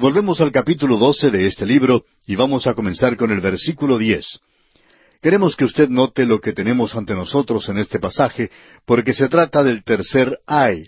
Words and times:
Volvemos 0.00 0.40
al 0.40 0.50
capítulo 0.50 0.96
doce 0.96 1.30
de 1.30 1.46
este 1.46 1.66
libro 1.66 2.06
y 2.26 2.34
vamos 2.34 2.66
a 2.66 2.72
comenzar 2.72 3.18
con 3.18 3.30
el 3.32 3.40
versículo 3.40 3.98
diez. 3.98 4.40
Queremos 5.20 5.54
que 5.56 5.66
usted 5.66 5.90
note 5.90 6.24
lo 6.24 6.40
que 6.40 6.54
tenemos 6.54 6.94
ante 6.94 7.14
nosotros 7.14 7.68
en 7.68 7.76
este 7.76 7.98
pasaje, 7.98 8.50
porque 8.86 9.12
se 9.12 9.28
trata 9.28 9.62
del 9.62 9.84
tercer 9.84 10.38
ay. 10.46 10.86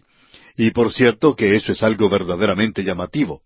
Y 0.56 0.70
por 0.70 0.90
cierto 0.90 1.36
que 1.36 1.54
eso 1.54 1.72
es 1.72 1.82
algo 1.82 2.08
verdaderamente 2.08 2.82
llamativo. 2.84 3.42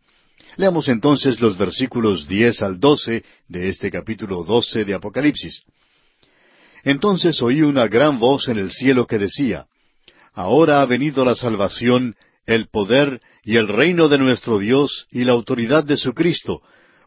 Leamos 0.55 0.87
entonces 0.87 1.41
los 1.41 1.59
versículos 1.59 2.29
diez 2.29 2.63
al 2.63 2.79
doce 2.79 3.25
de 3.49 3.69
este 3.69 3.91
capítulo 3.91 4.45
doce 4.45 4.85
de 4.85 4.95
Apocalipsis. 4.95 5.65
Entonces 6.85 7.43
oí 7.43 7.63
una 7.63 7.89
gran 7.89 8.21
voz 8.21 8.47
en 8.47 8.59
el 8.59 8.71
cielo 8.71 9.05
que 9.09 9.19
decía, 9.19 9.67
Ahora 10.33 10.81
ha 10.81 10.87
venido 10.87 11.25
la 11.25 11.35
salvación, 11.35 12.15
el 12.47 12.69
poder 12.69 13.21
y 13.45 13.57
el 13.57 13.69
reino 13.69 14.09
de 14.09 14.19
nuestro 14.19 14.59
Dios 14.59 15.07
y 15.11 15.25
la 15.25 15.33
autoridad 15.33 15.85
de 15.85 15.97
su 15.97 16.15
Cristo, 16.15 16.63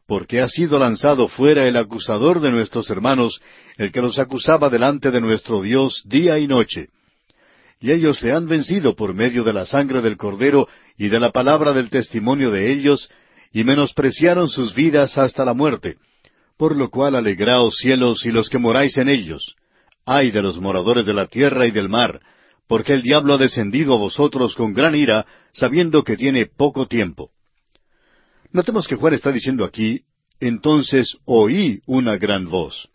porque 0.08 0.42
ha 0.42 0.50
sido 0.50 0.80
lanzado 0.80 1.28
fuera 1.28 1.68
el 1.68 1.78
acusador 1.78 2.42
de 2.42 2.52
nuestros 2.52 2.90
hermanos, 2.90 3.42
el 3.78 3.92
que 3.92 4.02
los 4.02 4.20
acusaba 4.20 4.70
delante 4.70 5.12
de 5.12 5.22
nuestro 5.22 5.62
Dios 5.62 6.04
día 6.06 6.40
y 6.40 6.48
noche. 6.48 6.90
Y 7.80 7.92
ellos 7.92 8.22
le 8.22 8.34
han 8.34 8.48
vencido 8.48 8.96
por 8.96 9.14
medio 9.14 9.44
de 9.44 9.54
la 9.54 9.66
sangre 9.66 10.02
del 10.02 10.18
Cordero 10.18 10.68
y 10.98 11.08
de 11.08 11.20
la 11.20 11.32
palabra 11.32 11.72
del 11.72 11.90
testimonio 11.90 12.52
de 12.52 12.72
ellos, 12.72 13.10
y 13.54 13.64
menospreciaron 13.64 14.50
sus 14.50 14.76
vidas 14.76 15.18
hasta 15.18 15.46
la 15.46 15.54
muerte. 15.54 15.96
Por 16.58 16.76
lo 16.76 16.90
cual 16.90 17.16
alegraos 17.16 17.78
cielos 17.78 18.26
y 18.26 18.32
los 18.32 18.50
que 18.50 18.58
moráis 18.58 18.98
en 18.98 19.08
ellos. 19.08 19.56
Ay 20.06 20.32
de 20.32 20.42
los 20.42 20.60
moradores 20.60 21.06
de 21.06 21.14
la 21.14 21.28
tierra 21.28 21.66
y 21.68 21.72
del 21.72 21.88
mar, 21.88 22.20
porque 22.70 22.94
el 22.94 23.02
diablo 23.02 23.34
ha 23.34 23.38
descendido 23.40 23.96
a 23.96 23.98
vosotros 23.98 24.54
con 24.54 24.76
gran 24.76 24.94
ira, 24.94 25.26
sabiendo 25.52 26.04
que 26.04 26.16
tiene 26.16 26.46
poco 26.46 26.86
tiempo. 26.86 27.32
Notemos 28.52 28.88
que 28.88 28.96
Juan 28.96 29.16
está 29.16 29.32
diciendo 29.32 29.66
aquí, 29.66 30.02
entonces 30.40 31.18
oí 31.26 31.82
una 31.88 32.18
gran 32.18 32.48
voz. 32.48 32.88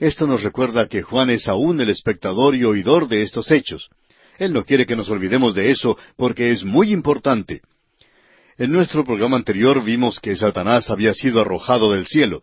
Esto 0.00 0.26
nos 0.26 0.42
recuerda 0.42 0.88
que 0.88 1.02
Juan 1.02 1.30
es 1.30 1.46
aún 1.46 1.80
el 1.80 1.88
espectador 1.88 2.56
y 2.56 2.64
oidor 2.64 3.06
de 3.06 3.22
estos 3.22 3.52
hechos. 3.52 3.90
Él 4.38 4.52
no 4.52 4.64
quiere 4.64 4.86
que 4.86 4.96
nos 4.96 5.08
olvidemos 5.08 5.54
de 5.54 5.70
eso 5.70 5.96
porque 6.16 6.50
es 6.50 6.64
muy 6.64 6.92
importante. 6.92 7.62
En 8.58 8.72
nuestro 8.72 9.04
programa 9.04 9.36
anterior 9.36 9.84
vimos 9.84 10.18
que 10.18 10.34
Satanás 10.34 10.90
había 10.90 11.14
sido 11.14 11.40
arrojado 11.40 11.92
del 11.92 12.08
cielo. 12.08 12.42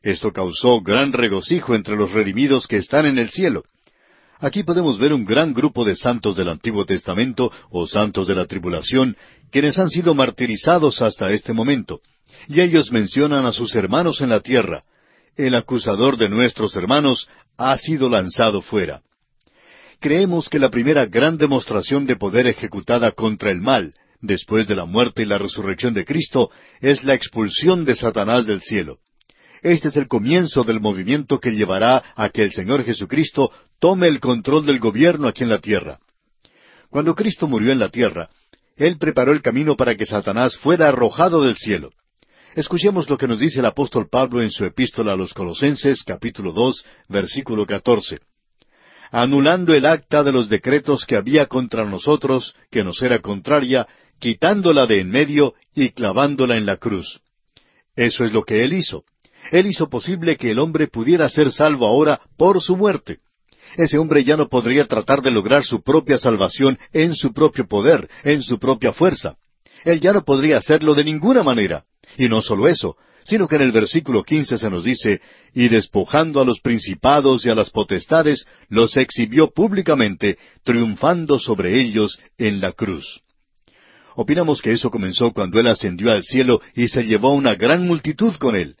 Esto 0.00 0.32
causó 0.32 0.80
gran 0.80 1.12
regocijo 1.12 1.74
entre 1.74 1.96
los 1.96 2.12
redimidos 2.12 2.68
que 2.68 2.76
están 2.76 3.04
en 3.04 3.18
el 3.18 3.30
cielo. 3.30 3.64
Aquí 4.44 4.62
podemos 4.62 4.98
ver 4.98 5.14
un 5.14 5.24
gran 5.24 5.54
grupo 5.54 5.86
de 5.86 5.96
santos 5.96 6.36
del 6.36 6.50
Antiguo 6.50 6.84
Testamento 6.84 7.50
o 7.70 7.86
santos 7.86 8.28
de 8.28 8.34
la 8.34 8.44
tribulación, 8.44 9.16
quienes 9.50 9.78
han 9.78 9.88
sido 9.88 10.12
martirizados 10.12 11.00
hasta 11.00 11.32
este 11.32 11.54
momento. 11.54 12.02
Y 12.46 12.60
ellos 12.60 12.92
mencionan 12.92 13.46
a 13.46 13.52
sus 13.52 13.74
hermanos 13.74 14.20
en 14.20 14.28
la 14.28 14.40
tierra. 14.40 14.82
El 15.34 15.54
acusador 15.54 16.18
de 16.18 16.28
nuestros 16.28 16.76
hermanos 16.76 17.26
ha 17.56 17.78
sido 17.78 18.10
lanzado 18.10 18.60
fuera. 18.60 19.00
Creemos 19.98 20.50
que 20.50 20.58
la 20.58 20.68
primera 20.68 21.06
gran 21.06 21.38
demostración 21.38 22.04
de 22.04 22.16
poder 22.16 22.46
ejecutada 22.46 23.12
contra 23.12 23.50
el 23.50 23.62
mal, 23.62 23.94
después 24.20 24.66
de 24.66 24.76
la 24.76 24.84
muerte 24.84 25.22
y 25.22 25.24
la 25.24 25.38
resurrección 25.38 25.94
de 25.94 26.04
Cristo, 26.04 26.50
es 26.82 27.02
la 27.02 27.14
expulsión 27.14 27.86
de 27.86 27.94
Satanás 27.94 28.44
del 28.44 28.60
cielo. 28.60 28.98
Este 29.64 29.88
es 29.88 29.96
el 29.96 30.08
comienzo 30.08 30.62
del 30.62 30.78
movimiento 30.78 31.40
que 31.40 31.52
llevará 31.52 32.04
a 32.16 32.28
que 32.28 32.42
el 32.42 32.52
Señor 32.52 32.84
Jesucristo 32.84 33.50
tome 33.78 34.08
el 34.08 34.20
control 34.20 34.66
del 34.66 34.78
gobierno 34.78 35.26
aquí 35.26 35.42
en 35.42 35.48
la 35.48 35.58
tierra. 35.58 35.98
Cuando 36.90 37.14
Cristo 37.14 37.48
murió 37.48 37.72
en 37.72 37.78
la 37.78 37.88
tierra, 37.88 38.28
Él 38.76 38.98
preparó 38.98 39.32
el 39.32 39.40
camino 39.40 39.74
para 39.74 39.94
que 39.94 40.04
Satanás 40.04 40.58
fuera 40.58 40.88
arrojado 40.88 41.40
del 41.40 41.56
cielo. 41.56 41.92
Escuchemos 42.54 43.08
lo 43.08 43.16
que 43.16 43.26
nos 43.26 43.38
dice 43.38 43.60
el 43.60 43.64
apóstol 43.64 44.06
Pablo 44.10 44.42
en 44.42 44.50
su 44.50 44.66
epístola 44.66 45.14
a 45.14 45.16
los 45.16 45.32
Colosenses, 45.32 46.04
capítulo 46.04 46.52
dos, 46.52 46.84
versículo 47.08 47.64
catorce. 47.64 48.18
Anulando 49.10 49.72
el 49.72 49.86
acta 49.86 50.22
de 50.22 50.32
los 50.32 50.50
decretos 50.50 51.06
que 51.06 51.16
había 51.16 51.46
contra 51.46 51.86
nosotros, 51.86 52.54
que 52.70 52.84
nos 52.84 53.00
era 53.00 53.20
contraria, 53.20 53.88
quitándola 54.18 54.86
de 54.86 55.00
en 55.00 55.08
medio 55.08 55.54
y 55.74 55.88
clavándola 55.88 56.58
en 56.58 56.66
la 56.66 56.76
cruz. 56.76 57.22
Eso 57.96 58.26
es 58.26 58.32
lo 58.34 58.42
que 58.42 58.62
Él 58.62 58.74
hizo. 58.74 59.06
Él 59.50 59.66
hizo 59.66 59.88
posible 59.88 60.36
que 60.36 60.50
el 60.50 60.58
hombre 60.58 60.88
pudiera 60.88 61.28
ser 61.28 61.50
salvo 61.50 61.86
ahora 61.86 62.20
por 62.36 62.62
su 62.62 62.76
muerte. 62.76 63.18
Ese 63.76 63.98
hombre 63.98 64.24
ya 64.24 64.36
no 64.36 64.48
podría 64.48 64.86
tratar 64.86 65.22
de 65.22 65.30
lograr 65.30 65.64
su 65.64 65.82
propia 65.82 66.18
salvación 66.18 66.78
en 66.92 67.14
su 67.14 67.32
propio 67.32 67.66
poder, 67.66 68.08
en 68.22 68.42
su 68.42 68.58
propia 68.58 68.92
fuerza. 68.92 69.36
Él 69.84 70.00
ya 70.00 70.12
no 70.12 70.22
podría 70.22 70.58
hacerlo 70.58 70.94
de 70.94 71.04
ninguna 71.04 71.42
manera. 71.42 71.84
Y 72.16 72.28
no 72.28 72.42
solo 72.42 72.68
eso, 72.68 72.96
sino 73.24 73.48
que 73.48 73.56
en 73.56 73.62
el 73.62 73.72
versículo 73.72 74.22
quince 74.22 74.58
se 74.58 74.70
nos 74.70 74.84
dice, 74.84 75.20
y 75.52 75.68
despojando 75.68 76.40
a 76.40 76.44
los 76.44 76.60
principados 76.60 77.44
y 77.44 77.50
a 77.50 77.54
las 77.54 77.70
potestades, 77.70 78.46
los 78.68 78.96
exhibió 78.96 79.50
públicamente, 79.50 80.38
triunfando 80.62 81.38
sobre 81.38 81.80
ellos 81.80 82.18
en 82.38 82.60
la 82.60 82.72
cruz. 82.72 83.22
Opinamos 84.16 84.62
que 84.62 84.72
eso 84.72 84.90
comenzó 84.90 85.32
cuando 85.32 85.58
Él 85.58 85.66
ascendió 85.66 86.12
al 86.12 86.22
cielo 86.22 86.60
y 86.74 86.88
se 86.88 87.02
llevó 87.04 87.32
una 87.32 87.54
gran 87.54 87.86
multitud 87.86 88.34
con 88.36 88.54
Él. 88.54 88.76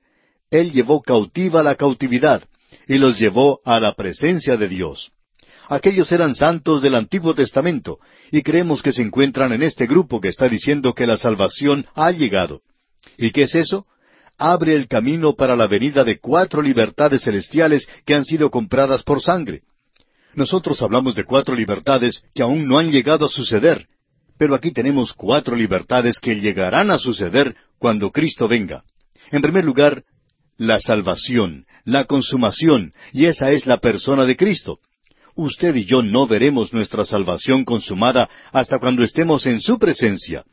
Él 0.54 0.70
llevó 0.70 1.02
cautiva 1.02 1.64
la 1.64 1.74
cautividad 1.74 2.44
y 2.86 2.98
los 2.98 3.18
llevó 3.18 3.60
a 3.64 3.80
la 3.80 3.94
presencia 3.94 4.56
de 4.56 4.68
Dios. 4.68 5.10
Aquellos 5.68 6.12
eran 6.12 6.36
santos 6.36 6.80
del 6.80 6.94
Antiguo 6.94 7.34
Testamento 7.34 7.98
y 8.30 8.40
creemos 8.42 8.80
que 8.80 8.92
se 8.92 9.02
encuentran 9.02 9.52
en 9.52 9.64
este 9.64 9.88
grupo 9.88 10.20
que 10.20 10.28
está 10.28 10.48
diciendo 10.48 10.94
que 10.94 11.08
la 11.08 11.16
salvación 11.16 11.86
ha 11.96 12.12
llegado. 12.12 12.60
¿Y 13.18 13.32
qué 13.32 13.42
es 13.42 13.56
eso? 13.56 13.86
Abre 14.38 14.76
el 14.76 14.86
camino 14.86 15.34
para 15.34 15.56
la 15.56 15.66
venida 15.66 16.04
de 16.04 16.20
cuatro 16.20 16.62
libertades 16.62 17.22
celestiales 17.22 17.88
que 18.06 18.14
han 18.14 18.24
sido 18.24 18.48
compradas 18.52 19.02
por 19.02 19.20
sangre. 19.20 19.62
Nosotros 20.34 20.80
hablamos 20.82 21.16
de 21.16 21.24
cuatro 21.24 21.56
libertades 21.56 22.22
que 22.32 22.44
aún 22.44 22.68
no 22.68 22.78
han 22.78 22.92
llegado 22.92 23.26
a 23.26 23.28
suceder, 23.28 23.88
pero 24.38 24.54
aquí 24.54 24.70
tenemos 24.70 25.14
cuatro 25.14 25.56
libertades 25.56 26.20
que 26.20 26.36
llegarán 26.36 26.92
a 26.92 26.98
suceder 26.98 27.56
cuando 27.80 28.12
Cristo 28.12 28.46
venga. 28.46 28.84
En 29.32 29.42
primer 29.42 29.64
lugar, 29.64 30.04
la 30.56 30.80
salvación, 30.80 31.66
la 31.84 32.04
consumación, 32.04 32.92
y 33.12 33.26
esa 33.26 33.50
es 33.50 33.66
la 33.66 33.78
persona 33.78 34.24
de 34.24 34.36
Cristo. 34.36 34.78
Usted 35.36 35.74
y 35.74 35.84
yo 35.84 36.02
no 36.02 36.26
veremos 36.26 36.72
nuestra 36.72 37.04
salvación 37.04 37.64
consumada 37.64 38.28
hasta 38.52 38.78
cuando 38.78 39.02
estemos 39.02 39.46
en 39.46 39.60
su 39.60 39.78
presencia. 39.78 40.44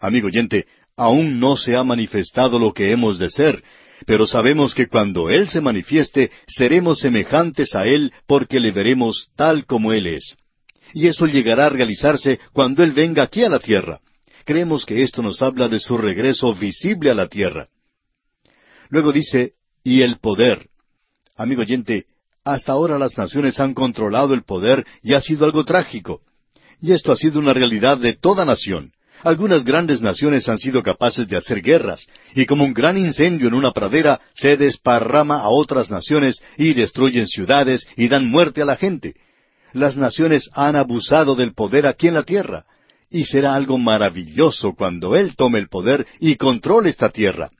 Amigo 0.00 0.28
oyente, 0.28 0.66
aún 0.96 1.38
no 1.40 1.56
se 1.56 1.76
ha 1.76 1.84
manifestado 1.84 2.58
lo 2.58 2.72
que 2.72 2.90
hemos 2.90 3.18
de 3.18 3.28
ser, 3.28 3.62
pero 4.06 4.26
sabemos 4.26 4.74
que 4.74 4.88
cuando 4.88 5.30
Él 5.30 5.48
se 5.48 5.60
manifieste, 5.60 6.30
seremos 6.46 7.00
semejantes 7.00 7.74
a 7.74 7.86
Él 7.86 8.12
porque 8.26 8.60
le 8.60 8.70
veremos 8.70 9.28
tal 9.36 9.66
como 9.66 9.92
Él 9.92 10.06
es. 10.06 10.36
Y 10.94 11.06
eso 11.06 11.26
llegará 11.26 11.66
a 11.66 11.70
realizarse 11.70 12.40
cuando 12.52 12.82
Él 12.82 12.92
venga 12.92 13.22
aquí 13.24 13.42
a 13.42 13.48
la 13.48 13.58
tierra. 13.58 14.00
Creemos 14.44 14.84
que 14.84 15.02
esto 15.02 15.22
nos 15.22 15.42
habla 15.42 15.68
de 15.68 15.80
su 15.80 15.96
regreso 15.98 16.54
visible 16.54 17.10
a 17.10 17.14
la 17.14 17.28
tierra. 17.28 17.68
Luego 18.90 19.12
dice, 19.12 19.54
y 19.82 20.02
el 20.02 20.18
poder. 20.18 20.68
Amigo 21.36 21.62
oyente, 21.62 22.06
hasta 22.44 22.72
ahora 22.72 22.98
las 22.98 23.16
naciones 23.16 23.58
han 23.58 23.74
controlado 23.74 24.34
el 24.34 24.44
poder 24.44 24.84
y 25.02 25.14
ha 25.14 25.20
sido 25.20 25.44
algo 25.44 25.64
trágico. 25.64 26.20
Y 26.80 26.92
esto 26.92 27.12
ha 27.12 27.16
sido 27.16 27.40
una 27.40 27.54
realidad 27.54 27.98
de 27.98 28.14
toda 28.14 28.44
nación. 28.44 28.92
Algunas 29.22 29.64
grandes 29.64 30.02
naciones 30.02 30.48
han 30.50 30.58
sido 30.58 30.82
capaces 30.82 31.26
de 31.26 31.38
hacer 31.38 31.62
guerras, 31.62 32.06
y 32.34 32.44
como 32.44 32.64
un 32.64 32.74
gran 32.74 32.98
incendio 32.98 33.48
en 33.48 33.54
una 33.54 33.72
pradera, 33.72 34.20
se 34.34 34.58
desparrama 34.58 35.38
a 35.38 35.48
otras 35.48 35.90
naciones 35.90 36.42
y 36.58 36.74
destruyen 36.74 37.26
ciudades 37.26 37.86
y 37.96 38.08
dan 38.08 38.26
muerte 38.26 38.60
a 38.60 38.66
la 38.66 38.76
gente. 38.76 39.14
Las 39.72 39.96
naciones 39.96 40.50
han 40.52 40.76
abusado 40.76 41.34
del 41.34 41.54
poder 41.54 41.86
aquí 41.86 42.08
en 42.08 42.14
la 42.14 42.24
tierra, 42.24 42.66
y 43.10 43.24
será 43.24 43.54
algo 43.54 43.78
maravilloso 43.78 44.74
cuando 44.74 45.16
Él 45.16 45.36
tome 45.36 45.58
el 45.58 45.68
poder 45.68 46.06
y 46.20 46.36
controle 46.36 46.90
esta 46.90 47.08
tierra. 47.08 47.50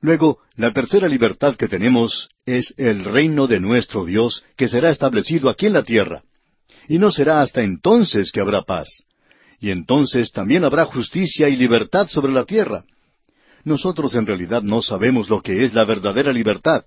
Luego, 0.00 0.38
la 0.56 0.72
tercera 0.72 1.08
libertad 1.08 1.56
que 1.56 1.68
tenemos 1.68 2.30
es 2.46 2.72
el 2.78 3.04
reino 3.04 3.46
de 3.46 3.60
nuestro 3.60 4.04
Dios 4.04 4.42
que 4.56 4.68
será 4.68 4.90
establecido 4.90 5.50
aquí 5.50 5.66
en 5.66 5.74
la 5.74 5.82
tierra. 5.82 6.22
Y 6.88 6.98
no 6.98 7.10
será 7.10 7.42
hasta 7.42 7.62
entonces 7.62 8.32
que 8.32 8.40
habrá 8.40 8.62
paz. 8.62 9.04
Y 9.60 9.70
entonces 9.70 10.32
también 10.32 10.64
habrá 10.64 10.86
justicia 10.86 11.48
y 11.50 11.56
libertad 11.56 12.08
sobre 12.08 12.32
la 12.32 12.44
tierra. 12.44 12.84
Nosotros 13.62 14.14
en 14.14 14.26
realidad 14.26 14.62
no 14.62 14.80
sabemos 14.80 15.28
lo 15.28 15.42
que 15.42 15.64
es 15.64 15.74
la 15.74 15.84
verdadera 15.84 16.32
libertad. 16.32 16.84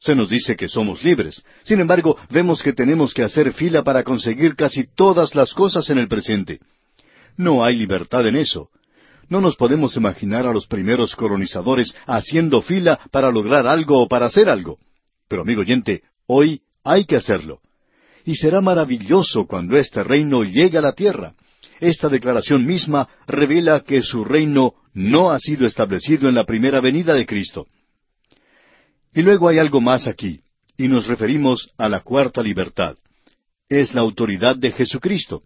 Se 0.00 0.14
nos 0.14 0.30
dice 0.30 0.56
que 0.56 0.68
somos 0.68 1.04
libres. 1.04 1.42
Sin 1.64 1.80
embargo, 1.80 2.16
vemos 2.30 2.62
que 2.62 2.72
tenemos 2.72 3.12
que 3.12 3.22
hacer 3.22 3.52
fila 3.52 3.82
para 3.84 4.02
conseguir 4.02 4.56
casi 4.56 4.84
todas 4.94 5.34
las 5.34 5.52
cosas 5.52 5.90
en 5.90 5.98
el 5.98 6.08
presente. 6.08 6.60
No 7.36 7.62
hay 7.62 7.76
libertad 7.76 8.26
en 8.26 8.36
eso. 8.36 8.70
No 9.28 9.40
nos 9.40 9.56
podemos 9.56 9.96
imaginar 9.96 10.46
a 10.46 10.52
los 10.52 10.66
primeros 10.66 11.16
colonizadores 11.16 11.94
haciendo 12.06 12.62
fila 12.62 12.98
para 13.10 13.30
lograr 13.30 13.66
algo 13.66 14.02
o 14.02 14.08
para 14.08 14.26
hacer 14.26 14.48
algo. 14.48 14.78
Pero 15.28 15.42
amigo 15.42 15.62
oyente, 15.62 16.02
hoy 16.26 16.62
hay 16.84 17.04
que 17.04 17.16
hacerlo. 17.16 17.60
Y 18.24 18.36
será 18.36 18.60
maravilloso 18.60 19.46
cuando 19.46 19.76
este 19.76 20.04
reino 20.04 20.44
llegue 20.44 20.78
a 20.78 20.82
la 20.82 20.92
tierra. 20.92 21.34
Esta 21.80 22.08
declaración 22.08 22.64
misma 22.64 23.08
revela 23.26 23.80
que 23.80 24.02
su 24.02 24.24
reino 24.24 24.74
no 24.94 25.30
ha 25.30 25.38
sido 25.38 25.66
establecido 25.66 26.28
en 26.28 26.34
la 26.34 26.44
primera 26.44 26.80
venida 26.80 27.14
de 27.14 27.26
Cristo. 27.26 27.66
Y 29.12 29.22
luego 29.22 29.48
hay 29.48 29.58
algo 29.58 29.80
más 29.80 30.06
aquí, 30.06 30.40
y 30.76 30.88
nos 30.88 31.06
referimos 31.06 31.70
a 31.76 31.88
la 31.88 32.00
cuarta 32.00 32.42
libertad. 32.42 32.96
Es 33.68 33.94
la 33.94 34.00
autoridad 34.00 34.56
de 34.56 34.72
Jesucristo. 34.72 35.42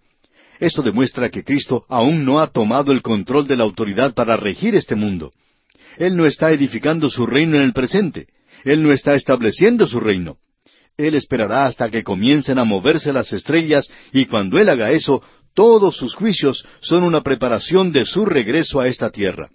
Esto 0.60 0.82
demuestra 0.82 1.30
que 1.30 1.42
Cristo 1.42 1.86
aún 1.88 2.24
no 2.24 2.38
ha 2.38 2.48
tomado 2.48 2.92
el 2.92 3.00
control 3.00 3.48
de 3.48 3.56
la 3.56 3.64
autoridad 3.64 4.12
para 4.12 4.36
regir 4.36 4.74
este 4.74 4.94
mundo. 4.94 5.32
Él 5.96 6.16
no 6.16 6.26
está 6.26 6.52
edificando 6.52 7.08
su 7.08 7.26
reino 7.26 7.56
en 7.56 7.62
el 7.62 7.72
presente. 7.72 8.26
Él 8.64 8.82
no 8.82 8.92
está 8.92 9.14
estableciendo 9.14 9.86
su 9.86 10.00
reino. 10.00 10.36
Él 10.98 11.14
esperará 11.14 11.64
hasta 11.64 11.88
que 11.88 12.04
comiencen 12.04 12.58
a 12.58 12.64
moverse 12.64 13.10
las 13.10 13.32
estrellas 13.32 13.90
y 14.12 14.26
cuando 14.26 14.58
Él 14.58 14.68
haga 14.68 14.90
eso, 14.90 15.22
todos 15.54 15.96
sus 15.96 16.14
juicios 16.14 16.64
son 16.80 17.04
una 17.04 17.22
preparación 17.22 17.90
de 17.90 18.04
su 18.04 18.26
regreso 18.26 18.80
a 18.80 18.86
esta 18.86 19.10
tierra. 19.10 19.48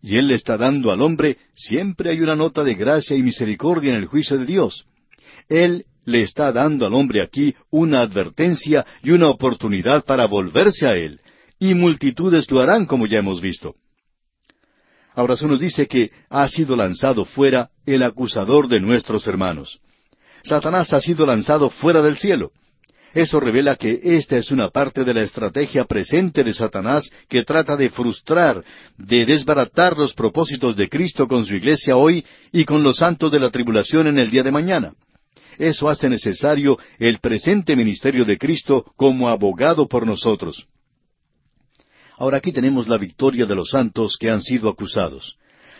Y 0.00 0.16
Él 0.18 0.28
le 0.28 0.34
está 0.34 0.56
dando 0.56 0.92
al 0.92 1.02
hombre, 1.02 1.36
siempre 1.54 2.10
hay 2.10 2.20
una 2.20 2.36
nota 2.36 2.62
de 2.62 2.74
gracia 2.74 3.16
y 3.16 3.22
misericordia 3.24 3.90
en 3.90 3.96
el 3.96 4.06
juicio 4.06 4.38
de 4.38 4.46
Dios. 4.46 4.86
Él 5.48 5.86
le 6.08 6.22
está 6.22 6.50
dando 6.52 6.86
al 6.86 6.94
hombre 6.94 7.20
aquí 7.20 7.54
una 7.70 8.00
advertencia 8.00 8.84
y 9.02 9.10
una 9.10 9.28
oportunidad 9.28 10.04
para 10.04 10.26
volverse 10.26 10.86
a 10.86 10.96
Él, 10.96 11.20
y 11.58 11.74
multitudes 11.74 12.50
lo 12.50 12.60
harán 12.60 12.86
como 12.86 13.06
ya 13.06 13.18
hemos 13.18 13.40
visto. 13.40 13.74
Ahora 15.14 15.36
se 15.36 15.46
nos 15.46 15.60
dice 15.60 15.86
que 15.86 16.10
ha 16.30 16.48
sido 16.48 16.76
lanzado 16.76 17.24
fuera 17.24 17.70
el 17.84 18.02
acusador 18.02 18.68
de 18.68 18.80
nuestros 18.80 19.26
hermanos. 19.26 19.80
Satanás 20.44 20.92
ha 20.92 21.00
sido 21.00 21.26
lanzado 21.26 21.68
fuera 21.68 22.00
del 22.00 22.16
cielo. 22.16 22.52
Eso 23.12 23.40
revela 23.40 23.76
que 23.76 24.00
esta 24.02 24.36
es 24.36 24.50
una 24.50 24.68
parte 24.68 25.02
de 25.04 25.12
la 25.12 25.22
estrategia 25.22 25.84
presente 25.84 26.44
de 26.44 26.54
Satanás 26.54 27.10
que 27.28 27.42
trata 27.42 27.76
de 27.76 27.90
frustrar, 27.90 28.62
de 28.96 29.26
desbaratar 29.26 29.96
los 29.98 30.14
propósitos 30.14 30.76
de 30.76 30.88
Cristo 30.88 31.26
con 31.26 31.44
su 31.44 31.54
iglesia 31.54 31.96
hoy 31.96 32.24
y 32.52 32.64
con 32.64 32.82
los 32.82 32.98
santos 32.98 33.30
de 33.32 33.40
la 33.40 33.50
tribulación 33.50 34.06
en 34.06 34.18
el 34.18 34.30
día 34.30 34.42
de 34.42 34.52
mañana. 34.52 34.92
Eso 35.58 35.88
hace 35.88 36.08
necesario 36.08 36.78
el 36.98 37.18
presente 37.18 37.74
ministerio 37.74 38.24
de 38.24 38.38
Cristo 38.38 38.92
como 38.96 39.28
abogado 39.28 39.88
por 39.88 40.06
nosotros. 40.06 40.66
Ahora 42.16 42.38
aquí 42.38 42.52
tenemos 42.52 42.88
la 42.88 42.98
victoria 42.98 43.44
de 43.44 43.54
los 43.54 43.70
santos 43.70 44.16
que 44.18 44.30
han 44.30 44.42
sido 44.42 44.68
acusados. 44.68 45.36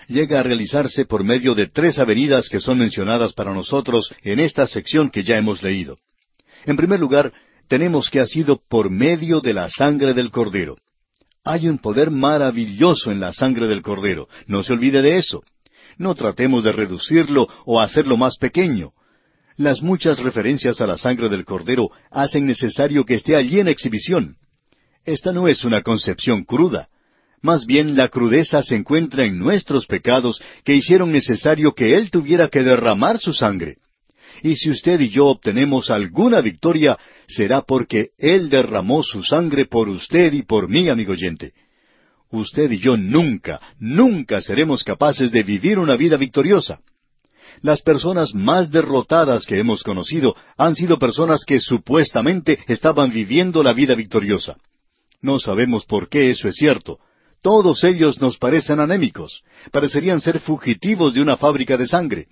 Llega 0.09 0.41
a 0.41 0.43
realizarse 0.43 1.05
por 1.05 1.23
medio 1.23 1.55
de 1.55 1.67
tres 1.67 1.99
avenidas 1.99 2.49
que 2.49 2.61
son 2.61 2.79
mencionadas 2.79 3.33
para 3.33 3.53
nosotros 3.53 4.13
en 4.23 4.41
esta 4.41 4.67
sección 4.67 5.11
que 5.11 5.23
ya 5.23 5.37
hemos 5.37 5.63
leído. 5.63 5.99
En 6.65 6.77
primer 6.77 6.99
lugar, 6.99 7.33
tenemos 7.69 8.11
que 8.11 8.21
ha 8.21 8.27
sido 8.27 8.61
por 8.69 8.91
medio 8.91 9.41
de 9.41 9.53
la 9.53 9.69
sangre 9.69 10.15
del 10.15 10.31
Cordero. 10.31 10.77
Hay 11.45 11.69
un 11.69 11.79
poder 11.79 12.11
maravilloso 12.11 13.13
en 13.13 13.21
la 13.21 13.33
sangre 13.33 13.69
del 13.69 13.83
Cordero. 13.83 14.29
No 14.47 14.63
se 14.63 14.73
olvide 14.73 15.03
de 15.03 15.19
eso. 15.19 15.43
No 15.99 16.15
tratemos 16.15 16.65
de 16.65 16.73
reducirlo 16.73 17.49
o 17.65 17.81
hacerlo 17.81 18.17
más 18.17 18.39
pequeño. 18.39 18.93
Las 19.59 19.83
muchas 19.83 20.21
referencias 20.21 20.81
a 20.81 20.87
la 20.87 20.97
sangre 20.97 21.29
del 21.29 21.45
Cordero 21.45 21.91
hacen 22.13 22.47
necesario 22.47 23.05
que 23.05 23.15
esté 23.15 23.35
allí 23.35 23.59
en 23.59 23.67
exhibición. 23.67 24.37
Esta 25.05 25.33
no 25.33 25.49
es 25.49 25.65
una 25.65 25.83
concepción 25.83 26.45
cruda. 26.45 26.89
Más 27.43 27.67
bien 27.67 27.97
la 27.97 28.07
crudeza 28.07 28.63
se 28.63 28.77
encuentra 28.77 29.25
en 29.25 29.37
nuestros 29.37 29.87
pecados 29.87 30.41
que 30.65 30.77
hicieron 30.77 31.11
necesario 31.11 31.75
que 31.75 31.97
Él 31.97 32.09
tuviera 32.09 32.47
que 32.47 32.63
derramar 32.63 33.19
su 33.19 33.33
sangre. 33.33 33.79
Y 34.45 34.55
si 34.55 34.71
usted 34.71 35.01
y 35.01 35.09
yo 35.09 35.27
obtenemos 35.27 35.91
alguna 35.91 36.41
victoria, 36.41 36.97
será 37.27 37.63
porque 37.63 38.11
Él 38.17 38.51
derramó 38.51 39.03
su 39.03 39.25
sangre 39.25 39.65
por 39.65 39.89
usted 39.89 40.33
y 40.35 40.43
por 40.43 40.69
mí, 40.69 40.89
amigo 40.89 41.15
oyente. 41.15 41.53
Usted 42.31 42.71
y 42.71 42.79
yo 42.79 42.97
nunca, 42.97 43.61
nunca 43.81 44.41
seremos 44.41 44.85
capaces 44.85 45.33
de 45.33 45.43
vivir 45.43 45.81
una 45.81 45.97
vida 45.97 46.17
victoriosa. 46.17 46.81
Las 47.61 47.83
personas 47.83 48.35
más 48.35 48.71
derrotadas 48.71 49.47
que 49.47 49.59
hemos 49.59 49.83
conocido 49.83 50.37
han 50.57 50.75
sido 50.75 50.99
personas 50.99 51.45
que 51.45 51.61
supuestamente 51.61 52.59
estaban 52.69 53.11
viviendo 53.13 53.63
la 53.63 53.73
vida 53.73 53.95
victoriosa. 53.95 54.57
No 55.21 55.39
sabemos 55.39 55.85
por 55.85 56.09
qué 56.09 56.31
eso 56.31 56.49
es 56.49 56.55
cierto. 56.55 56.99
Todos 57.43 57.85
ellos 57.85 58.21
nos 58.21 58.37
parecen 58.37 58.81
anémicos, 58.81 59.43
parecerían 59.71 60.21
ser 60.21 60.41
fugitivos 60.41 61.15
de 61.15 61.23
una 61.23 61.37
fábrica 61.37 61.77
de 61.77 61.87
sangre 61.87 62.29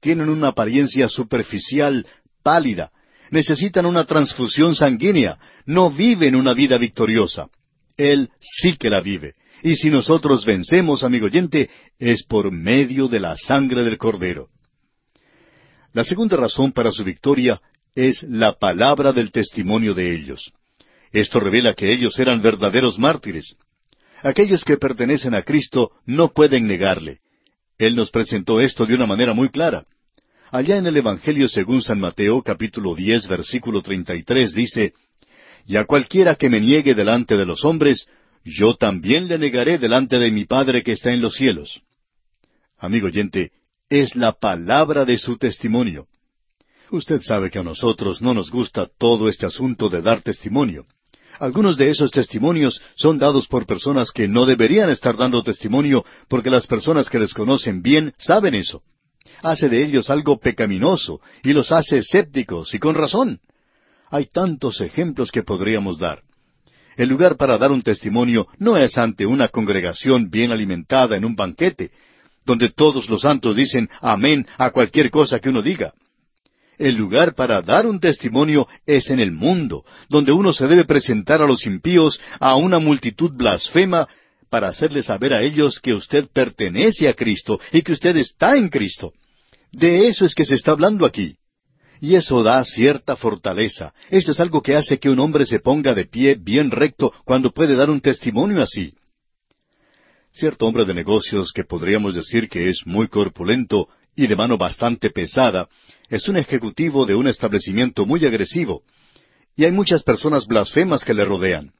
tienen 0.00 0.30
una 0.30 0.48
apariencia 0.48 1.08
superficial, 1.08 2.06
pálida, 2.42 2.90
necesitan 3.30 3.86
una 3.86 4.04
transfusión 4.04 4.74
sanguínea, 4.74 5.38
no 5.66 5.90
viven 5.90 6.34
una 6.34 6.54
vida 6.54 6.78
victoriosa. 6.78 7.48
Él 7.96 8.30
sí 8.40 8.76
que 8.76 8.90
la 8.90 9.00
vive. 9.00 9.34
Y 9.62 9.76
si 9.76 9.90
nosotros 9.90 10.46
vencemos, 10.46 11.04
amigo 11.04 11.26
oyente, 11.26 11.68
es 11.98 12.24
por 12.24 12.50
medio 12.50 13.08
de 13.08 13.20
la 13.20 13.36
sangre 13.36 13.84
del 13.84 13.98
Cordero. 13.98 14.48
La 15.92 16.04
segunda 16.04 16.36
razón 16.36 16.72
para 16.72 16.92
su 16.92 17.04
victoria 17.04 17.60
es 17.94 18.22
la 18.22 18.52
palabra 18.52 19.12
del 19.12 19.32
testimonio 19.32 19.94
de 19.94 20.14
ellos. 20.14 20.52
Esto 21.12 21.40
revela 21.40 21.74
que 21.74 21.92
ellos 21.92 22.18
eran 22.18 22.40
verdaderos 22.40 22.98
mártires. 22.98 23.56
Aquellos 24.22 24.64
que 24.64 24.76
pertenecen 24.76 25.34
a 25.34 25.42
Cristo 25.42 25.92
no 26.06 26.32
pueden 26.32 26.66
negarle. 26.66 27.18
Él 27.78 27.96
nos 27.96 28.10
presentó 28.10 28.60
esto 28.60 28.86
de 28.86 28.94
una 28.94 29.06
manera 29.06 29.32
muy 29.32 29.48
clara. 29.48 29.84
Allá 30.52 30.76
en 30.76 30.86
el 30.86 30.96
Evangelio 30.96 31.48
según 31.48 31.82
San 31.82 31.98
Mateo 31.98 32.42
capítulo 32.42 32.94
diez 32.94 33.26
versículo 33.26 33.82
treinta 33.82 34.14
y 34.14 34.22
tres 34.22 34.52
dice, 34.52 34.94
Y 35.66 35.76
a 35.76 35.84
cualquiera 35.84 36.34
que 36.36 36.50
me 36.50 36.60
niegue 36.60 36.94
delante 36.94 37.36
de 37.36 37.46
los 37.46 37.64
hombres, 37.64 38.06
yo 38.44 38.74
también 38.74 39.28
le 39.28 39.38
negaré 39.38 39.78
delante 39.78 40.18
de 40.18 40.30
mi 40.30 40.44
Padre 40.44 40.82
que 40.82 40.92
está 40.92 41.12
en 41.12 41.20
los 41.20 41.34
cielos. 41.34 41.80
Amigo 42.78 43.06
oyente, 43.06 43.52
es 43.90 44.14
la 44.14 44.32
palabra 44.32 45.04
de 45.04 45.18
su 45.18 45.36
testimonio. 45.36 46.06
Usted 46.92 47.20
sabe 47.20 47.50
que 47.50 47.58
a 47.58 47.64
nosotros 47.64 48.22
no 48.22 48.32
nos 48.32 48.50
gusta 48.50 48.88
todo 48.98 49.28
este 49.28 49.46
asunto 49.46 49.88
de 49.88 50.00
dar 50.00 50.22
testimonio. 50.22 50.86
Algunos 51.40 51.76
de 51.76 51.90
esos 51.90 52.10
testimonios 52.10 52.80
son 52.94 53.18
dados 53.18 53.48
por 53.48 53.66
personas 53.66 54.10
que 54.10 54.28
no 54.28 54.46
deberían 54.46 54.90
estar 54.90 55.16
dando 55.16 55.42
testimonio 55.42 56.04
porque 56.28 56.50
las 56.50 56.66
personas 56.66 57.10
que 57.10 57.18
les 57.18 57.34
conocen 57.34 57.82
bien 57.82 58.14
saben 58.16 58.54
eso. 58.54 58.82
Hace 59.42 59.68
de 59.68 59.84
ellos 59.84 60.10
algo 60.10 60.38
pecaminoso 60.38 61.20
y 61.42 61.52
los 61.52 61.72
hace 61.72 61.98
escépticos 61.98 62.74
y 62.74 62.78
con 62.78 62.94
razón. 62.94 63.40
Hay 64.10 64.26
tantos 64.26 64.80
ejemplos 64.80 65.32
que 65.32 65.42
podríamos 65.42 65.98
dar. 65.98 66.22
El 66.96 67.08
lugar 67.08 67.36
para 67.36 67.56
dar 67.56 67.72
un 67.72 67.82
testimonio 67.82 68.46
no 68.58 68.76
es 68.76 68.98
ante 68.98 69.24
una 69.24 69.48
congregación 69.48 70.30
bien 70.30 70.52
alimentada 70.52 71.16
en 71.16 71.24
un 71.24 71.34
banquete, 71.34 71.90
donde 72.44 72.70
todos 72.70 73.08
los 73.08 73.22
santos 73.22 73.56
dicen 73.56 73.88
amén 74.00 74.46
a 74.58 74.70
cualquier 74.70 75.10
cosa 75.10 75.38
que 75.38 75.48
uno 75.48 75.62
diga. 75.62 75.92
El 76.78 76.94
lugar 76.94 77.34
para 77.34 77.60
dar 77.60 77.86
un 77.86 78.00
testimonio 78.00 78.66
es 78.86 79.10
en 79.10 79.20
el 79.20 79.32
mundo, 79.32 79.84
donde 80.08 80.32
uno 80.32 80.52
se 80.54 80.66
debe 80.66 80.84
presentar 80.84 81.42
a 81.42 81.46
los 81.46 81.66
impíos, 81.66 82.18
a 82.38 82.56
una 82.56 82.78
multitud 82.78 83.32
blasfema, 83.32 84.08
para 84.48 84.68
hacerles 84.68 85.06
saber 85.06 85.34
a 85.34 85.42
ellos 85.42 85.78
que 85.78 85.94
usted 85.94 86.28
pertenece 86.32 87.08
a 87.08 87.14
Cristo 87.14 87.60
y 87.72 87.82
que 87.82 87.92
usted 87.92 88.16
está 88.16 88.56
en 88.56 88.68
Cristo. 88.68 89.12
De 89.70 90.08
eso 90.08 90.24
es 90.24 90.34
que 90.34 90.44
se 90.44 90.54
está 90.54 90.72
hablando 90.72 91.06
aquí. 91.06 91.36
Y 92.00 92.14
eso 92.14 92.42
da 92.42 92.64
cierta 92.64 93.14
fortaleza. 93.14 93.92
Esto 94.08 94.32
es 94.32 94.40
algo 94.40 94.62
que 94.62 94.74
hace 94.74 94.98
que 94.98 95.10
un 95.10 95.20
hombre 95.20 95.44
se 95.44 95.60
ponga 95.60 95.94
de 95.94 96.06
pie 96.06 96.34
bien 96.34 96.70
recto 96.70 97.12
cuando 97.24 97.52
puede 97.52 97.76
dar 97.76 97.90
un 97.90 98.00
testimonio 98.00 98.62
así. 98.62 98.94
Cierto 100.32 100.66
hombre 100.66 100.84
de 100.84 100.94
negocios 100.94 101.52
que 101.52 101.64
podríamos 101.64 102.14
decir 102.14 102.48
que 102.48 102.68
es 102.68 102.82
muy 102.86 103.08
corpulento 103.08 103.88
y 104.14 104.26
de 104.26 104.36
mano 104.36 104.56
bastante 104.56 105.10
pesada, 105.10 105.68
es 106.08 106.28
un 106.28 106.36
ejecutivo 106.36 107.06
de 107.06 107.14
un 107.14 107.28
establecimiento 107.28 108.06
muy 108.06 108.24
agresivo, 108.24 108.82
y 109.56 109.64
hay 109.64 109.72
muchas 109.72 110.02
personas 110.02 110.46
blasfemas 110.46 111.04
que 111.04 111.14
le 111.14 111.24
rodean. 111.24 111.72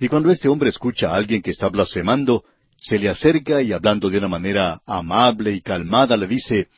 Y 0.00 0.08
cuando 0.08 0.30
este 0.30 0.48
hombre 0.48 0.70
escucha 0.70 1.10
a 1.10 1.14
alguien 1.14 1.42
que 1.42 1.50
está 1.50 1.68
blasfemando, 1.68 2.44
se 2.80 2.98
le 2.98 3.08
acerca 3.08 3.60
y 3.62 3.72
hablando 3.72 4.08
de 4.08 4.18
una 4.18 4.28
manera 4.28 4.80
amable 4.86 5.52
y 5.52 5.60
calmada 5.60 6.16
le 6.16 6.28
dice, 6.28 6.68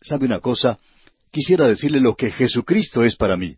¿sabe 0.00 0.26
una 0.26 0.40
cosa? 0.40 0.78
Quisiera 1.30 1.66
decirle 1.66 2.00
lo 2.00 2.14
que 2.14 2.30
Jesucristo 2.30 3.04
es 3.04 3.16
para 3.16 3.36
mí. 3.36 3.56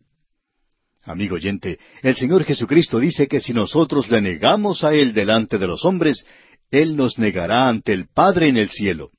Amigo 1.05 1.35
oyente, 1.35 1.79
el 2.03 2.17
Señor 2.17 2.45
Jesucristo 2.45 2.99
dice 2.99 3.29
que 3.29 3.41
si 3.41 3.53
nosotros 3.53 4.11
le 4.11 4.23
negamos 4.23 4.83
a 4.85 4.95
Él 4.95 5.13
delante 5.13 5.59
de 5.59 5.67
los 5.67 5.85
hombres, 5.85 6.27
Él 6.71 6.97
nos 6.97 7.19
negará 7.19 7.69
ante 7.69 7.93
el 7.93 8.07
Padre 8.09 8.49
en 8.49 8.57
el 8.57 8.71
cielo. 8.71 9.11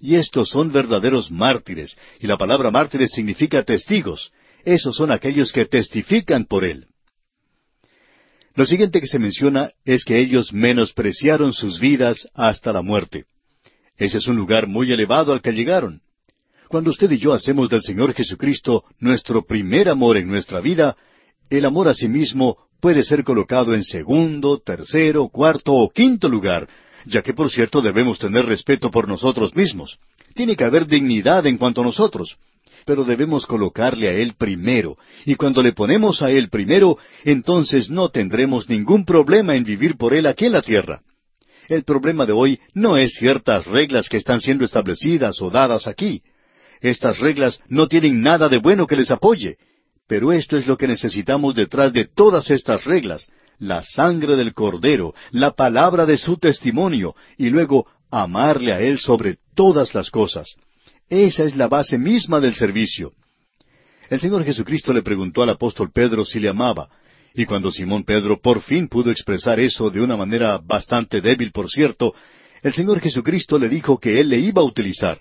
Y 0.00 0.16
estos 0.16 0.50
son 0.50 0.72
verdaderos 0.72 1.30
mártires, 1.30 1.98
y 2.20 2.26
la 2.26 2.36
palabra 2.36 2.70
mártires 2.70 3.10
significa 3.12 3.62
testigos. 3.62 4.32
Esos 4.64 4.96
son 4.96 5.10
aquellos 5.10 5.52
que 5.52 5.64
testifican 5.64 6.44
por 6.44 6.64
Él. 6.64 6.86
Lo 8.54 8.64
siguiente 8.64 9.00
que 9.00 9.06
se 9.06 9.18
menciona 9.18 9.70
es 9.84 10.04
que 10.04 10.18
ellos 10.18 10.52
menospreciaron 10.52 11.52
sus 11.52 11.78
vidas 11.78 12.28
hasta 12.34 12.72
la 12.72 12.82
muerte. 12.82 13.26
Ese 13.96 14.18
es 14.18 14.26
un 14.26 14.36
lugar 14.36 14.66
muy 14.66 14.90
elevado 14.92 15.32
al 15.32 15.42
que 15.42 15.52
llegaron. 15.52 16.00
Cuando 16.68 16.90
usted 16.90 17.10
y 17.10 17.18
yo 17.18 17.32
hacemos 17.32 17.68
del 17.68 17.82
Señor 17.82 18.12
Jesucristo 18.14 18.84
nuestro 18.98 19.44
primer 19.44 19.88
amor 19.88 20.16
en 20.16 20.28
nuestra 20.28 20.60
vida, 20.60 20.96
el 21.48 21.64
amor 21.64 21.88
a 21.88 21.94
sí 21.94 22.08
mismo 22.08 22.65
puede 22.80 23.02
ser 23.02 23.24
colocado 23.24 23.74
en 23.74 23.84
segundo, 23.84 24.58
tercero, 24.58 25.28
cuarto 25.28 25.72
o 25.72 25.90
quinto 25.90 26.28
lugar, 26.28 26.68
ya 27.06 27.22
que 27.22 27.34
por 27.34 27.50
cierto 27.50 27.80
debemos 27.80 28.18
tener 28.18 28.46
respeto 28.46 28.90
por 28.90 29.08
nosotros 29.08 29.54
mismos. 29.54 29.98
Tiene 30.34 30.56
que 30.56 30.64
haber 30.64 30.86
dignidad 30.86 31.46
en 31.46 31.56
cuanto 31.56 31.80
a 31.80 31.84
nosotros. 31.84 32.36
Pero 32.84 33.04
debemos 33.04 33.46
colocarle 33.46 34.08
a 34.08 34.12
Él 34.12 34.34
primero, 34.38 34.96
y 35.24 35.34
cuando 35.34 35.62
le 35.62 35.72
ponemos 35.72 36.22
a 36.22 36.30
Él 36.30 36.48
primero, 36.50 36.98
entonces 37.24 37.90
no 37.90 38.10
tendremos 38.10 38.68
ningún 38.68 39.04
problema 39.04 39.56
en 39.56 39.64
vivir 39.64 39.96
por 39.96 40.14
Él 40.14 40.26
aquí 40.26 40.46
en 40.46 40.52
la 40.52 40.62
tierra. 40.62 41.02
El 41.68 41.82
problema 41.82 42.26
de 42.26 42.32
hoy 42.32 42.60
no 42.74 42.96
es 42.96 43.14
ciertas 43.14 43.66
reglas 43.66 44.08
que 44.08 44.18
están 44.18 44.40
siendo 44.40 44.64
establecidas 44.64 45.42
o 45.42 45.50
dadas 45.50 45.88
aquí. 45.88 46.22
Estas 46.80 47.18
reglas 47.18 47.60
no 47.68 47.88
tienen 47.88 48.22
nada 48.22 48.48
de 48.48 48.58
bueno 48.58 48.86
que 48.86 48.94
les 48.94 49.10
apoye, 49.10 49.56
pero 50.06 50.32
esto 50.32 50.56
es 50.56 50.66
lo 50.66 50.76
que 50.76 50.86
necesitamos 50.86 51.54
detrás 51.54 51.92
de 51.92 52.06
todas 52.06 52.50
estas 52.50 52.84
reglas, 52.84 53.30
la 53.58 53.82
sangre 53.82 54.36
del 54.36 54.54
Cordero, 54.54 55.14
la 55.30 55.52
palabra 55.52 56.06
de 56.06 56.18
su 56.18 56.36
testimonio, 56.36 57.14
y 57.38 57.48
luego 57.48 57.86
amarle 58.10 58.72
a 58.72 58.80
Él 58.80 58.98
sobre 58.98 59.38
todas 59.54 59.94
las 59.94 60.10
cosas. 60.10 60.54
Esa 61.08 61.44
es 61.44 61.56
la 61.56 61.68
base 61.68 61.98
misma 61.98 62.40
del 62.40 62.54
servicio. 62.54 63.12
El 64.08 64.20
Señor 64.20 64.44
Jesucristo 64.44 64.92
le 64.92 65.02
preguntó 65.02 65.42
al 65.42 65.50
apóstol 65.50 65.90
Pedro 65.92 66.24
si 66.24 66.38
le 66.38 66.48
amaba, 66.48 66.88
y 67.34 67.44
cuando 67.44 67.70
Simón 67.70 68.04
Pedro 68.04 68.40
por 68.40 68.62
fin 68.62 68.88
pudo 68.88 69.10
expresar 69.10 69.60
eso 69.60 69.90
de 69.90 70.00
una 70.00 70.16
manera 70.16 70.58
bastante 70.58 71.20
débil, 71.20 71.52
por 71.52 71.68
cierto, 71.68 72.14
el 72.62 72.72
Señor 72.72 73.00
Jesucristo 73.00 73.58
le 73.58 73.68
dijo 73.68 73.98
que 73.98 74.20
Él 74.20 74.28
le 74.28 74.38
iba 74.38 74.62
a 74.62 74.64
utilizar. 74.64 75.18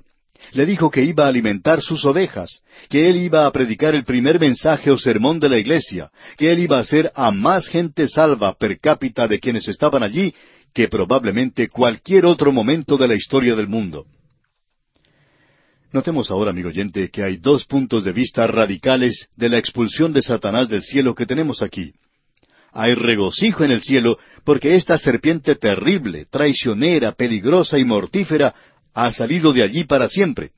Le 0.51 0.65
dijo 0.65 0.89
que 0.89 1.03
iba 1.03 1.25
a 1.25 1.27
alimentar 1.27 1.81
sus 1.81 2.05
ovejas, 2.05 2.61
que 2.89 3.09
Él 3.09 3.17
iba 3.17 3.45
a 3.45 3.51
predicar 3.51 3.95
el 3.95 4.03
primer 4.03 4.39
mensaje 4.39 4.91
o 4.91 4.97
sermón 4.97 5.39
de 5.39 5.49
la 5.49 5.57
iglesia, 5.57 6.09
que 6.37 6.51
Él 6.51 6.59
iba 6.59 6.77
a 6.77 6.81
hacer 6.81 7.11
a 7.15 7.31
más 7.31 7.67
gente 7.67 8.07
salva 8.07 8.53
per 8.53 8.79
cápita 8.79 9.27
de 9.27 9.39
quienes 9.39 9.67
estaban 9.67 10.03
allí 10.03 10.33
que 10.73 10.89
probablemente 10.89 11.69
cualquier 11.69 12.25
otro 12.25 12.51
momento 12.51 12.97
de 12.97 13.07
la 13.07 13.15
historia 13.15 13.55
del 13.55 13.67
mundo. 13.67 14.05
Notemos 15.93 16.29
ahora, 16.29 16.51
amigo 16.51 16.67
oyente, 16.67 17.09
que 17.09 17.23
hay 17.23 17.37
dos 17.37 17.63
puntos 17.63 18.03
de 18.03 18.11
vista 18.11 18.45
radicales 18.47 19.29
de 19.37 19.47
la 19.47 19.57
expulsión 19.57 20.11
de 20.11 20.21
Satanás 20.21 20.67
del 20.67 20.81
cielo 20.81 21.15
que 21.15 21.25
tenemos 21.25 21.61
aquí. 21.61 21.93
Hay 22.73 22.93
regocijo 22.93 23.63
en 23.63 23.71
el 23.71 23.81
cielo 23.81 24.19
porque 24.43 24.75
esta 24.75 24.97
serpiente 24.97 25.55
terrible, 25.55 26.25
traicionera, 26.29 27.13
peligrosa 27.13 27.79
y 27.79 27.85
mortífera 27.85 28.53
ha 28.95 29.11
salido 29.11 29.53
de 29.53 29.61
allí 29.61 29.83
para 29.83 30.07
siempre. 30.07 30.51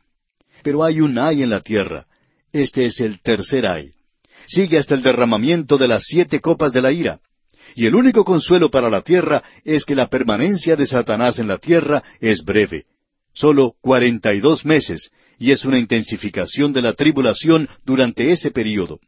Pero 0.63 0.83
hay 0.83 1.01
un 1.01 1.17
ay 1.17 1.41
en 1.41 1.49
la 1.49 1.61
tierra. 1.61 2.05
Este 2.53 2.85
es 2.85 3.01
el 3.01 3.19
tercer 3.21 3.65
ay. 3.65 3.91
Sigue 4.47 4.77
hasta 4.77 4.93
el 4.93 5.01
derramamiento 5.01 5.77
de 5.77 5.87
las 5.87 6.03
siete 6.05 6.39
copas 6.39 6.71
de 6.71 6.81
la 6.81 6.91
ira. 6.91 7.19
Y 7.75 7.87
el 7.87 7.95
único 7.95 8.23
consuelo 8.23 8.69
para 8.69 8.89
la 8.89 9.01
tierra 9.01 9.43
es 9.65 9.83
que 9.83 9.95
la 9.95 10.07
permanencia 10.07 10.75
de 10.75 10.85
Satanás 10.85 11.39
en 11.39 11.47
la 11.47 11.57
tierra 11.57 12.03
es 12.21 12.45
breve. 12.45 12.85
Solo 13.33 13.73
cuarenta 13.81 14.33
y 14.33 14.39
dos 14.39 14.65
meses, 14.65 15.11
y 15.37 15.51
es 15.51 15.65
una 15.65 15.77
intensificación 15.77 16.73
de 16.73 16.81
la 16.81 16.93
tribulación 16.93 17.67
durante 17.83 18.31
ese 18.31 18.51
período. 18.51 18.99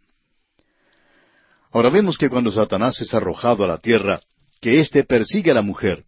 Ahora 1.71 1.89
vemos 1.89 2.17
que 2.17 2.29
cuando 2.29 2.51
Satanás 2.51 2.99
es 3.01 3.13
arrojado 3.13 3.63
a 3.63 3.67
la 3.67 3.77
tierra, 3.77 4.21
que 4.59 4.79
éste 4.79 5.03
persigue 5.03 5.51
a 5.51 5.55
la 5.55 5.61
mujer. 5.61 6.03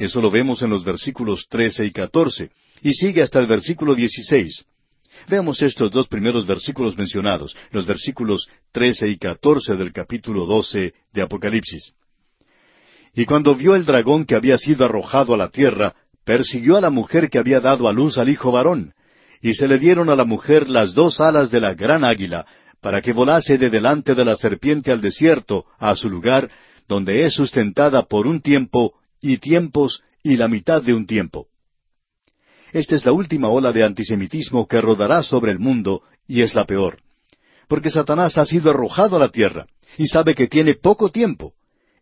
Eso 0.00 0.22
lo 0.22 0.30
vemos 0.30 0.62
en 0.62 0.70
los 0.70 0.82
versículos 0.82 1.46
trece 1.46 1.84
y 1.84 1.92
catorce, 1.92 2.50
y 2.80 2.94
sigue 2.94 3.20
hasta 3.22 3.38
el 3.38 3.46
versículo 3.46 3.94
dieciséis. 3.94 4.64
Veamos 5.28 5.60
estos 5.60 5.90
dos 5.90 6.08
primeros 6.08 6.46
versículos 6.46 6.96
mencionados, 6.96 7.54
los 7.70 7.84
versículos 7.84 8.48
trece 8.72 9.08
y 9.08 9.18
catorce 9.18 9.76
del 9.76 9.92
capítulo 9.92 10.46
doce 10.46 10.94
de 11.12 11.20
Apocalipsis. 11.20 11.92
Y 13.14 13.26
cuando 13.26 13.54
vio 13.54 13.74
el 13.74 13.84
dragón 13.84 14.24
que 14.24 14.36
había 14.36 14.56
sido 14.56 14.86
arrojado 14.86 15.34
a 15.34 15.36
la 15.36 15.50
tierra, 15.50 15.94
persiguió 16.24 16.78
a 16.78 16.80
la 16.80 16.88
mujer 16.88 17.28
que 17.28 17.38
había 17.38 17.60
dado 17.60 17.86
a 17.86 17.92
luz 17.92 18.16
al 18.16 18.30
hijo 18.30 18.52
varón, 18.52 18.94
y 19.42 19.52
se 19.52 19.68
le 19.68 19.78
dieron 19.78 20.08
a 20.08 20.16
la 20.16 20.24
mujer 20.24 20.70
las 20.70 20.94
dos 20.94 21.20
alas 21.20 21.50
de 21.50 21.60
la 21.60 21.74
gran 21.74 22.04
águila, 22.04 22.46
para 22.80 23.02
que 23.02 23.12
volase 23.12 23.58
de 23.58 23.68
delante 23.68 24.14
de 24.14 24.24
la 24.24 24.36
serpiente 24.36 24.92
al 24.92 25.02
desierto, 25.02 25.66
a 25.78 25.94
su 25.94 26.08
lugar, 26.08 26.50
donde 26.88 27.26
es 27.26 27.34
sustentada 27.34 28.04
por 28.04 28.26
un 28.26 28.40
tiempo, 28.40 28.94
y 29.20 29.38
tiempos, 29.38 30.02
y 30.22 30.36
la 30.36 30.48
mitad 30.48 30.82
de 30.82 30.94
un 30.94 31.06
tiempo. 31.06 31.48
Esta 32.72 32.94
es 32.94 33.04
la 33.04 33.12
última 33.12 33.48
ola 33.48 33.72
de 33.72 33.84
antisemitismo 33.84 34.66
que 34.66 34.80
rodará 34.80 35.22
sobre 35.22 35.52
el 35.52 35.58
mundo, 35.58 36.02
y 36.26 36.42
es 36.42 36.54
la 36.54 36.64
peor. 36.64 36.98
Porque 37.68 37.90
Satanás 37.90 38.38
ha 38.38 38.44
sido 38.44 38.70
arrojado 38.70 39.16
a 39.16 39.18
la 39.18 39.28
tierra, 39.30 39.66
y 39.98 40.06
sabe 40.06 40.34
que 40.34 40.46
tiene 40.46 40.74
poco 40.74 41.10
tiempo. 41.10 41.54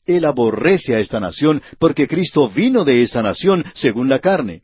Él 0.04 0.25
aborrece 0.25 0.94
a 0.94 1.00
esta 1.00 1.20
nación 1.20 1.62
porque 1.78 2.08
Cristo 2.08 2.48
vino 2.48 2.84
de 2.84 3.02
esa 3.02 3.22
nación 3.22 3.64
según 3.75 4.08
la 4.08 4.20
carne. 4.20 4.62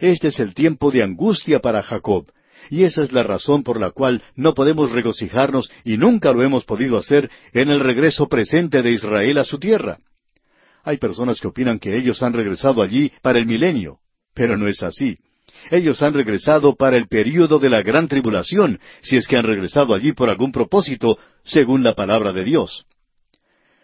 Este 0.00 0.28
es 0.28 0.40
el 0.40 0.54
tiempo 0.54 0.90
de 0.90 1.02
angustia 1.02 1.60
para 1.60 1.82
Jacob, 1.82 2.26
y 2.70 2.84
esa 2.84 3.02
es 3.02 3.12
la 3.12 3.22
razón 3.22 3.62
por 3.62 3.80
la 3.80 3.90
cual 3.90 4.22
no 4.34 4.54
podemos 4.54 4.90
regocijarnos 4.90 5.70
y 5.84 5.96
nunca 5.96 6.32
lo 6.32 6.42
hemos 6.42 6.64
podido 6.64 6.98
hacer 6.98 7.30
en 7.52 7.70
el 7.70 7.80
regreso 7.80 8.28
presente 8.28 8.82
de 8.82 8.92
Israel 8.92 9.38
a 9.38 9.44
su 9.44 9.58
tierra. 9.58 9.98
Hay 10.82 10.96
personas 10.98 11.40
que 11.40 11.48
opinan 11.48 11.78
que 11.78 11.96
ellos 11.96 12.22
han 12.22 12.32
regresado 12.32 12.82
allí 12.82 13.12
para 13.22 13.38
el 13.38 13.46
milenio, 13.46 13.98
pero 14.34 14.56
no 14.56 14.66
es 14.66 14.82
así. 14.82 15.18
Ellos 15.70 16.02
han 16.02 16.14
regresado 16.14 16.74
para 16.74 16.96
el 16.96 17.06
período 17.06 17.58
de 17.58 17.68
la 17.68 17.82
gran 17.82 18.08
tribulación, 18.08 18.80
si 19.02 19.16
es 19.16 19.26
que 19.26 19.36
han 19.36 19.44
regresado 19.44 19.94
allí 19.94 20.12
por 20.12 20.30
algún 20.30 20.52
propósito, 20.52 21.18
según 21.44 21.82
la 21.82 21.94
palabra 21.94 22.32
de 22.32 22.44
Dios. 22.44 22.86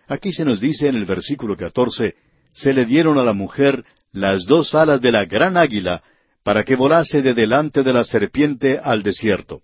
Aquí 0.09 0.33
se 0.33 0.45
nos 0.45 0.61
dice 0.61 0.89
en 0.89 0.97
el 0.97 1.05
versículo 1.05 1.57
catorce, 1.57 2.15
se 2.53 2.73
le 2.73 2.87
dieron 2.87 3.19
a 3.19 3.25
la 3.25 3.33
mujer 3.33 3.85
las 4.13 4.47
dos 4.47 4.75
alas 4.75 5.01
de 5.01 5.13
la 5.13 5.27
gran 5.27 5.57
águila, 5.57 6.03
para 6.43 6.65
que 6.65 6.77
volase 6.77 7.23
de 7.23 7.35
delante 7.35 7.83
de 7.83 7.93
la 7.93 8.05
serpiente 8.05 8.79
al 8.83 9.03
desierto. 9.03 9.63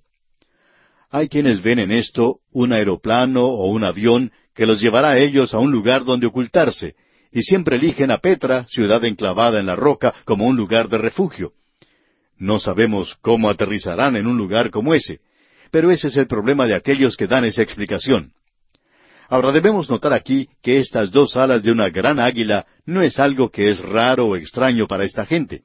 Hay 1.11 1.29
quienes 1.29 1.63
ven 1.63 1.79
en 1.79 1.93
esto 1.93 2.41
un 2.51 2.73
aeroplano 2.73 3.45
o 3.45 3.67
un 3.71 3.85
avión 3.85 4.33
que 4.55 4.67
los 4.67 4.81
llevará 4.81 5.11
a 5.13 5.19
ellos 5.19 5.55
a 5.55 5.59
un 5.59 5.71
lugar 5.71 6.05
donde 6.05 6.27
ocultarse, 6.27 6.97
y 7.33 7.43
siempre 7.43 7.77
eligen 7.77 8.11
a 8.11 8.19
Petra, 8.19 8.67
ciudad 8.69 9.05
enclavada 9.05 9.59
en 9.59 9.67
la 9.67 9.75
roca, 9.77 10.15
como 10.25 10.47
un 10.47 10.57
lugar 10.57 10.89
de 10.89 10.99
refugio. 10.99 11.53
No 12.39 12.59
sabemos 12.59 13.17
cómo 13.23 13.49
aterrizarán 13.49 14.17
en 14.17 14.27
un 14.27 14.37
lugar 14.37 14.71
como 14.71 14.95
ese, 14.95 15.21
pero 15.71 15.91
ese 15.91 16.09
es 16.09 16.17
el 16.17 16.27
problema 16.27 16.67
de 16.67 16.75
aquellos 16.75 17.17
que 17.17 17.27
dan 17.27 17.45
esa 17.45 17.63
explicación. 17.63 18.33
Ahora 19.29 19.51
debemos 19.51 19.89
notar 19.89 20.13
aquí 20.13 20.49
que 20.63 20.77
estas 20.77 21.11
dos 21.11 21.37
alas 21.37 21.63
de 21.63 21.73
una 21.73 21.89
gran 21.89 22.21
águila 22.21 22.67
no 22.85 23.01
es 23.01 23.19
algo 23.19 23.51
que 23.51 23.71
es 23.71 23.81
raro 23.81 24.27
o 24.27 24.37
extraño 24.37 24.87
para 24.87 25.05
esta 25.05 25.25
gente. 25.25 25.63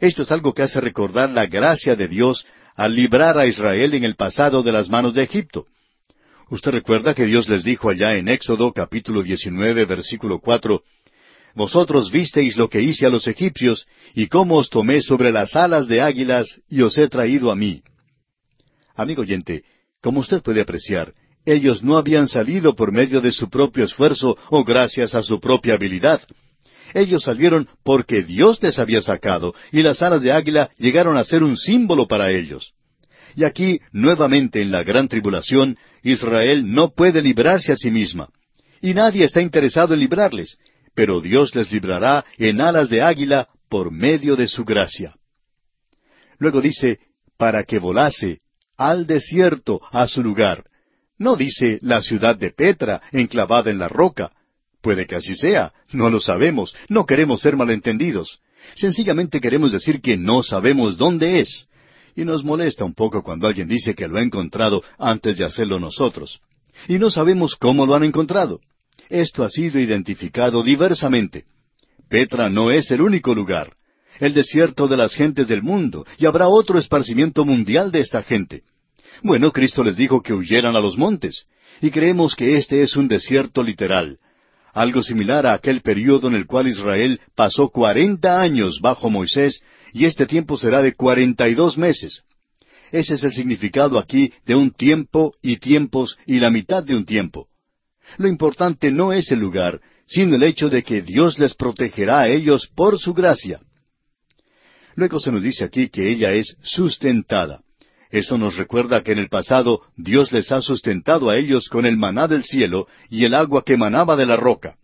Esto 0.00 0.22
es 0.22 0.32
algo 0.32 0.54
que 0.54 0.62
hace 0.62 0.80
recordar 0.80 1.28
la 1.30 1.46
gracia 1.46 1.96
de 1.96 2.08
Dios 2.08 2.46
al 2.74 2.96
librar 2.96 3.38
a 3.38 3.46
Israel 3.46 3.92
en 3.94 4.04
el 4.04 4.16
pasado 4.16 4.62
de 4.62 4.72
las 4.72 4.88
manos 4.88 5.12
de 5.12 5.22
Egipto. 5.22 5.66
Usted 6.50 6.72
recuerda 6.72 7.14
que 7.14 7.26
Dios 7.26 7.48
les 7.48 7.64
dijo 7.64 7.88
allá 7.88 8.14
en 8.14 8.28
Éxodo 8.28 8.72
capítulo 8.72 9.22
19 9.22 9.84
versículo 9.84 10.38
4, 10.38 10.82
Vosotros 11.54 12.10
visteis 12.10 12.56
lo 12.56 12.68
que 12.68 12.82
hice 12.82 13.06
a 13.06 13.10
los 13.10 13.28
egipcios 13.28 13.86
y 14.14 14.26
cómo 14.26 14.56
os 14.56 14.70
tomé 14.70 15.00
sobre 15.00 15.30
las 15.30 15.54
alas 15.54 15.86
de 15.86 16.00
águilas 16.00 16.60
y 16.68 16.82
os 16.82 16.98
he 16.98 17.08
traído 17.08 17.50
a 17.50 17.56
mí. 17.56 17.82
Amigo 18.96 19.22
oyente, 19.22 19.64
como 20.02 20.20
usted 20.20 20.42
puede 20.42 20.60
apreciar, 20.60 21.14
ellos 21.46 21.82
no 21.82 21.96
habían 21.96 22.26
salido 22.26 22.74
por 22.74 22.90
medio 22.90 23.20
de 23.20 23.30
su 23.30 23.48
propio 23.48 23.84
esfuerzo 23.84 24.36
o 24.50 24.64
gracias 24.64 25.14
a 25.14 25.22
su 25.22 25.40
propia 25.40 25.74
habilidad. 25.74 26.20
Ellos 26.92 27.24
salieron 27.24 27.68
porque 27.82 28.22
Dios 28.22 28.62
les 28.62 28.78
había 28.78 29.02
sacado, 29.02 29.54
y 29.72 29.82
las 29.82 30.00
alas 30.02 30.22
de 30.22 30.32
águila 30.32 30.70
llegaron 30.78 31.16
a 31.16 31.24
ser 31.24 31.42
un 31.42 31.56
símbolo 31.56 32.06
para 32.06 32.30
ellos. 32.30 32.72
Y 33.36 33.44
aquí, 33.44 33.80
nuevamente 33.92 34.60
en 34.62 34.70
la 34.70 34.84
gran 34.84 35.08
tribulación, 35.08 35.76
Israel 36.02 36.72
no 36.72 36.90
puede 36.90 37.20
librarse 37.20 37.72
a 37.72 37.76
sí 37.76 37.90
misma. 37.90 38.28
Y 38.80 38.94
nadie 38.94 39.24
está 39.24 39.40
interesado 39.40 39.94
en 39.94 40.00
librarles, 40.00 40.56
pero 40.94 41.20
Dios 41.20 41.54
les 41.54 41.70
librará 41.72 42.24
en 42.38 42.60
alas 42.60 42.88
de 42.88 43.02
águila 43.02 43.48
por 43.68 43.90
medio 43.90 44.36
de 44.36 44.46
su 44.46 44.64
gracia. 44.64 45.14
Luego 46.38 46.60
dice, 46.60 47.00
para 47.36 47.64
que 47.64 47.78
volase 47.78 48.40
al 48.76 49.06
desierto 49.06 49.80
a 49.92 50.06
su 50.06 50.22
lugar, 50.22 50.64
no 51.18 51.36
dice 51.36 51.78
la 51.80 52.02
ciudad 52.02 52.36
de 52.36 52.50
Petra, 52.50 53.02
enclavada 53.12 53.70
en 53.70 53.78
la 53.78 53.88
roca. 53.88 54.32
Puede 54.80 55.06
que 55.06 55.16
así 55.16 55.34
sea, 55.34 55.72
no 55.92 56.10
lo 56.10 56.20
sabemos, 56.20 56.74
no 56.88 57.06
queremos 57.06 57.40
ser 57.40 57.56
malentendidos. 57.56 58.40
Sencillamente 58.74 59.40
queremos 59.40 59.72
decir 59.72 60.00
que 60.00 60.16
no 60.16 60.42
sabemos 60.42 60.96
dónde 60.96 61.40
es. 61.40 61.68
Y 62.16 62.24
nos 62.24 62.44
molesta 62.44 62.84
un 62.84 62.94
poco 62.94 63.22
cuando 63.22 63.46
alguien 63.46 63.68
dice 63.68 63.94
que 63.94 64.06
lo 64.08 64.18
ha 64.18 64.22
encontrado 64.22 64.82
antes 64.98 65.38
de 65.38 65.44
hacerlo 65.44 65.80
nosotros. 65.80 66.40
Y 66.88 66.98
no 66.98 67.10
sabemos 67.10 67.56
cómo 67.56 67.86
lo 67.86 67.94
han 67.94 68.04
encontrado. 68.04 68.60
Esto 69.08 69.44
ha 69.44 69.50
sido 69.50 69.78
identificado 69.80 70.62
diversamente. 70.62 71.44
Petra 72.08 72.48
no 72.48 72.70
es 72.70 72.90
el 72.90 73.00
único 73.00 73.34
lugar. 73.34 73.74
El 74.20 74.34
desierto 74.34 74.86
de 74.86 74.96
las 74.96 75.14
gentes 75.14 75.48
del 75.48 75.62
mundo, 75.62 76.06
y 76.18 76.26
habrá 76.26 76.48
otro 76.48 76.78
esparcimiento 76.78 77.44
mundial 77.44 77.90
de 77.90 78.00
esta 78.00 78.22
gente. 78.22 78.62
Bueno, 79.22 79.50
Cristo 79.50 79.82
les 79.82 79.96
dijo 79.96 80.22
que 80.22 80.32
huyeran 80.32 80.76
a 80.76 80.80
los 80.80 80.96
montes, 80.96 81.46
Y 81.80 81.90
creemos 81.90 82.36
que 82.36 82.56
este 82.56 82.82
es 82.82 82.94
un 82.94 83.08
desierto 83.08 83.62
literal, 83.62 84.18
algo 84.72 85.02
similar 85.02 85.46
a 85.46 85.54
aquel 85.54 85.80
período 85.80 86.28
en 86.28 86.34
el 86.34 86.46
cual 86.46 86.68
Israel 86.68 87.20
pasó 87.34 87.68
cuarenta 87.68 88.40
años 88.40 88.78
bajo 88.80 89.10
Moisés, 89.10 89.60
y 89.92 90.04
este 90.04 90.26
tiempo 90.26 90.56
será 90.56 90.82
de 90.82 90.94
cuarenta 90.94 91.48
y 91.48 91.54
dos 91.54 91.78
meses. 91.78 92.22
Ese 92.90 93.14
es 93.14 93.24
el 93.24 93.32
significado 93.32 93.98
aquí 93.98 94.32
de 94.44 94.54
un 94.54 94.70
tiempo 94.70 95.34
y 95.42 95.56
tiempos 95.56 96.16
y 96.26 96.38
la 96.38 96.50
mitad 96.50 96.82
de 96.82 96.96
un 96.96 97.04
tiempo. 97.04 97.48
Lo 98.18 98.28
importante 98.28 98.90
no 98.90 99.12
es 99.12 99.30
el 99.32 99.40
lugar, 99.40 99.80
sino 100.06 100.36
el 100.36 100.42
hecho 100.42 100.68
de 100.68 100.82
que 100.82 101.02
Dios 101.02 101.38
les 101.38 101.54
protegerá 101.54 102.20
a 102.20 102.28
ellos 102.28 102.68
por 102.74 102.98
su 102.98 103.14
gracia. 103.14 103.60
Luego 104.96 105.18
se 105.18 105.32
nos 105.32 105.42
dice 105.42 105.64
aquí 105.64 105.88
que 105.88 106.10
ella 106.10 106.32
es 106.32 106.56
sustentada. 106.62 107.60
Eso 108.10 108.38
nos 108.38 108.56
recuerda 108.56 109.02
que 109.02 109.12
en 109.12 109.18
el 109.18 109.28
pasado 109.28 109.80
Dios 109.96 110.30
les 110.30 110.52
ha 110.52 110.60
sustentado 110.60 111.30
a 111.30 111.36
ellos 111.36 111.68
con 111.68 111.84
el 111.84 111.96
maná 111.96 112.28
del 112.28 112.44
cielo 112.44 112.86
y 113.10 113.24
el 113.24 113.34
agua 113.34 113.64
que 113.64 113.76
manaba 113.76 114.14
de 114.14 114.26
la 114.26 114.36
roca. 114.36 114.76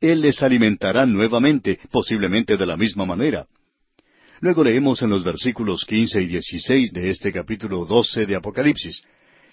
Él 0.00 0.22
les 0.22 0.42
alimentará 0.42 1.04
nuevamente, 1.04 1.78
posiblemente 1.90 2.56
de 2.56 2.64
la 2.64 2.78
misma 2.78 3.04
manera. 3.04 3.46
Luego 4.40 4.64
leemos 4.64 5.02
en 5.02 5.10
los 5.10 5.22
versículos 5.22 5.84
quince 5.84 6.22
y 6.22 6.26
dieciséis 6.26 6.90
de 6.92 7.10
este 7.10 7.30
capítulo 7.30 7.84
doce 7.84 8.24
de 8.24 8.36
Apocalipsis. 8.36 9.02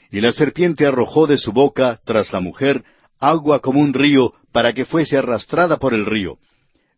Y 0.10 0.22
la 0.22 0.32
serpiente 0.32 0.86
arrojó 0.86 1.28
de 1.28 1.38
su 1.38 1.52
boca, 1.52 2.00
tras 2.06 2.32
la 2.32 2.40
mujer, 2.40 2.82
agua 3.20 3.60
como 3.60 3.80
un 3.80 3.94
río, 3.94 4.34
para 4.52 4.74
que 4.74 4.86
fuese 4.86 5.18
arrastrada 5.18 5.78
por 5.78 5.94
el 5.94 6.06
río. 6.06 6.38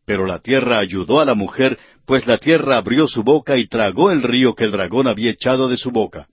Pero 0.05 0.25
la 0.25 0.39
tierra 0.39 0.79
ayudó 0.79 1.19
a 1.19 1.25
la 1.25 1.35
mujer, 1.35 1.77
pues 2.05 2.25
la 2.25 2.37
tierra 2.37 2.77
abrió 2.77 3.07
su 3.07 3.23
boca 3.23 3.57
y 3.57 3.67
tragó 3.67 4.11
el 4.11 4.23
río 4.23 4.55
que 4.55 4.63
el 4.63 4.71
dragón 4.71 5.07
había 5.07 5.31
echado 5.31 5.67
de 5.67 5.77
su 5.77 5.91
boca. 5.91 6.27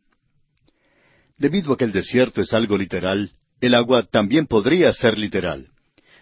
Debido 1.37 1.75
a 1.75 1.77
que 1.77 1.85
el 1.85 1.93
desierto 1.93 2.41
es 2.41 2.53
algo 2.55 2.79
literal, 2.79 3.33
el 3.61 3.75
agua 3.75 4.03
también 4.03 4.47
podría 4.47 4.93
ser 4.93 5.19
literal. 5.19 5.69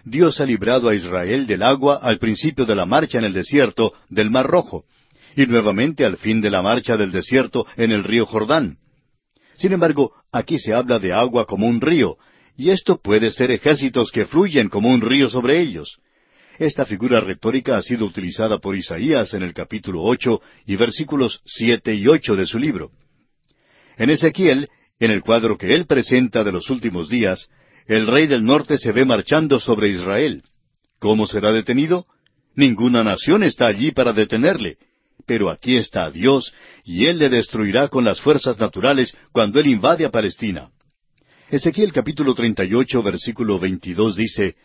Dios 0.04 0.40
ha 0.40 0.47
librado 0.47 0.88
a 0.88 0.94
Israel 0.94 1.47
del 1.47 1.62
agua 1.62 2.00
al 2.02 2.18
principio 2.18 2.66
de 2.66 2.75
la 2.75 2.85
marcha 2.85 3.18
en 3.18 3.25
el 3.25 3.33
desierto 3.33 3.94
del 4.09 4.30
Mar 4.30 4.47
Rojo, 4.47 4.85
y 5.37 5.47
nuevamente 5.47 6.04
al 6.04 6.16
fin 6.16 6.40
de 6.40 6.50
la 6.50 6.62
marcha 6.62 6.97
del 6.97 7.11
desierto 7.11 7.66
en 7.76 7.92
el 7.92 8.04
río 8.04 8.26
Jordán. 8.26 8.78
Sin 9.56 9.73
embargo, 9.73 10.12
aquí 10.33 10.59
se 10.59 10.75
habla 10.75 10.99
de 10.99 11.12
agua 11.12 11.47
como 11.47 11.66
un 11.66 11.80
río, 11.80 12.18
y 12.56 12.70
esto 12.70 12.99
puede 12.99 13.30
ser 13.30 13.50
ejércitos 13.50 14.11
que 14.11 14.26
fluyen 14.26 14.68
como 14.68 14.90
un 14.90 15.00
río 15.00 15.28
sobre 15.28 15.61
ellos. 15.61 15.99
Esta 16.58 16.87
figura 16.87 17.20
retórica 17.20 17.76
ha 17.76 17.82
sido 17.82 18.06
utilizada 18.06 18.58
por 18.58 18.76
Isaías 18.76 19.34
en 19.34 19.42
el 19.42 19.52
capítulo 19.52 20.02
ocho 20.02 20.40
y 20.66 20.76
versículos 20.76 21.40
siete 21.44 21.94
y 21.94 22.06
ocho 22.06 22.37
de 22.37 22.46
su 22.46 22.58
libro. 22.58 22.90
En 23.96 24.11
Ezequiel, 24.11 24.68
en 25.00 25.11
el 25.11 25.23
cuadro 25.23 25.58
que 25.58 25.75
él 25.75 25.87
presenta 25.87 26.44
de 26.44 26.52
los 26.52 26.70
últimos 26.70 27.08
días, 27.08 27.49
el 27.87 28.06
rey 28.06 28.26
del 28.26 28.44
norte 28.44 28.78
se 28.78 28.92
ve 28.92 29.04
marchando 29.04 29.58
sobre 29.58 29.88
Israel. 29.88 30.42
¿Cómo 31.00 31.26
será 31.26 31.52
detenido? 31.52 32.06
Ninguna 32.54 33.02
nación 33.02 33.42
está 33.42 33.66
allí 33.66 33.90
para 33.90 34.12
detenerle. 34.12 34.78
Pero 35.26 35.50
aquí 35.50 35.76
está 35.76 36.11
Dios, 36.11 36.52
y 36.84 37.06
Él 37.06 37.18
le 37.18 37.28
destruirá 37.28 37.88
con 37.88 38.04
las 38.04 38.20
fuerzas 38.20 38.58
naturales 38.58 39.14
cuando 39.32 39.58
Él 39.58 39.66
invade 39.66 40.04
a 40.04 40.11
Palestina. 40.11 40.70
Ezequiel 41.50 41.92
capítulo 41.92 42.34
38, 42.34 43.02
versículo 43.02 43.58
22 43.58 44.16
dice, 44.16 44.56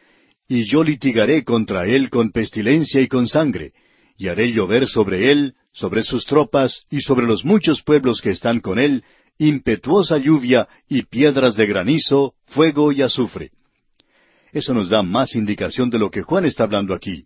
y 0.48 0.64
yo 0.64 0.84
litigaré 0.84 1.44
contra 1.44 1.86
él 1.86 2.10
con 2.10 2.32
pestilencia 2.32 3.02
y 3.02 3.08
con 3.08 3.28
sangre, 3.28 3.74
y 4.18 4.30
haré 4.30 4.54
llover 4.54 4.88
sobre 4.88 5.30
él, 5.30 5.56
sobre 5.74 6.04
sus 6.04 6.26
tropas 6.26 6.86
y 6.90 7.02
sobre 7.02 7.28
los 7.28 7.44
muchos 7.44 7.84
pueblos 7.84 8.22
que 8.22 8.30
están 8.30 8.62
con 8.62 8.80
él, 8.80 9.04
impetuosa 9.38 10.18
lluvia 10.18 10.68
y 10.88 11.04
piedras 11.04 11.56
de 11.56 11.68
granizo, 11.68 12.34
fuego 12.46 12.94
y 12.94 13.02
azufre. 13.02 13.52
Eso 14.54 14.74
nos 14.74 14.90
da 14.90 15.04
más 15.04 15.36
indicación 15.36 15.90
de 15.90 16.00
lo 16.00 16.10
que 16.10 16.24
Juan 16.24 16.46
está 16.46 16.64
hablando 16.64 16.94
aquí. 16.94 17.26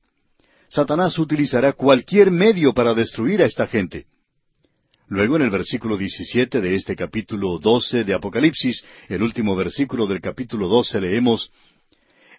Satanás 0.68 1.18
utilizará 1.20 1.74
cualquier 1.74 2.32
medio 2.32 2.74
para 2.74 2.96
destruir 2.96 3.44
a 3.44 3.46
esta 3.46 3.68
gente. 3.68 4.08
Luego 5.08 5.36
en 5.36 5.42
el 5.44 5.50
versículo 5.50 5.98
17 5.98 6.62
de 6.62 6.76
este 6.76 6.96
capítulo 6.96 7.60
12 7.60 8.04
de 8.04 8.14
Apocalipsis, 8.14 8.84
el 9.10 9.22
último 9.22 9.56
versículo 9.56 10.08
del 10.08 10.22
capítulo 10.22 10.68
12 10.68 11.02
leemos, 11.02 11.52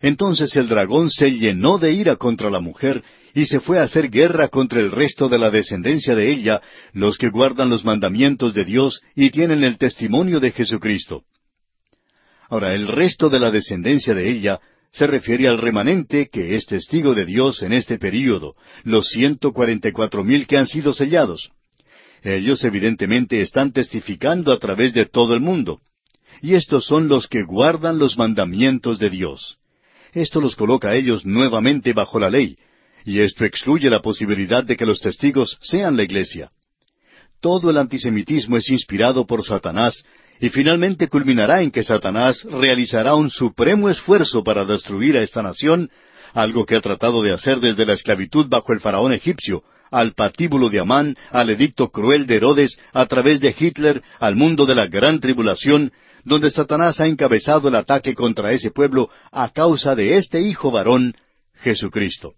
entonces 0.01 0.55
el 0.57 0.69
dragón 0.69 1.11
se 1.11 1.31
llenó 1.31 1.79
de 1.79 1.93
ira 1.93 2.17
contra 2.17 2.51
la 2.51 2.61
mujer 2.61 3.03
y 3.35 3.47
se 3.47 3.61
fue 3.61 3.79
a 3.79 3.85
hacer 3.85 4.11
guerra 4.11 4.49
contra 4.49 4.81
el 4.81 4.91
resto 4.91 5.29
de 5.29 5.39
la 5.39 5.51
descendencia 5.51 6.15
de 6.15 6.31
ella, 6.31 6.61
los 6.93 7.17
que 7.17 7.31
guardan 7.31 7.71
los 7.71 7.85
mandamientos 7.85 8.55
de 8.55 8.65
Dios 8.65 9.01
y 9.15 9.31
tienen 9.31 9.65
el 9.65 9.79
testimonio 9.79 10.41
de 10.41 10.51
Jesucristo. 10.51 11.25
Ahora, 12.49 12.75
el 12.75 12.89
resto 12.89 13.31
de 13.31 13.41
la 13.41 13.51
descendencia 13.51 14.15
de 14.15 14.29
ella 14.29 14.61
se 14.93 15.07
refiere 15.07 15.49
al 15.49 15.59
remanente 15.59 16.29
que 16.29 16.55
es 16.55 16.67
testigo 16.67 17.15
de 17.15 17.25
Dios 17.25 17.63
en 17.63 17.73
este 17.73 17.99
período, 17.99 18.55
los 18.85 19.09
ciento 19.09 19.53
cuarenta 19.53 19.89
y 19.89 19.93
cuatro 19.93 20.23
mil 20.23 20.47
que 20.47 20.57
han 20.57 20.67
sido 20.67 20.93
sellados. 20.93 21.51
Ellos 22.25 22.65
evidentemente 22.65 23.43
están 23.43 23.73
testificando 23.73 24.51
a 24.51 24.59
través 24.59 24.95
de 24.95 25.05
todo 25.05 25.35
el 25.35 25.41
mundo. 25.41 25.81
Y 26.41 26.55
estos 26.55 26.87
son 26.87 27.07
los 27.07 27.29
que 27.29 27.43
guardan 27.43 27.99
los 27.99 28.17
mandamientos 28.17 28.99
de 28.99 29.11
Dios. 29.11 29.59
Esto 30.13 30.41
los 30.41 30.57
coloca 30.57 30.89
a 30.91 30.95
ellos 30.95 31.27
nuevamente 31.27 31.93
bajo 31.93 32.19
la 32.19 32.31
ley, 32.31 32.57
y 33.05 33.21
esto 33.21 33.45
excluye 33.45 33.91
la 33.91 34.01
posibilidad 34.01 34.65
de 34.65 34.77
que 34.77 34.87
los 34.87 35.01
testigos 35.01 35.59
sean 35.61 35.97
la 35.97 36.03
iglesia. 36.03 36.51
Todo 37.41 37.71
el 37.71 37.77
antisemitismo 37.77 38.57
es 38.57 38.71
inspirado 38.71 39.27
por 39.27 39.45
Satanás, 39.45 40.05
y 40.41 40.49
finalmente 40.49 41.09
culminará 41.09 41.61
en 41.61 41.71
que 41.71 41.83
Satanás 41.83 42.43
realizará 42.45 43.15
un 43.15 43.31
supremo 43.31 43.91
esfuerzo 43.91 44.43
para 44.43 44.65
destruir 44.65 45.17
a 45.17 45.23
esta 45.23 45.43
nación, 45.43 45.91
algo 46.33 46.65
que 46.65 46.75
ha 46.75 46.81
tratado 46.81 47.23
de 47.23 47.33
hacer 47.33 47.61
desde 47.61 47.85
la 47.85 47.93
esclavitud 47.93 48.47
bajo 48.49 48.73
el 48.73 48.81
faraón 48.81 49.13
egipcio, 49.13 49.63
al 49.95 50.13
patíbulo 50.15 50.69
de 50.71 50.81
Amán, 50.81 51.17
al 51.31 51.51
edicto 51.51 51.91
cruel 51.91 52.27
de 52.27 52.37
Herodes, 52.37 52.79
a 52.93 53.07
través 53.07 53.41
de 53.41 53.55
Hitler, 53.57 54.03
al 54.19 54.35
mundo 54.35 54.67
de 54.67 54.75
la 54.75 54.89
gran 54.89 55.21
tribulación, 55.21 55.93
donde 56.25 56.51
Satanás 56.51 56.99
ha 57.01 57.07
encabezado 57.07 57.69
el 57.69 57.77
ataque 57.77 58.15
contra 58.15 58.53
ese 58.53 58.73
pueblo 58.73 59.09
a 59.31 59.51
causa 59.51 59.95
de 59.95 60.17
este 60.17 60.41
Hijo 60.41 60.73
varón, 60.73 61.15
Jesucristo. 61.55 62.35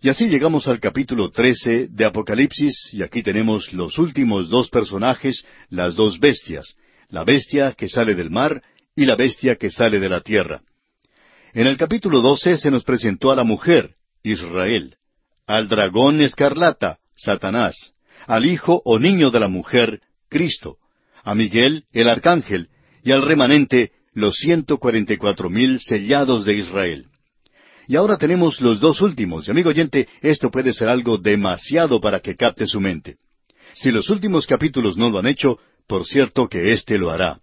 Y 0.00 0.08
así 0.08 0.28
llegamos 0.28 0.68
al 0.68 0.78
capítulo 0.78 1.30
trece 1.30 1.88
de 1.88 2.04
Apocalipsis, 2.04 2.90
y 2.92 3.02
aquí 3.02 3.22
tenemos 3.22 3.72
los 3.72 3.98
últimos 3.98 4.48
dos 4.48 4.70
personajes, 4.70 5.44
las 5.70 5.96
dos 5.96 6.20
bestias, 6.20 6.76
la 7.08 7.24
bestia 7.24 7.72
que 7.72 7.88
sale 7.88 8.14
del 8.14 8.30
mar 8.30 8.62
y 8.94 9.06
la 9.06 9.16
bestia 9.16 9.56
que 9.56 9.70
sale 9.70 9.98
de 9.98 10.08
la 10.08 10.20
tierra. 10.20 10.62
En 11.52 11.66
el 11.66 11.76
capítulo 11.76 12.20
doce 12.20 12.56
se 12.56 12.70
nos 12.70 12.84
presentó 12.84 13.32
a 13.32 13.36
la 13.36 13.42
mujer, 13.42 13.96
Israel, 14.22 14.94
al 15.50 15.68
dragón 15.68 16.20
escarlata, 16.20 16.98
Satanás, 17.16 17.92
al 18.28 18.46
hijo 18.46 18.82
o 18.84 19.00
niño 19.00 19.32
de 19.32 19.40
la 19.40 19.48
mujer, 19.48 20.00
Cristo, 20.28 20.76
a 21.24 21.34
Miguel, 21.34 21.86
el 21.92 22.08
arcángel, 22.08 22.68
y 23.02 23.10
al 23.10 23.22
remanente, 23.22 23.90
los 24.14 24.36
ciento 24.36 24.78
cuarenta 24.78 25.12
y 25.12 25.16
cuatro 25.16 25.50
mil 25.50 25.80
sellados 25.80 26.44
de 26.44 26.54
Israel. 26.54 27.06
Y 27.88 27.96
ahora 27.96 28.16
tenemos 28.16 28.60
los 28.60 28.78
dos 28.78 29.02
últimos, 29.02 29.48
y 29.48 29.50
amigo 29.50 29.70
oyente, 29.70 30.06
esto 30.22 30.52
puede 30.52 30.72
ser 30.72 30.88
algo 30.88 31.18
demasiado 31.18 32.00
para 32.00 32.20
que 32.20 32.36
capte 32.36 32.68
su 32.68 32.80
mente. 32.80 33.16
Si 33.72 33.90
los 33.90 34.08
últimos 34.08 34.46
capítulos 34.46 34.96
no 34.96 35.10
lo 35.10 35.18
han 35.18 35.26
hecho, 35.26 35.58
por 35.88 36.06
cierto 36.06 36.48
que 36.48 36.72
éste 36.72 36.96
lo 36.96 37.10
hará. 37.10 37.40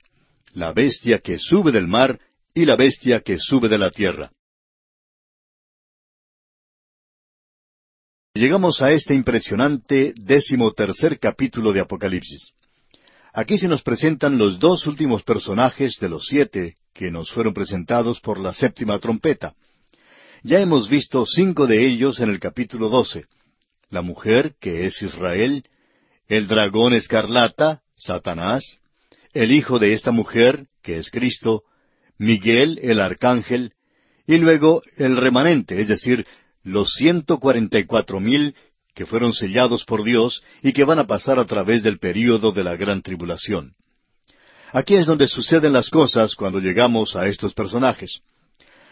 La 0.54 0.72
bestia 0.72 1.20
que 1.20 1.38
sube 1.38 1.74
del 1.74 1.88
mar 1.90 2.20
y 2.54 2.64
la 2.64 2.78
bestia 2.78 3.20
que 3.20 3.38
sube 3.38 3.68
de 3.68 3.78
la 3.78 3.92
tierra. 3.92 4.32
Llegamos 8.38 8.84
a 8.84 8.92
este 8.92 9.16
impresionante 9.16 10.14
décimo 10.16 10.72
tercer 10.72 11.18
capítulo 11.18 11.74
de 11.74 11.80
Apocalipsis. 11.80 12.52
Aquí 13.34 13.58
se 13.58 13.68
nos 13.68 13.82
presentan 13.82 14.38
los 14.38 14.60
dos 14.60 14.86
últimos 14.86 15.24
personajes 15.24 15.98
de 16.00 16.08
los 16.08 16.28
siete 16.28 16.76
que 16.94 17.10
nos 17.10 17.32
fueron 17.32 17.56
presentados 17.56 18.20
por 18.20 18.40
la 18.40 18.54
séptima 18.54 19.00
trompeta. 19.00 19.56
Ya 20.44 20.60
hemos 20.60 20.88
visto 20.88 21.26
cinco 21.26 21.66
de 21.66 21.84
ellos 21.88 22.20
en 22.20 22.30
el 22.30 22.40
capítulo 22.40 22.90
doce. 22.90 23.26
La 23.90 24.04
mujer, 24.04 24.54
que 24.62 24.86
es 24.86 25.02
Israel, 25.02 25.64
el 26.28 26.48
dragón 26.48 26.94
escarlata, 26.94 27.82
Satanás, 27.96 28.82
el 29.34 29.52
hijo 29.52 29.80
de 29.80 29.94
esta 29.94 30.12
mujer, 30.12 30.68
que 30.84 31.00
es 31.00 31.10
Cristo, 31.10 31.64
Miguel, 32.20 32.78
el 32.84 33.00
arcángel, 33.00 33.74
y 34.28 34.38
luego 34.38 34.84
el 34.98 35.18
remanente, 35.18 35.82
es 35.82 35.88
decir, 35.88 36.28
los 36.68 36.94
ciento 36.94 37.40
cuarenta 37.40 37.80
y 37.80 37.86
cuatro 37.86 38.20
mil 38.20 38.54
que 38.94 39.06
fueron 39.06 39.34
sellados 39.34 39.86
por 39.86 40.04
Dios 40.04 40.44
y 40.62 40.74
que 40.74 40.84
van 40.84 41.00
a 41.00 41.08
pasar 41.08 41.40
a 41.40 41.46
través 41.46 41.82
del 41.82 41.98
período 41.98 42.52
de 42.52 42.64
la 42.64 42.76
gran 42.76 43.02
tribulación. 43.02 43.74
Aquí 44.74 44.96
es 44.96 45.06
donde 45.06 45.28
suceden 45.28 45.72
las 45.72 45.90
cosas 45.90 46.36
cuando 46.36 46.60
llegamos 46.60 47.16
a 47.16 47.28
estos 47.28 47.54
personajes. 47.54 48.20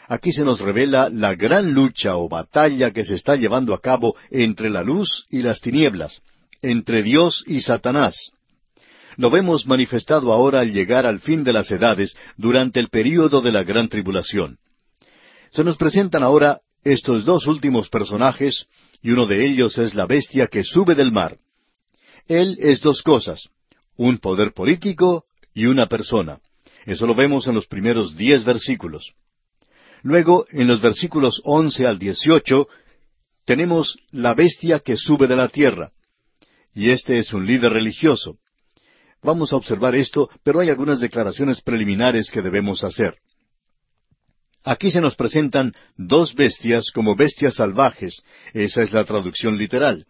Aquí 0.07 0.31
se 0.31 0.45
nos 0.45 0.61
revela 0.61 1.09
la 1.09 1.35
gran 1.35 1.73
lucha 1.73 2.15
o 2.15 2.29
batalla 2.29 2.91
que 2.91 3.03
se 3.03 3.15
está 3.15 3.35
llevando 3.35 3.73
a 3.73 3.81
cabo 3.81 4.15
entre 4.29 4.69
la 4.69 4.83
luz 4.83 5.25
y 5.29 5.41
las 5.41 5.59
tinieblas, 5.59 6.21
entre 6.61 7.03
Dios 7.03 7.43
y 7.45 7.59
Satanás. 7.59 8.31
Lo 9.17 9.29
vemos 9.29 9.65
manifestado 9.65 10.31
ahora 10.31 10.61
al 10.61 10.71
llegar 10.71 11.05
al 11.05 11.19
fin 11.19 11.43
de 11.43 11.51
las 11.51 11.71
edades 11.71 12.15
durante 12.37 12.79
el 12.79 12.89
período 12.89 13.41
de 13.41 13.51
la 13.51 13.63
gran 13.63 13.89
tribulación. 13.89 14.59
Se 15.51 15.63
nos 15.63 15.77
presentan 15.77 16.21
ahora 16.21 16.59
estos 16.85 17.25
dos 17.25 17.47
últimos 17.47 17.89
personajes, 17.89 18.67
y 19.01 19.11
uno 19.11 19.25
de 19.25 19.45
ellos 19.45 19.77
es 19.77 19.95
la 19.95 20.05
bestia 20.05 20.47
que 20.47 20.63
sube 20.63 20.95
del 20.95 21.11
mar. 21.11 21.37
Él 22.27 22.57
es 22.61 22.79
dos 22.79 23.01
cosas, 23.01 23.49
un 23.97 24.19
poder 24.19 24.53
político 24.53 25.25
y 25.53 25.65
una 25.65 25.87
persona. 25.87 26.39
Eso 26.85 27.07
lo 27.07 27.15
vemos 27.15 27.47
en 27.47 27.55
los 27.55 27.65
primeros 27.65 28.15
diez 28.15 28.45
versículos. 28.45 29.13
Luego, 30.03 30.45
en 30.51 30.67
los 30.67 30.81
versículos 30.81 31.41
once 31.43 31.87
al 31.87 31.97
dieciocho, 31.97 32.67
tenemos 33.45 33.97
la 34.11 34.35
bestia 34.35 34.79
que 34.79 34.95
sube 34.95 35.27
de 35.27 35.35
la 35.35 35.49
tierra. 35.49 35.91
Y 36.73 36.91
este 36.91 37.17
es 37.17 37.33
un 37.33 37.47
líder 37.47 37.73
religioso. 37.73 38.37
Vamos 39.23 39.51
a 39.51 39.55
observar 39.55 39.95
esto, 39.95 40.29
pero 40.43 40.59
hay 40.59 40.69
algunas 40.69 40.99
declaraciones 40.99 41.61
preliminares 41.61 42.29
que 42.29 42.43
debemos 42.43 42.83
hacer. 42.83 43.17
Aquí 44.65 44.89
se 44.89 44.99
nos 44.99 45.15
presentan 45.15 45.73
dos 45.95 46.33
bestias 46.33 46.89
como 46.91 47.15
bestias 47.15 47.53
salvajes. 47.55 48.23
Esa 48.51 48.81
es 48.81 48.91
la 48.91 49.03
traducción 49.03 49.57
literal. 49.57 50.07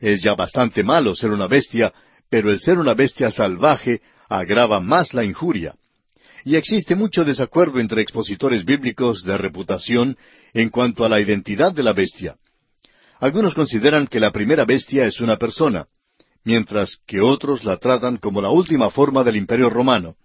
Es 0.00 0.20
ya 0.20 0.34
bastante 0.34 0.82
malo 0.82 1.14
ser 1.14 1.30
una 1.30 1.46
bestia, 1.46 1.92
pero 2.28 2.50
el 2.50 2.58
ser 2.58 2.78
una 2.78 2.94
bestia 2.94 3.30
salvaje 3.30 4.02
agrava 4.28 4.80
más 4.80 5.14
la 5.14 5.24
injuria. 5.24 5.76
Y 6.44 6.56
existe 6.56 6.96
mucho 6.96 7.24
desacuerdo 7.24 7.78
entre 7.78 8.02
expositores 8.02 8.64
bíblicos 8.64 9.22
de 9.22 9.38
reputación 9.38 10.18
en 10.52 10.70
cuanto 10.70 11.04
a 11.04 11.08
la 11.08 11.20
identidad 11.20 11.72
de 11.72 11.84
la 11.84 11.92
bestia. 11.92 12.36
Algunos 13.20 13.54
consideran 13.54 14.08
que 14.08 14.18
la 14.18 14.32
primera 14.32 14.64
bestia 14.64 15.06
es 15.06 15.20
una 15.20 15.36
persona, 15.36 15.86
mientras 16.42 16.98
que 17.06 17.20
otros 17.20 17.62
la 17.62 17.76
tratan 17.76 18.16
como 18.16 18.42
la 18.42 18.50
última 18.50 18.90
forma 18.90 19.22
del 19.22 19.36
imperio 19.36 19.70
romano. 19.70 20.16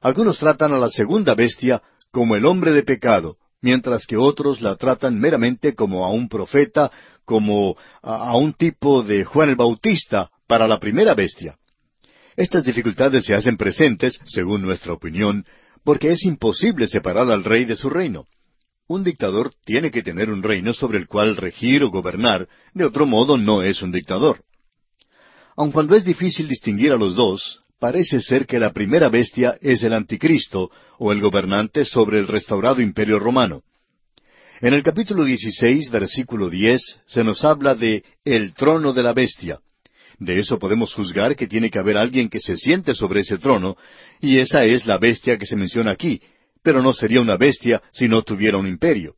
Algunos 0.00 0.38
tratan 0.38 0.72
a 0.72 0.78
la 0.78 0.90
segunda 0.90 1.34
bestia 1.34 1.82
como 2.14 2.36
el 2.36 2.46
hombre 2.46 2.70
de 2.70 2.84
pecado, 2.84 3.38
mientras 3.60 4.06
que 4.06 4.16
otros 4.16 4.62
la 4.62 4.76
tratan 4.76 5.18
meramente 5.18 5.74
como 5.74 6.04
a 6.06 6.12
un 6.12 6.28
profeta, 6.28 6.92
como 7.24 7.76
a, 8.02 8.36
un 8.36 8.52
tipo 8.52 9.02
de 9.02 9.24
Juan 9.24 9.48
el 9.48 9.56
Bautista 9.56 10.30
para 10.46 10.68
la 10.68 10.78
primera 10.78 11.14
bestia. 11.14 11.56
Estas 12.36 12.64
dificultades 12.64 13.24
se 13.24 13.34
hacen 13.34 13.56
presentes, 13.56 14.20
según 14.26 14.62
nuestra 14.62 14.92
opinión, 14.92 15.44
porque 15.82 16.12
es 16.12 16.24
imposible 16.24 16.86
separar 16.86 17.28
al 17.32 17.42
rey 17.42 17.64
de 17.64 17.74
su 17.74 17.90
reino. 17.90 18.26
Un 18.86 19.02
dictador 19.02 19.50
tiene 19.64 19.90
que 19.90 20.02
tener 20.02 20.30
un 20.30 20.44
reino 20.44 20.72
sobre 20.72 20.98
el 20.98 21.08
cual 21.08 21.36
regir 21.36 21.82
o 21.82 21.90
gobernar, 21.90 22.46
de 22.74 22.84
otro 22.84 23.06
modo 23.06 23.36
no 23.36 23.62
es 23.64 23.82
un 23.82 23.90
dictador. 23.90 24.44
Aun 25.56 25.72
cuando 25.72 25.96
es 25.96 26.04
difícil 26.04 26.46
distinguir 26.46 26.92
a 26.92 26.96
los 26.96 27.16
dos, 27.16 27.63
parece 27.84 28.18
ser 28.22 28.46
que 28.46 28.58
la 28.58 28.72
primera 28.72 29.10
bestia 29.10 29.58
es 29.60 29.82
el 29.82 29.92
anticristo 29.92 30.70
o 30.96 31.12
el 31.12 31.20
gobernante 31.20 31.84
sobre 31.84 32.18
el 32.18 32.26
restaurado 32.26 32.80
imperio 32.80 33.18
romano. 33.18 33.60
En 34.62 34.72
el 34.72 34.82
capítulo 34.82 35.22
16, 35.22 35.90
versículo 35.90 36.48
10, 36.48 36.80
se 37.04 37.22
nos 37.22 37.44
habla 37.44 37.74
de 37.74 38.02
el 38.24 38.54
trono 38.54 38.94
de 38.94 39.02
la 39.02 39.12
bestia. 39.12 39.60
De 40.18 40.38
eso 40.38 40.58
podemos 40.58 40.94
juzgar 40.94 41.36
que 41.36 41.46
tiene 41.46 41.70
que 41.70 41.78
haber 41.78 41.98
alguien 41.98 42.30
que 42.30 42.40
se 42.40 42.56
siente 42.56 42.94
sobre 42.94 43.20
ese 43.20 43.36
trono, 43.36 43.76
y 44.18 44.38
esa 44.38 44.64
es 44.64 44.86
la 44.86 44.96
bestia 44.96 45.36
que 45.36 45.44
se 45.44 45.54
menciona 45.54 45.90
aquí, 45.90 46.22
pero 46.62 46.80
no 46.80 46.94
sería 46.94 47.20
una 47.20 47.36
bestia 47.36 47.82
si 47.92 48.08
no 48.08 48.22
tuviera 48.22 48.56
un 48.56 48.66
imperio. 48.66 49.16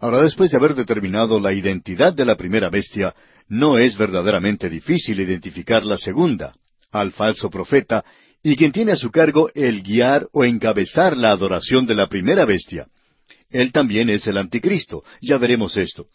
Ahora, 0.00 0.22
después 0.22 0.50
de 0.50 0.56
haber 0.56 0.74
determinado 0.74 1.38
la 1.38 1.52
identidad 1.52 2.12
de 2.12 2.24
la 2.24 2.36
primera 2.36 2.68
bestia, 2.68 3.14
no 3.46 3.78
es 3.78 3.96
verdaderamente 3.96 4.68
difícil 4.68 5.20
identificar 5.20 5.86
la 5.86 5.98
segunda, 5.98 6.52
al 6.92 7.12
falso 7.12 7.50
profeta, 7.50 8.04
y 8.42 8.56
quien 8.56 8.72
tiene 8.72 8.92
a 8.92 8.96
su 8.96 9.10
cargo 9.10 9.50
el 9.54 9.82
guiar 9.82 10.28
o 10.32 10.44
encabezar 10.44 11.16
la 11.16 11.30
adoración 11.30 11.86
de 11.86 11.94
la 11.94 12.08
primera 12.08 12.44
bestia. 12.44 12.86
Él 13.50 13.72
también 13.72 14.10
es 14.10 14.26
el 14.26 14.38
anticristo, 14.38 15.04
ya 15.20 15.38
veremos 15.38 15.76
esto. 15.76 16.06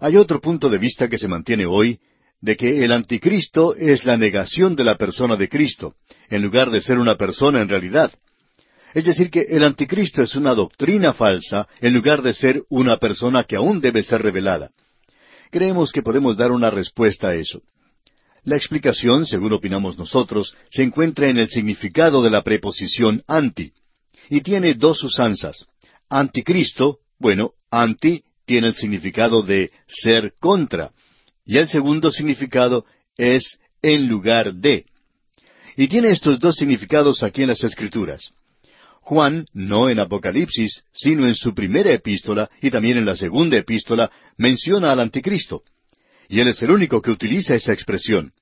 Hay 0.00 0.16
otro 0.16 0.40
punto 0.40 0.68
de 0.68 0.78
vista 0.78 1.08
que 1.08 1.18
se 1.18 1.28
mantiene 1.28 1.66
hoy, 1.66 1.98
de 2.40 2.56
que 2.56 2.84
el 2.84 2.92
anticristo 2.92 3.74
es 3.74 4.04
la 4.04 4.16
negación 4.16 4.76
de 4.76 4.84
la 4.84 4.96
persona 4.96 5.36
de 5.36 5.48
Cristo, 5.48 5.94
en 6.30 6.42
lugar 6.42 6.70
de 6.70 6.80
ser 6.80 6.98
una 6.98 7.16
persona 7.16 7.60
en 7.60 7.68
realidad. 7.68 8.12
Es 8.94 9.04
decir, 9.04 9.30
que 9.30 9.42
el 9.42 9.64
anticristo 9.64 10.22
es 10.22 10.34
una 10.36 10.54
doctrina 10.54 11.12
falsa 11.12 11.68
en 11.80 11.94
lugar 11.94 12.22
de 12.22 12.32
ser 12.32 12.62
una 12.68 12.96
persona 12.96 13.44
que 13.44 13.56
aún 13.56 13.80
debe 13.80 14.02
ser 14.02 14.22
revelada. 14.22 14.70
Creemos 15.50 15.92
que 15.92 16.02
podemos 16.02 16.36
dar 16.36 16.52
una 16.52 16.70
respuesta 16.70 17.28
a 17.28 17.34
eso. 17.34 17.62
La 18.44 18.56
explicación, 18.56 19.26
según 19.26 19.52
opinamos 19.52 19.98
nosotros, 19.98 20.54
se 20.70 20.82
encuentra 20.82 21.28
en 21.28 21.38
el 21.38 21.48
significado 21.48 22.22
de 22.22 22.30
la 22.30 22.42
preposición 22.42 23.22
anti, 23.26 23.72
y 24.30 24.40
tiene 24.40 24.74
dos 24.74 25.02
usanzas. 25.04 25.66
Anticristo, 26.08 26.98
bueno, 27.18 27.52
anti 27.70 28.22
tiene 28.46 28.68
el 28.68 28.74
significado 28.74 29.42
de 29.42 29.70
ser 29.86 30.34
contra, 30.40 30.92
y 31.44 31.58
el 31.58 31.68
segundo 31.68 32.10
significado 32.10 32.84
es 33.16 33.58
en 33.82 34.08
lugar 34.08 34.54
de. 34.54 34.86
Y 35.76 35.88
tiene 35.88 36.10
estos 36.10 36.38
dos 36.40 36.56
significados 36.56 37.22
aquí 37.22 37.42
en 37.42 37.48
las 37.48 37.62
Escrituras. 37.64 38.30
Juan, 39.00 39.46
no 39.54 39.88
en 39.88 40.00
Apocalipsis, 40.00 40.84
sino 40.92 41.26
en 41.26 41.34
su 41.34 41.54
primera 41.54 41.90
epístola 41.92 42.50
y 42.60 42.70
también 42.70 42.98
en 42.98 43.06
la 43.06 43.16
segunda 43.16 43.56
epístola, 43.56 44.10
menciona 44.36 44.92
al 44.92 45.00
anticristo. 45.00 45.62
Y 46.28 46.40
él 46.40 46.48
es 46.48 46.62
el 46.62 46.70
único 46.70 47.00
que 47.00 47.10
utiliza 47.10 47.54
esa 47.54 47.72
expresión. 47.72 48.32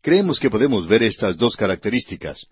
Creemos 0.00 0.40
que 0.40 0.50
podemos 0.50 0.88
ver 0.88 1.02
estas 1.02 1.36
dos 1.36 1.56
características. 1.56 2.46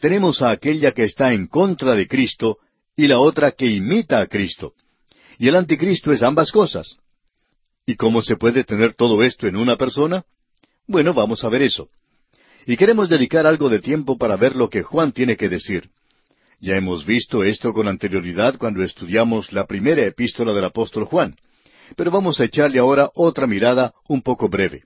Tenemos 0.00 0.42
a 0.42 0.50
aquella 0.50 0.92
que 0.92 1.04
está 1.04 1.32
en 1.32 1.46
contra 1.46 1.94
de 1.94 2.06
Cristo 2.08 2.58
y 2.96 3.06
la 3.06 3.20
otra 3.20 3.52
que 3.52 3.66
imita 3.66 4.20
a 4.20 4.26
Cristo. 4.26 4.74
Y 5.38 5.48
el 5.48 5.56
anticristo 5.56 6.12
es 6.12 6.22
ambas 6.22 6.50
cosas. 6.50 6.96
¿Y 7.86 7.96
cómo 7.96 8.20
se 8.20 8.36
puede 8.36 8.64
tener 8.64 8.94
todo 8.94 9.22
esto 9.22 9.46
en 9.46 9.56
una 9.56 9.76
persona? 9.76 10.24
Bueno, 10.86 11.14
vamos 11.14 11.44
a 11.44 11.48
ver 11.48 11.62
eso. 11.62 11.88
Y 12.66 12.76
queremos 12.76 13.08
dedicar 13.08 13.46
algo 13.46 13.68
de 13.68 13.80
tiempo 13.80 14.18
para 14.18 14.36
ver 14.36 14.56
lo 14.56 14.68
que 14.68 14.82
Juan 14.82 15.12
tiene 15.12 15.36
que 15.36 15.48
decir. 15.48 15.90
Ya 16.60 16.76
hemos 16.76 17.04
visto 17.04 17.44
esto 17.44 17.72
con 17.72 17.88
anterioridad 17.88 18.56
cuando 18.56 18.82
estudiamos 18.82 19.52
la 19.52 19.66
primera 19.66 20.04
epístola 20.04 20.54
del 20.54 20.64
apóstol 20.64 21.04
Juan, 21.04 21.36
pero 21.96 22.10
vamos 22.10 22.40
a 22.40 22.44
echarle 22.44 22.78
ahora 22.78 23.10
otra 23.14 23.46
mirada 23.46 23.92
un 24.08 24.22
poco 24.22 24.48
breve. 24.48 24.84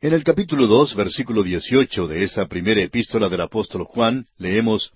En 0.00 0.12
el 0.12 0.24
capítulo 0.24 0.66
dos, 0.66 0.94
versículo 0.96 1.42
dieciocho 1.42 2.08
de 2.08 2.24
esa 2.24 2.46
primera 2.46 2.80
epístola 2.80 3.28
del 3.28 3.40
apóstol 3.40 3.84
Juan, 3.84 4.26
leemos 4.36 4.92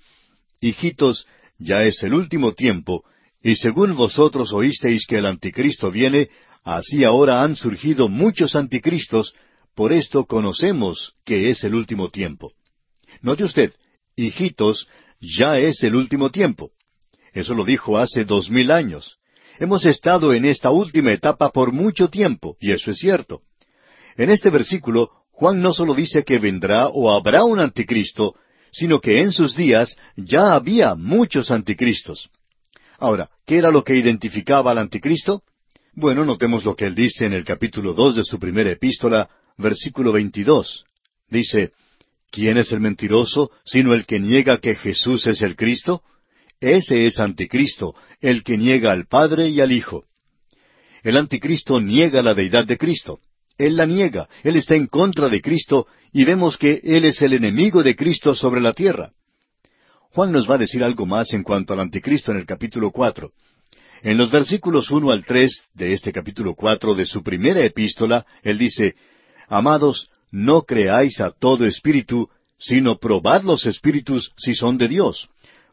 Hijitos, 0.61 1.27
ya 1.59 1.85
es 1.85 2.03
el 2.03 2.15
último 2.15 2.53
tiempo, 2.55 3.05
y 3.43 3.57
según 3.57 3.95
vosotros 3.95 4.53
oísteis 4.53 5.07
que 5.07 5.19
el 5.19 5.27
anticristo 5.27 5.91
viene, 5.91 6.29
así 6.65 7.05
ahora 7.05 7.43
han 7.43 7.55
surgido 7.55 8.09
muchos 8.09 8.57
anticristos, 8.57 9.35
por 9.75 9.93
esto 9.93 10.25
conocemos 10.25 11.13
que 11.25 11.51
es 11.51 11.63
el 11.63 11.75
último 11.75 12.09
tiempo. 12.09 12.53
Note 13.21 13.45
usted, 13.45 13.73
hijitos, 14.17 14.89
ya 15.21 15.59
es 15.59 15.83
el 15.85 15.95
último 15.95 16.31
tiempo. 16.31 16.71
Eso 17.33 17.55
lo 17.55 17.65
dijo 17.65 17.99
hace 17.99 18.25
dos 18.25 18.51
mil 18.51 18.73
años. 18.73 19.19
Hemos 19.59 19.85
estado 19.87 20.35
en 20.35 20.45
esta 20.45 20.71
última 20.71 21.13
etapa 21.13 21.51
por 21.51 21.73
mucho 21.73 22.09
tiempo, 22.09 22.57
y 22.61 22.73
eso 22.73 22.91
es 22.91 22.99
cierto. 22.99 23.43
En 24.17 24.31
este 24.31 24.51
versículo, 24.51 25.11
Juan 25.31 25.61
no 25.61 25.73
solo 25.73 25.95
dice 25.95 26.25
que 26.25 26.39
vendrá 26.39 26.89
o 26.89 27.11
habrá 27.11 27.45
un 27.45 27.61
anticristo, 27.61 28.35
sino 28.73 29.01
que 29.01 29.21
en 29.21 29.33
sus 29.33 29.57
días 29.57 29.97
ya 30.17 30.55
había 30.55 30.95
muchos 30.95 31.51
anticristos. 31.51 32.31
Ahora, 32.99 33.31
¿qué 33.47 33.59
era 33.59 33.71
lo 33.71 33.85
que 33.85 33.97
identificaba 33.97 34.71
al 34.71 34.79
anticristo? 34.79 35.43
Bueno, 35.95 36.25
notemos 36.25 36.65
lo 36.65 36.75
que 36.75 36.87
él 36.87 36.95
dice 36.95 37.27
en 37.27 37.33
el 37.33 37.45
capítulo 37.45 37.95
dos 37.95 38.17
de 38.17 38.25
su 38.25 38.39
primera 38.39 38.71
epístola, 38.71 39.29
versículo 39.57 40.13
veintidós. 40.13 40.85
Dice, 41.29 41.73
¿Quién 42.31 42.59
es 42.59 42.73
el 42.73 42.81
mentiroso 42.81 43.51
sino 43.65 43.95
el 43.95 44.05
que 44.05 44.21
niega 44.21 44.59
que 44.59 44.75
Jesús 44.75 45.27
es 45.27 45.41
el 45.43 45.57
Cristo? 45.57 46.03
Ese 46.61 47.07
es 47.07 47.19
anticristo, 47.19 47.95
el 48.21 48.43
que 48.43 48.57
niega 48.57 48.93
al 48.93 49.07
Padre 49.07 49.49
y 49.49 49.61
al 49.61 49.73
Hijo. 49.73 50.05
El 51.03 51.17
anticristo 51.17 51.81
niega 51.81 52.23
la 52.23 52.35
deidad 52.35 52.65
de 52.65 52.79
Cristo. 52.79 53.21
Él 53.59 53.77
la 53.77 53.87
niega, 53.87 54.29
él 54.43 54.57
está 54.57 54.75
en 54.75 54.87
contra 54.87 55.29
de 55.29 55.41
Cristo 55.41 55.87
y 56.13 56.25
vemos 56.25 56.59
que 56.59 56.81
él 56.83 57.05
es 57.05 57.23
el 57.23 57.33
enemigo 57.33 57.83
de 57.83 57.97
Cristo 57.97 58.35
sobre 58.35 58.61
la 58.61 58.73
tierra. 58.73 59.13
Juan 60.11 60.33
nos 60.33 60.49
va 60.51 60.55
a 60.55 60.59
decir 60.59 60.83
algo 60.83 61.07
más 61.07 61.33
en 61.33 61.43
cuanto 61.43 61.73
al 61.73 61.81
anticristo 61.81 62.33
en 62.33 62.39
el 62.39 62.47
capítulo 62.47 62.91
cuatro. 62.91 63.33
En 64.03 64.19
los 64.19 64.31
versículos 64.31 64.91
uno 64.91 65.11
al 65.11 65.25
tres 65.25 65.65
de 65.75 65.93
este 65.93 66.13
capítulo 66.13 66.55
cuatro 66.55 66.95
de 66.95 67.07
su 67.07 67.23
primera 67.23 67.65
epístola, 67.65 68.27
él 68.43 68.59
dice, 68.59 68.95
Amados, 69.49 70.09
no 70.31 70.63
creáis 70.63 71.21
a 71.21 71.31
todo 71.31 71.65
espíritu, 71.65 72.29
sino 72.59 72.99
probad 72.99 73.43
los 73.43 73.67
espíritus 73.67 74.33
si 74.37 74.55
son 74.55 74.79
de 74.79 74.89
Dios, 74.89 75.29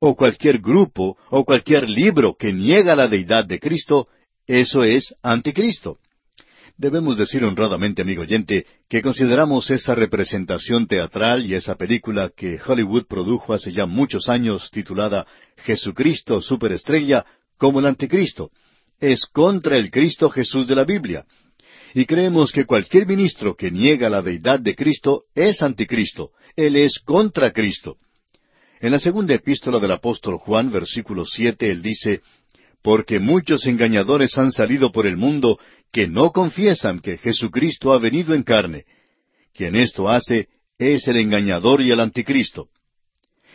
o 0.00 0.14
cualquier 0.14 0.58
grupo 0.58 1.16
o 1.30 1.44
cualquier 1.44 1.88
libro 1.88 2.34
que 2.36 2.52
niega 2.52 2.94
la 2.94 3.08
deidad 3.08 3.44
de 3.44 3.58
Cristo, 3.58 4.08
eso 4.46 4.84
es 4.84 5.14
anticristo. 5.22 5.98
Debemos 6.76 7.16
decir 7.18 7.44
honradamente, 7.44 8.02
amigo 8.02 8.22
oyente, 8.22 8.64
que 8.88 9.02
consideramos 9.02 9.68
esa 9.70 9.96
representación 9.96 10.86
teatral 10.86 11.44
y 11.44 11.54
esa 11.54 11.74
película 11.74 12.30
que 12.34 12.60
Hollywood 12.64 13.06
produjo 13.08 13.52
hace 13.52 13.72
ya 13.72 13.84
muchos 13.84 14.28
años 14.28 14.70
titulada 14.70 15.26
Jesucristo 15.56 16.40
Superestrella 16.40 17.26
como 17.58 17.80
el 17.80 17.86
anticristo. 17.86 18.52
Es 19.00 19.26
contra 19.26 19.76
el 19.76 19.90
Cristo 19.90 20.30
Jesús 20.30 20.68
de 20.68 20.76
la 20.76 20.84
Biblia. 20.84 21.26
Y 21.94 22.06
creemos 22.06 22.52
que 22.52 22.64
cualquier 22.64 23.06
ministro 23.06 23.56
que 23.56 23.72
niega 23.72 24.08
la 24.08 24.22
deidad 24.22 24.60
de 24.60 24.76
Cristo 24.76 25.24
es 25.34 25.62
anticristo. 25.62 26.30
Él 26.54 26.76
es 26.76 27.00
contra 27.00 27.50
Cristo. 27.52 27.96
En 28.80 28.92
la 28.92 29.00
segunda 29.00 29.34
epístola 29.34 29.80
del 29.80 29.90
apóstol 29.90 30.38
Juan, 30.38 30.70
versículo 30.70 31.26
siete, 31.26 31.70
él 31.70 31.82
dice, 31.82 32.22
Porque 32.80 33.18
muchos 33.18 33.66
engañadores 33.66 34.38
han 34.38 34.52
salido 34.52 34.92
por 34.92 35.06
el 35.06 35.16
mundo 35.16 35.58
que 35.92 36.06
no 36.06 36.30
confiesan 36.30 37.00
que 37.00 37.18
Jesucristo 37.18 37.92
ha 37.92 37.98
venido 37.98 38.34
en 38.34 38.44
carne. 38.44 38.84
Quien 39.52 39.74
esto 39.74 40.08
hace 40.08 40.48
es 40.78 41.08
el 41.08 41.16
engañador 41.16 41.82
y 41.82 41.90
el 41.90 41.98
anticristo. 41.98 42.68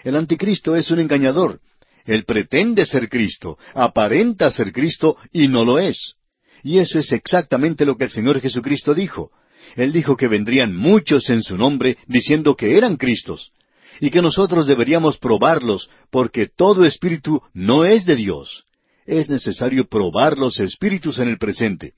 El 0.04 0.18
anticristo 0.18 0.76
es 0.76 0.92
un 0.92 1.00
engañador. 1.00 1.62
Él 2.06 2.26
pretende 2.26 2.86
ser 2.86 3.08
Cristo, 3.08 3.58
aparenta 3.74 4.52
ser 4.52 4.74
Cristo 4.74 5.16
y 5.32 5.48
no 5.48 5.64
lo 5.64 5.80
es. 5.80 6.16
Y 6.64 6.80
eso 6.80 7.00
es 7.00 7.14
exactamente 7.14 7.86
lo 7.86 7.96
que 7.96 8.06
el 8.06 8.10
Señor 8.10 8.42
Jesucristo 8.42 8.94
dijo. 8.94 9.32
Él 9.78 9.94
dijo 9.94 10.18
que 10.18 10.28
vendrían 10.28 10.76
muchos 10.76 11.30
en 11.30 11.44
su 11.44 11.58
nombre 11.58 11.98
diciendo 12.08 12.58
que 12.58 12.78
eran 12.78 12.98
Cristos 12.98 13.54
y 14.00 14.10
que 14.10 14.22
nosotros 14.22 14.68
deberíamos 14.68 15.18
probarlos, 15.18 15.90
porque 16.10 16.48
todo 16.48 16.86
espíritu 16.86 17.42
no 17.54 17.86
es 17.86 18.06
de 18.06 18.16
Dios. 18.16 18.66
Es 19.06 19.30
necesario 19.30 19.86
probar 19.88 20.38
los 20.38 20.60
espíritus 20.60 21.20
en 21.20 21.30
el 21.30 21.38
presente. 21.38 21.94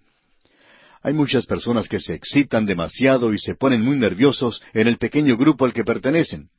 Hay 1.01 1.13
muchas 1.13 1.45
personas 1.45 1.87
que 1.87 1.99
se 1.99 2.15
excitan 2.15 2.65
demasiado 2.65 3.31
y 3.33 3.37
se 3.37 3.53
ponen 3.53 3.81
muy 3.81 3.95
nerviosos 3.95 4.61
en 4.73 4.87
el 4.87 4.97
pequeño 4.97 5.37
grupo 5.37 5.65
al 5.65 5.73
que 5.73 5.83
pertenecen. 5.83 6.49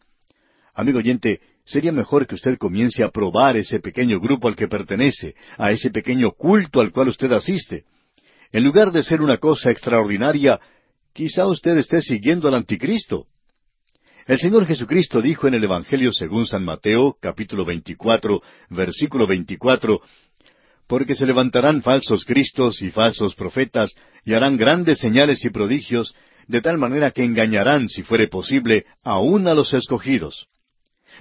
Amigo 0.72 0.98
oyente, 0.98 1.40
sería 1.64 1.90
mejor 1.90 2.26
que 2.26 2.36
usted 2.36 2.56
comience 2.56 3.02
a 3.02 3.10
probar 3.10 3.56
ese 3.56 3.80
pequeño 3.80 4.20
grupo 4.20 4.46
al 4.46 4.54
que 4.54 4.68
pertenece, 4.68 5.34
a 5.58 5.72
ese 5.72 5.90
pequeño 5.90 6.30
culto 6.30 6.80
al 6.80 6.92
cual 6.92 7.08
usted 7.08 7.32
asiste. 7.32 7.84
En 8.52 8.62
lugar 8.62 8.92
de 8.92 9.02
ser 9.02 9.20
una 9.20 9.38
cosa 9.38 9.70
extraordinaria, 9.70 10.60
quizá 11.12 11.46
usted 11.46 11.76
esté 11.78 12.00
siguiendo 12.00 12.46
al 12.46 12.54
anticristo. 12.54 13.26
El 14.26 14.40
Señor 14.40 14.66
Jesucristo 14.66 15.22
dijo 15.22 15.46
en 15.46 15.54
el 15.54 15.62
Evangelio 15.62 16.12
según 16.12 16.46
San 16.46 16.64
Mateo, 16.64 17.16
capítulo 17.20 17.64
24, 17.64 18.42
versículo 18.70 19.24
24, 19.24 20.00
porque 20.88 21.14
se 21.14 21.26
levantarán 21.26 21.80
falsos 21.80 22.24
cristos 22.24 22.82
y 22.82 22.90
falsos 22.90 23.36
profetas, 23.36 23.94
y 24.24 24.34
harán 24.34 24.56
grandes 24.56 24.98
señales 24.98 25.44
y 25.44 25.50
prodigios, 25.50 26.12
de 26.48 26.60
tal 26.60 26.76
manera 26.76 27.12
que 27.12 27.22
engañarán, 27.22 27.88
si 27.88 28.02
fuere 28.02 28.26
posible, 28.26 28.84
aún 29.04 29.46
a 29.46 29.54
los 29.54 29.72
escogidos. 29.74 30.48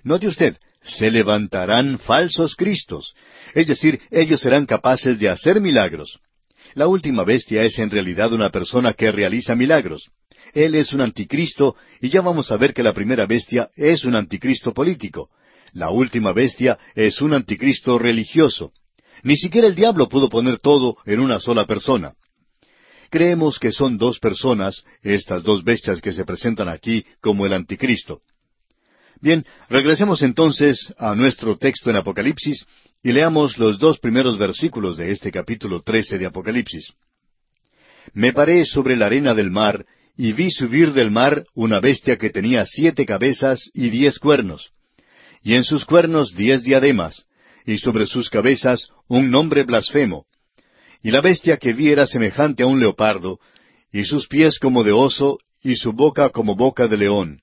Note 0.03 0.27
usted, 0.27 0.57
se 0.81 1.11
levantarán 1.11 1.99
falsos 1.99 2.55
cristos, 2.55 3.13
es 3.53 3.67
decir, 3.67 4.01
ellos 4.09 4.41
serán 4.41 4.65
capaces 4.65 5.19
de 5.19 5.29
hacer 5.29 5.61
milagros. 5.61 6.19
La 6.73 6.87
última 6.87 7.23
bestia 7.23 7.61
es 7.61 7.77
en 7.77 7.91
realidad 7.91 8.33
una 8.33 8.49
persona 8.49 8.93
que 8.93 9.11
realiza 9.11 9.55
milagros. 9.55 10.09
Él 10.55 10.73
es 10.73 10.93
un 10.93 11.01
anticristo 11.01 11.75
y 11.99 12.09
ya 12.09 12.21
vamos 12.21 12.49
a 12.49 12.55
ver 12.55 12.73
que 12.73 12.81
la 12.81 12.93
primera 12.93 13.25
bestia 13.25 13.69
es 13.75 14.05
un 14.05 14.15
anticristo 14.15 14.73
político. 14.73 15.29
La 15.73 15.89
última 15.89 16.31
bestia 16.31 16.79
es 16.95 17.21
un 17.21 17.33
anticristo 17.33 17.99
religioso. 17.99 18.71
Ni 19.23 19.35
siquiera 19.35 19.67
el 19.67 19.75
diablo 19.75 20.07
pudo 20.07 20.29
poner 20.29 20.59
todo 20.59 20.95
en 21.05 21.19
una 21.19 21.41
sola 21.41 21.67
persona. 21.67 22.13
Creemos 23.09 23.59
que 23.59 23.73
son 23.73 23.97
dos 23.97 24.19
personas, 24.19 24.85
estas 25.01 25.43
dos 25.43 25.65
bestias 25.65 25.99
que 25.99 26.13
se 26.13 26.23
presentan 26.23 26.69
aquí 26.69 27.05
como 27.19 27.45
el 27.45 27.51
anticristo. 27.51 28.21
Bien, 29.19 29.45
regresemos 29.69 30.21
entonces 30.21 30.93
a 30.97 31.15
nuestro 31.15 31.57
texto 31.57 31.89
en 31.89 31.97
Apocalipsis 31.97 32.65
y 33.03 33.11
leamos 33.11 33.57
los 33.57 33.77
dos 33.77 33.99
primeros 33.99 34.37
versículos 34.37 34.95
de 34.95 35.11
este 35.11 35.33
capítulo 35.33 35.81
trece 35.81 36.17
de 36.17 36.27
Apocalipsis. 36.27 36.93
Me 38.13 38.31
paré 38.31 38.65
sobre 38.65 38.95
la 38.95 39.07
arena 39.07 39.33
del 39.33 39.51
mar 39.51 39.85
y 40.17 40.31
vi 40.33 40.49
subir 40.49 40.93
del 40.93 41.11
mar 41.11 41.45
una 41.53 41.79
bestia 41.79 42.17
que 42.17 42.29
tenía 42.29 42.65
siete 42.65 43.05
cabezas 43.05 43.69
y 43.73 43.89
diez 43.89 44.19
cuernos, 44.19 44.71
y 45.43 45.55
en 45.55 45.63
sus 45.63 45.85
cuernos 45.85 46.33
diez 46.35 46.63
diademas, 46.63 47.25
y 47.65 47.77
sobre 47.79 48.05
sus 48.05 48.29
cabezas 48.29 48.89
un 49.07 49.29
nombre 49.29 49.63
blasfemo. 49.63 50.25
Y 51.01 51.11
la 51.11 51.21
bestia 51.21 51.57
que 51.57 51.73
vi 51.73 51.89
era 51.89 52.07
semejante 52.07 52.63
a 52.63 52.67
un 52.67 52.79
leopardo, 52.79 53.39
y 53.91 54.05
sus 54.05 54.27
pies 54.27 54.59
como 54.59 54.83
de 54.83 54.91
oso, 54.91 55.39
y 55.61 55.75
su 55.75 55.93
boca 55.93 56.29
como 56.29 56.55
boca 56.55 56.87
de 56.87 56.97
león. 56.97 57.41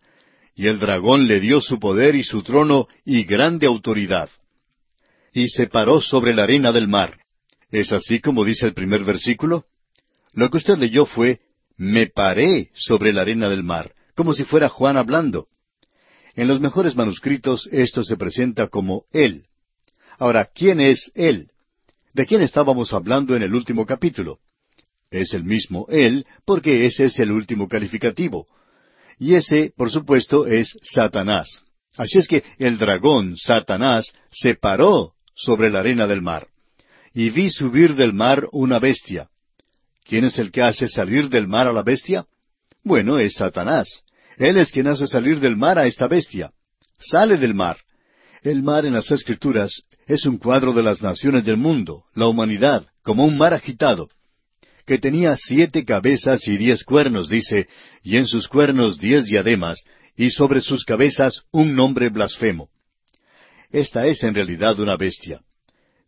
Y 0.54 0.66
el 0.66 0.78
dragón 0.78 1.26
le 1.26 1.40
dio 1.40 1.60
su 1.60 1.78
poder 1.78 2.14
y 2.14 2.24
su 2.24 2.42
trono 2.42 2.88
y 3.04 3.24
grande 3.24 3.66
autoridad. 3.66 4.30
Y 5.32 5.48
se 5.48 5.66
paró 5.66 6.00
sobre 6.00 6.34
la 6.34 6.44
arena 6.44 6.72
del 6.72 6.88
mar. 6.88 7.18
¿Es 7.70 7.90
así 7.92 8.20
como 8.20 8.44
dice 8.44 8.66
el 8.66 8.74
primer 8.74 9.02
versículo? 9.02 9.64
Lo 10.34 10.50
que 10.50 10.58
usted 10.58 10.76
leyó 10.76 11.06
fue, 11.06 11.40
me 11.76 12.06
paré 12.06 12.70
sobre 12.74 13.12
la 13.12 13.22
arena 13.22 13.48
del 13.48 13.62
mar, 13.62 13.94
como 14.14 14.34
si 14.34 14.44
fuera 14.44 14.68
Juan 14.68 14.96
hablando. 14.96 15.48
En 16.34 16.48
los 16.48 16.60
mejores 16.60 16.96
manuscritos 16.96 17.68
esto 17.72 18.04
se 18.04 18.16
presenta 18.16 18.68
como 18.68 19.04
Él. 19.12 19.46
Ahora, 20.18 20.48
¿quién 20.54 20.80
es 20.80 21.10
Él? 21.14 21.50
¿De 22.14 22.26
quién 22.26 22.42
estábamos 22.42 22.92
hablando 22.92 23.34
en 23.36 23.42
el 23.42 23.54
último 23.54 23.86
capítulo? 23.86 24.38
Es 25.10 25.34
el 25.34 25.44
mismo 25.44 25.86
Él, 25.88 26.26
porque 26.44 26.86
ese 26.86 27.04
es 27.04 27.18
el 27.18 27.32
último 27.32 27.68
calificativo. 27.68 28.46
Y 29.18 29.34
ese, 29.34 29.72
por 29.76 29.90
supuesto, 29.90 30.46
es 30.46 30.76
Satanás. 30.82 31.62
Así 31.96 32.18
es 32.18 32.26
que 32.26 32.42
el 32.58 32.78
dragón, 32.78 33.36
Satanás, 33.36 34.12
se 34.30 34.54
paró 34.54 35.12
sobre 35.34 35.70
la 35.70 35.80
arena 35.80 36.06
del 36.06 36.22
mar. 36.22 36.48
Y 37.12 37.30
vi 37.30 37.50
subir 37.50 37.94
del 37.94 38.14
mar 38.14 38.48
una 38.52 38.78
bestia. 38.78 39.28
¿Quién 40.04 40.24
es 40.24 40.38
el 40.38 40.50
que 40.50 40.62
hace 40.62 40.88
salir 40.88 41.28
del 41.28 41.48
mar 41.48 41.68
a 41.68 41.72
la 41.72 41.82
bestia? 41.82 42.26
Bueno, 42.82 43.18
es 43.18 43.34
Satanás. 43.34 44.02
Él 44.36 44.56
es 44.58 44.72
quien 44.72 44.88
hace 44.88 45.06
salir 45.06 45.40
del 45.40 45.56
mar 45.56 45.78
a 45.78 45.86
esta 45.86 46.08
bestia. 46.08 46.52
Sale 46.98 47.36
del 47.36 47.54
mar. 47.54 47.78
El 48.42 48.62
mar 48.62 48.84
en 48.86 48.94
las 48.94 49.10
Escrituras 49.10 49.82
es 50.06 50.26
un 50.26 50.38
cuadro 50.38 50.72
de 50.72 50.82
las 50.82 51.02
naciones 51.02 51.44
del 51.44 51.56
mundo, 51.56 52.04
la 52.14 52.26
humanidad, 52.26 52.86
como 53.02 53.24
un 53.24 53.36
mar 53.36 53.54
agitado, 53.54 54.08
que 54.86 54.98
tenía 54.98 55.36
siete 55.36 55.84
cabezas 55.84 56.46
y 56.48 56.56
diez 56.56 56.82
cuernos, 56.82 57.28
dice, 57.28 57.68
y 58.02 58.16
en 58.16 58.26
sus 58.26 58.48
cuernos 58.48 58.98
diez 58.98 59.26
diademas, 59.26 59.84
y 60.16 60.30
sobre 60.30 60.60
sus 60.60 60.84
cabezas 60.84 61.42
un 61.52 61.74
nombre 61.74 62.08
blasfemo. 62.08 62.68
Esta 63.70 64.06
es 64.06 64.22
en 64.22 64.34
realidad 64.34 64.78
una 64.80 64.96
bestia. 64.96 65.40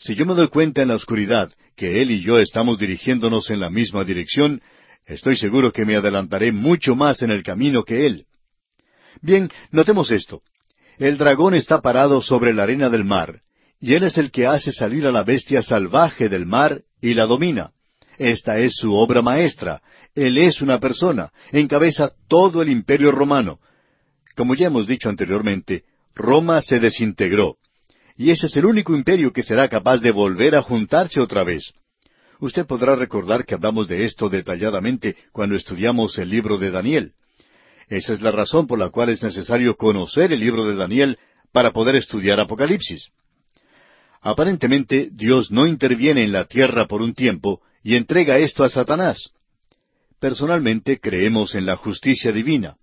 Si 0.04 0.14
yo 0.16 0.26
me 0.26 0.34
doy 0.34 0.48
cuenta 0.48 0.82
en 0.82 0.88
la 0.88 0.96
oscuridad 0.96 1.50
que 1.74 2.02
Él 2.02 2.10
y 2.10 2.20
yo 2.20 2.38
estamos 2.38 2.78
dirigiéndonos 2.78 3.48
en 3.48 3.58
la 3.58 3.70
misma 3.70 4.04
dirección, 4.04 4.60
estoy 5.06 5.34
seguro 5.34 5.72
que 5.72 5.86
me 5.86 5.96
adelantaré 5.96 6.52
mucho 6.52 6.94
más 6.94 7.22
en 7.22 7.30
el 7.30 7.42
camino 7.42 7.84
que 7.84 8.04
Él. 8.04 8.26
Bien, 9.22 9.50
notemos 9.70 10.10
esto. 10.10 10.42
El 10.98 11.16
dragón 11.16 11.54
está 11.54 11.80
parado 11.80 12.20
sobre 12.20 12.52
la 12.52 12.64
arena 12.64 12.90
del 12.90 13.02
mar, 13.02 13.40
y 13.80 13.94
Él 13.94 14.02
es 14.02 14.18
el 14.18 14.30
que 14.30 14.46
hace 14.46 14.72
salir 14.72 15.06
a 15.06 15.10
la 15.10 15.24
bestia 15.24 15.62
salvaje 15.62 16.28
del 16.28 16.44
mar 16.44 16.82
y 17.00 17.14
la 17.14 17.24
domina. 17.24 17.70
Esta 18.18 18.58
es 18.58 18.74
su 18.76 18.92
obra 18.92 19.22
maestra. 19.22 19.80
Él 20.14 20.36
es 20.36 20.60
una 20.60 20.80
persona, 20.80 21.30
encabeza 21.50 22.12
todo 22.28 22.60
el 22.60 22.68
imperio 22.68 23.10
romano. 23.10 23.58
Como 24.36 24.54
ya 24.54 24.66
hemos 24.66 24.86
dicho 24.86 25.08
anteriormente, 25.08 25.84
Roma 26.14 26.60
se 26.60 26.78
desintegró 26.78 27.56
y 28.16 28.30
ese 28.30 28.46
es 28.46 28.56
el 28.56 28.66
único 28.66 28.94
imperio 28.94 29.32
que 29.32 29.42
será 29.42 29.68
capaz 29.68 29.98
de 29.98 30.10
volver 30.10 30.54
a 30.54 30.62
juntarse 30.62 31.20
otra 31.20 31.44
vez. 31.44 31.72
Usted 32.40 32.66
podrá 32.66 32.96
recordar 32.96 33.44
que 33.44 33.54
hablamos 33.54 33.88
de 33.88 34.04
esto 34.04 34.28
detalladamente 34.28 35.16
cuando 35.32 35.56
estudiamos 35.56 36.18
el 36.18 36.28
libro 36.28 36.58
de 36.58 36.70
Daniel. 36.70 37.12
Esa 37.88 38.12
es 38.12 38.22
la 38.22 38.30
razón 38.30 38.66
por 38.66 38.78
la 38.78 38.90
cual 38.90 39.10
es 39.10 39.22
necesario 39.22 39.76
conocer 39.76 40.32
el 40.32 40.40
libro 40.40 40.66
de 40.66 40.74
Daniel 40.74 41.18
para 41.52 41.72
poder 41.72 41.96
estudiar 41.96 42.40
Apocalipsis. 42.40 43.10
Aparentemente 44.20 45.10
Dios 45.12 45.50
no 45.50 45.66
interviene 45.66 46.24
en 46.24 46.32
la 46.32 46.46
tierra 46.46 46.86
por 46.86 47.02
un 47.02 47.14
tiempo 47.14 47.60
y 47.82 47.96
entrega 47.96 48.38
esto 48.38 48.64
a 48.64 48.68
Satanás. 48.68 49.30
Personalmente 50.18 50.98
creemos 50.98 51.54
en 51.54 51.66
la 51.66 51.76
justicia 51.76 52.32
divina, 52.32 52.76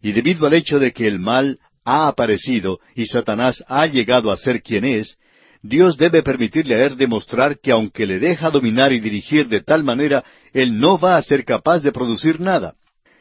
y 0.00 0.12
debido 0.12 0.46
al 0.46 0.54
hecho 0.54 0.78
de 0.78 0.92
que 0.92 1.06
el 1.06 1.18
mal 1.18 1.58
ha 1.88 2.08
aparecido 2.08 2.80
y 2.94 3.06
Satanás 3.06 3.64
ha 3.66 3.86
llegado 3.86 4.30
a 4.30 4.36
ser 4.36 4.62
quien 4.62 4.84
es, 4.84 5.16
Dios 5.62 5.96
debe 5.96 6.22
permitirle 6.22 6.74
a 6.74 6.84
él 6.84 6.96
demostrar 6.96 7.58
que 7.60 7.72
aunque 7.72 8.06
le 8.06 8.18
deja 8.18 8.50
dominar 8.50 8.92
y 8.92 9.00
dirigir 9.00 9.48
de 9.48 9.62
tal 9.62 9.82
manera, 9.84 10.24
él 10.52 10.78
no 10.78 10.98
va 10.98 11.16
a 11.16 11.22
ser 11.22 11.44
capaz 11.44 11.82
de 11.82 11.92
producir 11.92 12.40
nada. 12.40 12.74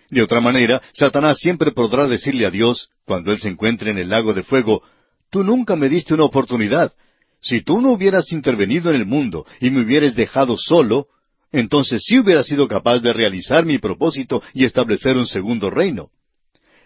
De 0.09 0.21
otra 0.21 0.39
manera, 0.39 0.81
Satanás 0.93 1.39
siempre 1.39 1.71
podrá 1.71 2.07
decirle 2.07 2.45
a 2.45 2.51
Dios, 2.51 2.89
cuando 3.05 3.31
él 3.31 3.39
se 3.39 3.49
encuentre 3.49 3.91
en 3.91 3.97
el 3.97 4.09
lago 4.09 4.33
de 4.33 4.43
fuego, 4.43 4.83
Tú 5.29 5.43
nunca 5.43 5.75
me 5.75 5.89
diste 5.89 6.13
una 6.13 6.23
oportunidad. 6.23 6.93
Si 7.41 7.61
tú 7.61 7.81
no 7.81 7.91
hubieras 7.91 8.31
intervenido 8.31 8.89
en 8.89 8.95
el 8.95 9.05
mundo 9.05 9.45
y 9.59 9.69
me 9.69 9.81
hubieras 9.81 10.15
dejado 10.15 10.57
solo, 10.57 11.07
entonces 11.51 12.01
sí 12.05 12.19
hubiera 12.19 12.43
sido 12.43 12.67
capaz 12.67 12.99
de 12.99 13.13
realizar 13.13 13.65
mi 13.65 13.77
propósito 13.77 14.41
y 14.53 14.65
establecer 14.65 15.17
un 15.17 15.27
segundo 15.27 15.69
reino. 15.69 16.09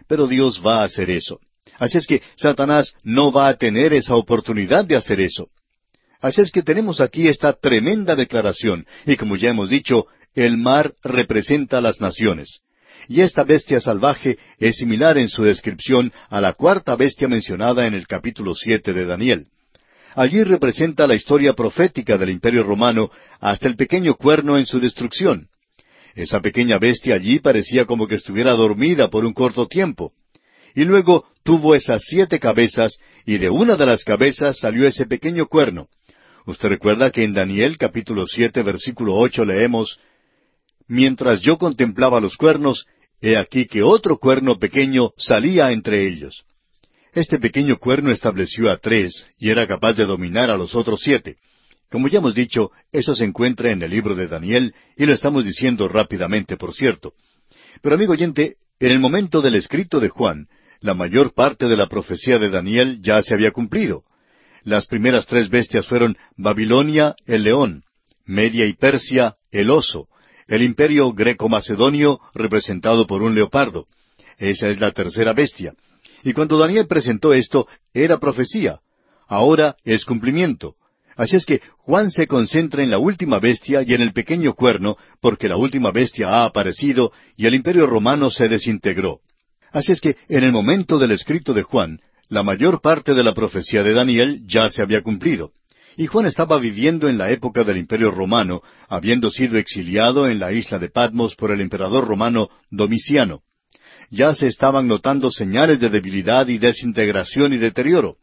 Pero 0.07 0.27
Dios 0.27 0.61
va 0.65 0.81
a 0.81 0.85
hacer 0.85 1.09
eso. 1.09 1.39
Así 1.81 1.97
es 1.97 2.05
que 2.05 2.21
Satanás 2.35 2.93
no 3.03 3.31
va 3.31 3.47
a 3.47 3.55
tener 3.55 3.91
esa 3.91 4.15
oportunidad 4.15 4.85
de 4.85 4.95
hacer 4.95 5.19
eso. 5.19 5.47
Así 6.19 6.39
es 6.39 6.51
que 6.51 6.61
tenemos 6.61 7.01
aquí 7.01 7.27
esta 7.27 7.53
tremenda 7.53 8.15
declaración, 8.15 8.85
y 9.07 9.15
como 9.15 9.35
ya 9.35 9.49
hemos 9.49 9.71
dicho, 9.71 10.05
el 10.35 10.57
mar 10.57 10.93
representa 11.03 11.79
a 11.79 11.81
las 11.81 11.99
naciones. 11.99 12.59
Y 13.07 13.21
esta 13.21 13.43
bestia 13.43 13.81
salvaje 13.81 14.37
es 14.59 14.75
similar 14.75 15.17
en 15.17 15.27
su 15.27 15.41
descripción 15.41 16.13
a 16.29 16.39
la 16.39 16.53
cuarta 16.53 16.95
bestia 16.95 17.27
mencionada 17.27 17.87
en 17.87 17.95
el 17.95 18.05
capítulo 18.05 18.53
siete 18.53 18.93
de 18.93 19.05
Daniel. 19.05 19.47
Allí 20.13 20.43
representa 20.43 21.07
la 21.07 21.15
historia 21.15 21.53
profética 21.53 22.15
del 22.15 22.29
Imperio 22.29 22.61
romano 22.61 23.09
hasta 23.39 23.67
el 23.67 23.75
pequeño 23.75 24.13
cuerno 24.13 24.55
en 24.59 24.67
su 24.67 24.79
destrucción. 24.79 25.47
Esa 26.13 26.41
pequeña 26.41 26.77
bestia 26.77 27.15
allí 27.15 27.39
parecía 27.39 27.85
como 27.85 28.07
que 28.07 28.15
estuviera 28.15 28.51
dormida 28.51 29.09
por 29.09 29.25
un 29.25 29.33
corto 29.33 29.65
tiempo. 29.67 30.13
Y 30.75 30.85
luego 30.85 31.25
tuvo 31.43 31.75
esas 31.75 32.03
siete 32.05 32.39
cabezas, 32.39 32.99
y 33.25 33.37
de 33.37 33.49
una 33.49 33.75
de 33.75 33.85
las 33.85 34.03
cabezas 34.03 34.59
salió 34.59 34.87
ese 34.87 35.05
pequeño 35.05 35.47
cuerno. 35.47 35.87
Usted 36.45 36.69
recuerda 36.69 37.11
que 37.11 37.23
en 37.23 37.33
Daniel 37.33 37.77
capítulo 37.77 38.25
siete 38.27 38.63
versículo 38.63 39.15
ocho 39.15 39.45
leemos 39.45 39.99
Mientras 40.87 41.39
yo 41.39 41.57
contemplaba 41.57 42.19
los 42.19 42.35
cuernos, 42.35 42.85
he 43.21 43.37
aquí 43.37 43.65
que 43.65 43.81
otro 43.81 44.17
cuerno 44.17 44.59
pequeño 44.59 45.11
salía 45.15 45.71
entre 45.71 46.05
ellos. 46.05 46.43
Este 47.13 47.39
pequeño 47.39 47.77
cuerno 47.77 48.11
estableció 48.11 48.69
a 48.69 48.77
tres 48.77 49.27
y 49.37 49.49
era 49.49 49.67
capaz 49.67 49.93
de 49.93 50.05
dominar 50.05 50.51
a 50.51 50.57
los 50.57 50.75
otros 50.75 50.99
siete. 51.01 51.37
Como 51.89 52.07
ya 52.07 52.19
hemos 52.19 52.35
dicho, 52.35 52.71
eso 52.91 53.15
se 53.15 53.25
encuentra 53.25 53.71
en 53.71 53.81
el 53.81 53.91
libro 53.91 54.15
de 54.15 54.27
Daniel 54.27 54.73
y 54.97 55.05
lo 55.05 55.13
estamos 55.13 55.45
diciendo 55.45 55.87
rápidamente, 55.87 56.57
por 56.57 56.73
cierto. 56.73 57.13
Pero 57.81 57.95
amigo 57.95 58.13
oyente, 58.13 58.55
en 58.79 58.91
el 58.91 58.99
momento 58.99 59.41
del 59.41 59.55
escrito 59.55 59.99
de 59.99 60.09
Juan, 60.09 60.47
la 60.81 60.95
mayor 60.95 61.33
parte 61.33 61.67
de 61.67 61.77
la 61.77 61.87
profecía 61.87 62.39
de 62.39 62.49
Daniel 62.49 62.99
ya 63.01 63.21
se 63.21 63.35
había 63.35 63.51
cumplido. 63.51 64.03
Las 64.63 64.87
primeras 64.87 65.27
tres 65.27 65.49
bestias 65.49 65.87
fueron 65.87 66.17
Babilonia, 66.35 67.15
el 67.25 67.43
león, 67.43 67.83
Media 68.25 68.65
y 68.65 68.73
Persia, 68.73 69.35
el 69.51 69.69
oso, 69.69 70.07
el 70.47 70.63
imperio 70.63 71.13
greco-macedonio 71.13 72.19
representado 72.33 73.07
por 73.07 73.21
un 73.21 73.35
leopardo. 73.35 73.87
Esa 74.37 74.69
es 74.69 74.79
la 74.79 74.91
tercera 74.91 75.33
bestia. 75.33 75.73
Y 76.23 76.33
cuando 76.33 76.57
Daniel 76.57 76.87
presentó 76.87 77.33
esto, 77.33 77.67
era 77.93 78.19
profecía. 78.19 78.79
Ahora 79.27 79.77
es 79.83 80.03
cumplimiento. 80.03 80.75
Así 81.15 81.35
es 81.35 81.45
que 81.45 81.61
Juan 81.77 82.09
se 82.09 82.25
concentra 82.25 82.83
en 82.83 82.89
la 82.89 82.97
última 82.97 83.39
bestia 83.39 83.83
y 83.83 83.93
en 83.93 84.01
el 84.01 84.13
pequeño 84.13 84.53
cuerno, 84.53 84.97
porque 85.19 85.47
la 85.47 85.57
última 85.57 85.91
bestia 85.91 86.29
ha 86.29 86.45
aparecido 86.45 87.11
y 87.37 87.45
el 87.45 87.53
imperio 87.53 87.85
romano 87.85 88.31
se 88.31 88.47
desintegró. 88.47 89.19
Así 89.71 89.91
es 89.91 90.01
que 90.01 90.15
en 90.27 90.43
el 90.43 90.51
momento 90.51 90.97
del 90.97 91.11
escrito 91.11 91.53
de 91.53 91.63
Juan, 91.63 91.99
la 92.27 92.43
mayor 92.43 92.81
parte 92.81 93.13
de 93.13 93.23
la 93.23 93.33
profecía 93.33 93.83
de 93.83 93.93
Daniel 93.93 94.41
ya 94.45 94.69
se 94.69 94.81
había 94.81 95.01
cumplido. 95.01 95.51
Y 95.97 96.07
Juan 96.07 96.25
estaba 96.25 96.57
viviendo 96.57 97.09
en 97.09 97.17
la 97.17 97.31
época 97.31 97.63
del 97.63 97.77
Imperio 97.77 98.11
Romano, 98.11 98.61
habiendo 98.87 99.29
sido 99.29 99.57
exiliado 99.57 100.27
en 100.27 100.39
la 100.39 100.53
isla 100.53 100.79
de 100.79 100.89
Patmos 100.89 101.35
por 101.35 101.51
el 101.51 101.59
emperador 101.59 102.07
romano 102.07 102.49
Domiciano. 102.69 103.41
Ya 104.09 104.33
se 104.33 104.47
estaban 104.47 104.87
notando 104.87 105.31
señales 105.31 105.79
de 105.79 105.89
debilidad 105.89 106.47
y 106.47 106.57
desintegración 106.57 107.53
y 107.53 107.57
deterioro. 107.57 108.17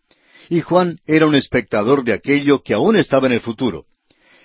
Y 0.49 0.61
Juan 0.61 1.01
era 1.07 1.27
un 1.27 1.35
espectador 1.35 2.05
de 2.05 2.15
aquello 2.15 2.63
que 2.63 2.75
aún 2.75 2.97
estaba 2.97 3.27
en 3.27 3.35
el 3.35 3.41
futuro. 3.41 3.85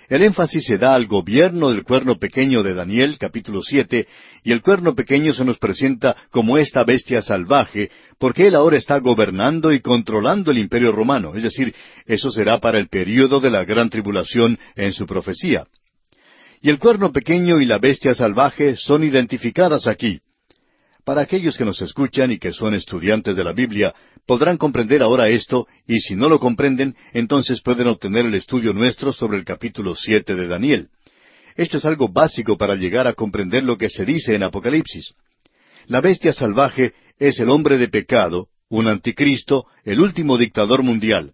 El 0.08 0.22
énfasis 0.22 0.66
se 0.66 0.76
da 0.76 0.94
al 0.94 1.06
gobierno 1.06 1.70
del 1.70 1.82
cuerno 1.82 2.18
pequeño 2.18 2.62
de 2.62 2.74
Daniel, 2.74 3.16
capítulo 3.18 3.62
siete, 3.62 4.06
y 4.42 4.52
el 4.52 4.60
cuerno 4.60 4.94
pequeño 4.94 5.32
se 5.32 5.44
nos 5.44 5.58
presenta 5.58 6.14
como 6.30 6.58
esta 6.58 6.84
bestia 6.84 7.22
salvaje, 7.22 7.90
porque 8.18 8.48
él 8.48 8.54
ahora 8.54 8.76
está 8.76 8.98
gobernando 8.98 9.72
y 9.72 9.80
controlando 9.80 10.50
el 10.50 10.58
imperio 10.58 10.92
romano, 10.92 11.34
es 11.34 11.42
decir, 11.42 11.74
eso 12.06 12.30
será 12.30 12.58
para 12.58 12.78
el 12.78 12.88
período 12.88 13.40
de 13.40 13.50
la 13.50 13.64
gran 13.64 13.88
tribulación 13.88 14.58
en 14.76 14.92
su 14.92 15.06
profecía. 15.06 15.66
Y 16.60 16.70
el 16.70 16.78
cuerno 16.78 17.12
pequeño 17.12 17.60
y 17.60 17.66
la 17.66 17.78
bestia 17.78 18.14
salvaje 18.14 18.76
son 18.76 19.04
identificadas 19.04 19.86
aquí. 19.86 20.20
Para 21.04 21.20
aquellos 21.20 21.58
que 21.58 21.64
nos 21.66 21.82
escuchan 21.82 22.32
y 22.32 22.38
que 22.38 22.54
son 22.54 22.74
estudiantes 22.74 23.36
de 23.36 23.44
la 23.44 23.52
Biblia, 23.52 23.94
podrán 24.26 24.56
comprender 24.56 25.02
ahora 25.02 25.28
esto, 25.28 25.66
y 25.86 26.00
si 26.00 26.14
no 26.14 26.28
lo 26.28 26.38
comprenden, 26.38 26.96
entonces 27.12 27.60
pueden 27.62 27.88
obtener 27.88 28.26
el 28.26 28.34
estudio 28.34 28.72
nuestro 28.72 29.12
sobre 29.12 29.38
el 29.38 29.44
capítulo 29.44 29.94
siete 29.94 30.34
de 30.34 30.48
Daniel. 30.48 30.88
Esto 31.56 31.76
es 31.76 31.84
algo 31.84 32.08
básico 32.08 32.56
para 32.56 32.74
llegar 32.74 33.06
a 33.06 33.14
comprender 33.14 33.62
lo 33.62 33.78
que 33.78 33.88
se 33.88 34.04
dice 34.04 34.34
en 34.34 34.42
Apocalipsis. 34.42 35.14
La 35.86 36.00
bestia 36.00 36.32
salvaje 36.32 36.94
es 37.18 37.38
el 37.38 37.50
hombre 37.50 37.78
de 37.78 37.88
pecado, 37.88 38.48
un 38.68 38.88
anticristo, 38.88 39.66
el 39.84 40.00
último 40.00 40.36
dictador 40.36 40.82
mundial. 40.82 41.32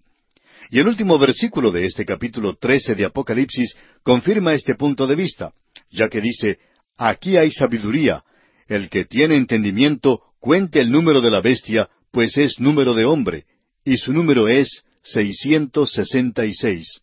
Y 0.70 0.78
el 0.78 0.88
último 0.88 1.18
versículo 1.18 1.70
de 1.70 1.86
este 1.86 2.04
capítulo 2.04 2.54
trece 2.54 2.94
de 2.94 3.04
Apocalipsis 3.04 3.76
confirma 4.02 4.54
este 4.54 4.74
punto 4.74 5.06
de 5.06 5.16
vista, 5.16 5.52
ya 5.90 6.08
que 6.08 6.20
dice, 6.20 6.58
Aquí 6.96 7.36
hay 7.36 7.50
sabiduría, 7.50 8.24
el 8.68 8.90
que 8.90 9.04
tiene 9.04 9.36
entendimiento 9.36 10.20
cuente 10.38 10.80
el 10.80 10.90
número 10.90 11.20
de 11.20 11.30
la 11.30 11.40
bestia, 11.40 11.88
pues 12.10 12.36
es 12.36 12.58
número 12.60 12.94
de 12.94 13.04
hombre, 13.04 13.44
y 13.84 13.96
su 13.96 14.12
número 14.12 14.48
es 14.48 14.84
seiscientos 15.02 15.92
sesenta 15.92 16.44
y 16.44 16.54
seis. 16.54 17.00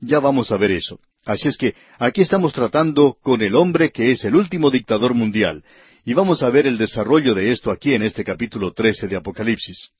Ya 0.00 0.20
vamos 0.20 0.50
a 0.50 0.56
ver 0.56 0.70
eso. 0.70 1.00
Así 1.24 1.48
es 1.48 1.56
que 1.56 1.74
aquí 1.98 2.22
estamos 2.22 2.52
tratando 2.52 3.16
con 3.22 3.42
el 3.42 3.54
hombre 3.54 3.90
que 3.90 4.10
es 4.10 4.24
el 4.24 4.34
último 4.34 4.70
dictador 4.70 5.14
mundial, 5.14 5.64
y 6.04 6.14
vamos 6.14 6.42
a 6.42 6.50
ver 6.50 6.66
el 6.66 6.78
desarrollo 6.78 7.34
de 7.34 7.52
esto 7.52 7.70
aquí 7.70 7.94
en 7.94 8.02
este 8.02 8.24
capítulo 8.24 8.72
trece 8.72 9.06
de 9.06 9.16
Apocalipsis. 9.16 9.90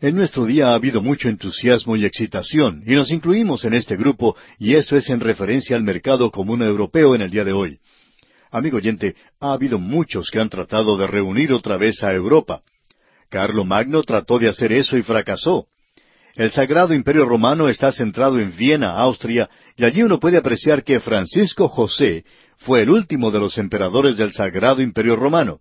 En 0.00 0.14
nuestro 0.14 0.46
día 0.46 0.68
ha 0.68 0.74
habido 0.74 1.02
mucho 1.02 1.28
entusiasmo 1.28 1.96
y 1.96 2.04
excitación, 2.04 2.82
y 2.86 2.94
nos 2.94 3.10
incluimos 3.10 3.64
en 3.64 3.74
este 3.74 3.96
grupo, 3.96 4.36
y 4.58 4.74
eso 4.74 4.96
es 4.96 5.10
en 5.10 5.20
referencia 5.20 5.76
al 5.76 5.82
mercado 5.82 6.30
común 6.30 6.62
europeo 6.62 7.14
en 7.14 7.22
el 7.22 7.30
día 7.30 7.44
de 7.44 7.52
hoy. 7.52 7.80
Amigo 8.50 8.78
oyente, 8.78 9.14
ha 9.40 9.52
habido 9.52 9.78
muchos 9.78 10.30
que 10.30 10.40
han 10.40 10.48
tratado 10.48 10.96
de 10.96 11.06
reunir 11.06 11.52
otra 11.52 11.76
vez 11.76 12.02
a 12.02 12.12
Europa. 12.12 12.62
Carlo 13.30 13.64
Magno 13.64 14.02
trató 14.02 14.38
de 14.38 14.48
hacer 14.48 14.72
eso 14.72 14.98
y 14.98 15.02
fracasó. 15.02 15.68
El 16.34 16.50
Sagrado 16.52 16.94
Imperio 16.94 17.24
Romano 17.24 17.68
está 17.68 17.92
centrado 17.92 18.38
en 18.38 18.56
Viena, 18.56 18.92
Austria, 18.92 19.48
y 19.76 19.84
allí 19.84 20.02
uno 20.02 20.20
puede 20.20 20.36
apreciar 20.36 20.84
que 20.84 21.00
Francisco 21.00 21.68
José 21.68 22.24
fue 22.58 22.82
el 22.82 22.90
último 22.90 23.30
de 23.30 23.38
los 23.38 23.56
emperadores 23.56 24.16
del 24.16 24.32
Sagrado 24.32 24.82
Imperio 24.82 25.16
Romano. 25.16 25.60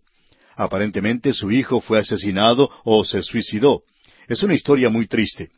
Aparentemente 0.56 1.34
su 1.34 1.52
hijo 1.52 1.80
fue 1.80 2.00
asesinado 2.00 2.70
o 2.84 3.06
se 3.06 3.24
suicidó. 3.24 3.84
Es 4.28 4.44
una 4.44 4.56
historia 4.56 4.90
muy 4.90 5.08
triste. 5.08 5.50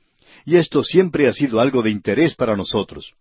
Y 0.45 0.58
esto 0.58 0.84
siempre 0.84 1.28
ha 1.28 1.34
sido 1.34 1.60
algo 1.60 1.82
de 1.82 1.89
interés 1.89 2.36
para 2.36 2.56
nosotros. 2.56 3.13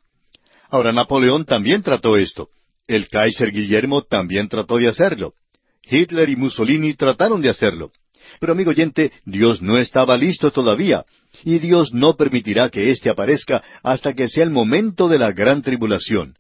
Ahora 0.68 0.92
Napoleón 0.92 1.44
también 1.44 1.83
trató 1.83 2.16
esto. 2.16 2.48
El 2.87 3.09
Kaiser 3.09 3.50
Guillermo 3.50 4.03
también 4.03 4.48
trató 4.48 4.76
de 4.76 4.88
hacerlo. 4.88 5.35
Hitler 5.83 6.29
y 6.29 6.37
Mussolini 6.37 6.94
trataron 6.94 7.40
de 7.40 7.50
hacerlo. 7.50 7.92
Pero 8.38 8.52
amigo 8.52 8.70
oyente, 8.70 9.12
Dios 9.24 9.60
no 9.62 9.78
estaba 9.78 10.16
listo 10.16 10.50
todavía, 10.50 11.04
y 11.44 11.58
Dios 11.58 11.92
no 11.92 12.16
permitirá 12.16 12.68
que 12.70 12.90
éste 12.90 13.10
aparezca 13.10 13.62
hasta 13.82 14.14
que 14.14 14.28
sea 14.28 14.44
el 14.44 14.50
momento 14.50 15.08
de 15.08 15.18
la 15.18 15.32
gran 15.32 15.62
tribulación. 15.62 16.35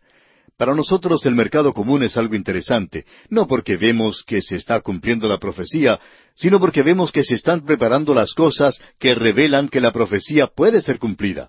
Para 0.56 0.74
nosotros 0.74 1.24
el 1.24 1.34
mercado 1.34 1.72
común 1.72 2.02
es 2.02 2.18
algo 2.18 2.34
interesante, 2.34 3.06
no 3.30 3.46
porque 3.46 3.78
vemos 3.78 4.22
que 4.26 4.42
se 4.42 4.56
está 4.56 4.80
cumpliendo 4.82 5.26
la 5.26 5.38
profecía, 5.38 5.98
sino 6.34 6.60
porque 6.60 6.82
vemos 6.82 7.12
que 7.12 7.24
se 7.24 7.34
están 7.34 7.64
preparando 7.64 8.14
las 8.14 8.34
cosas 8.34 8.78
que 8.98 9.14
revelan 9.14 9.68
que 9.68 9.80
la 9.80 9.90
profecía 9.90 10.48
puede 10.48 10.82
ser 10.82 10.98
cumplida. 10.98 11.48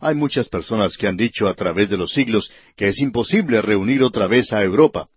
Hay 0.00 0.14
muchas 0.14 0.48
personas 0.48 0.96
que 0.96 1.06
han 1.06 1.16
dicho 1.16 1.46
a 1.46 1.54
través 1.54 1.88
de 1.88 1.96
los 1.96 2.12
siglos 2.12 2.50
que 2.76 2.88
es 2.88 3.00
imposible 3.00 3.62
reunir 3.62 4.02
otra 4.02 4.26
vez 4.26 4.52
a 4.52 4.62
Europa. 4.62 5.08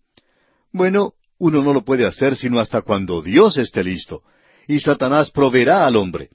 Bueno, 0.71 1.13
uno 1.39 1.63
no 1.63 1.73
lo 1.73 1.83
puede 1.83 2.05
hacer 2.05 2.35
sino 2.35 2.59
hasta 2.59 2.81
cuando 2.81 3.21
Dios 3.21 3.57
esté 3.57 3.83
listo, 3.83 4.21
y 4.67 4.79
Satanás 4.79 5.31
proveerá 5.31 5.87
al 5.87 5.95
hombre. 5.95 6.29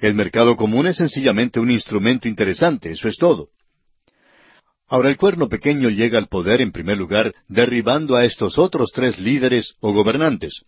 El 0.00 0.14
mercado 0.14 0.56
común 0.56 0.86
es 0.86 0.96
sencillamente 0.96 1.60
un 1.60 1.70
instrumento 1.70 2.28
interesante, 2.28 2.90
eso 2.90 3.08
es 3.08 3.16
todo. 3.16 3.48
Ahora 4.88 5.10
el 5.10 5.18
cuerno 5.18 5.48
pequeño 5.48 5.90
llega 5.90 6.18
al 6.18 6.28
poder 6.28 6.62
en 6.62 6.72
primer 6.72 6.96
lugar 6.96 7.34
derribando 7.46 8.16
a 8.16 8.24
estos 8.24 8.58
otros 8.58 8.90
tres 8.94 9.18
líderes 9.18 9.74
o 9.80 9.92
gobernantes. 9.92 10.62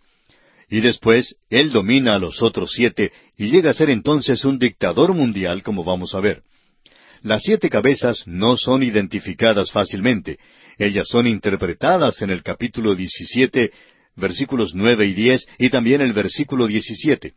Y 0.68 0.80
después 0.80 1.36
él 1.48 1.72
domina 1.72 2.14
a 2.14 2.18
los 2.18 2.42
otros 2.42 2.72
siete 2.72 3.12
y 3.36 3.50
llega 3.50 3.70
a 3.70 3.74
ser 3.74 3.88
entonces 3.88 4.44
un 4.44 4.58
dictador 4.58 5.14
mundial 5.14 5.62
como 5.62 5.84
vamos 5.84 6.14
a 6.14 6.20
ver. 6.20 6.42
Las 7.22 7.42
siete 7.42 7.68
cabezas 7.68 8.26
no 8.26 8.56
son 8.56 8.82
identificadas 8.82 9.72
fácilmente. 9.72 10.38
Ellas 10.78 11.06
son 11.08 11.26
interpretadas 11.26 12.22
en 12.22 12.30
el 12.30 12.42
capítulo 12.42 12.94
17, 12.94 13.70
versículos 14.16 14.74
nueve 14.74 15.06
y 15.06 15.12
diez, 15.12 15.46
y 15.58 15.68
también 15.68 16.00
el 16.00 16.14
versículo 16.14 16.66
17. 16.66 17.34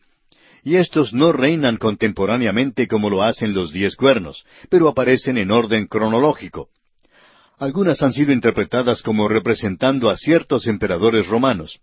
Y 0.63 0.75
estos 0.75 1.13
no 1.13 1.34
reinan 1.34 1.75
contemporáneamente 1.75 2.88
como 2.88 3.09
lo 3.09 3.23
hacen 3.23 3.53
los 3.53 3.73
diez 3.73 3.97
cuernos, 3.97 4.45
pero 4.69 4.88
aparecen 4.88 5.38
en 5.38 5.51
orden 5.51 5.88
cronológico. 5.88 6.69
Algunas 7.59 8.01
han 8.01 8.13
sido 8.13 8.31
interpretadas 8.31 9.01
como 9.01 9.27
representando 9.27 10.09
a 10.09 10.15
ciertos 10.15 10.67
emperadores 10.67 11.27
romanos. 11.27 11.79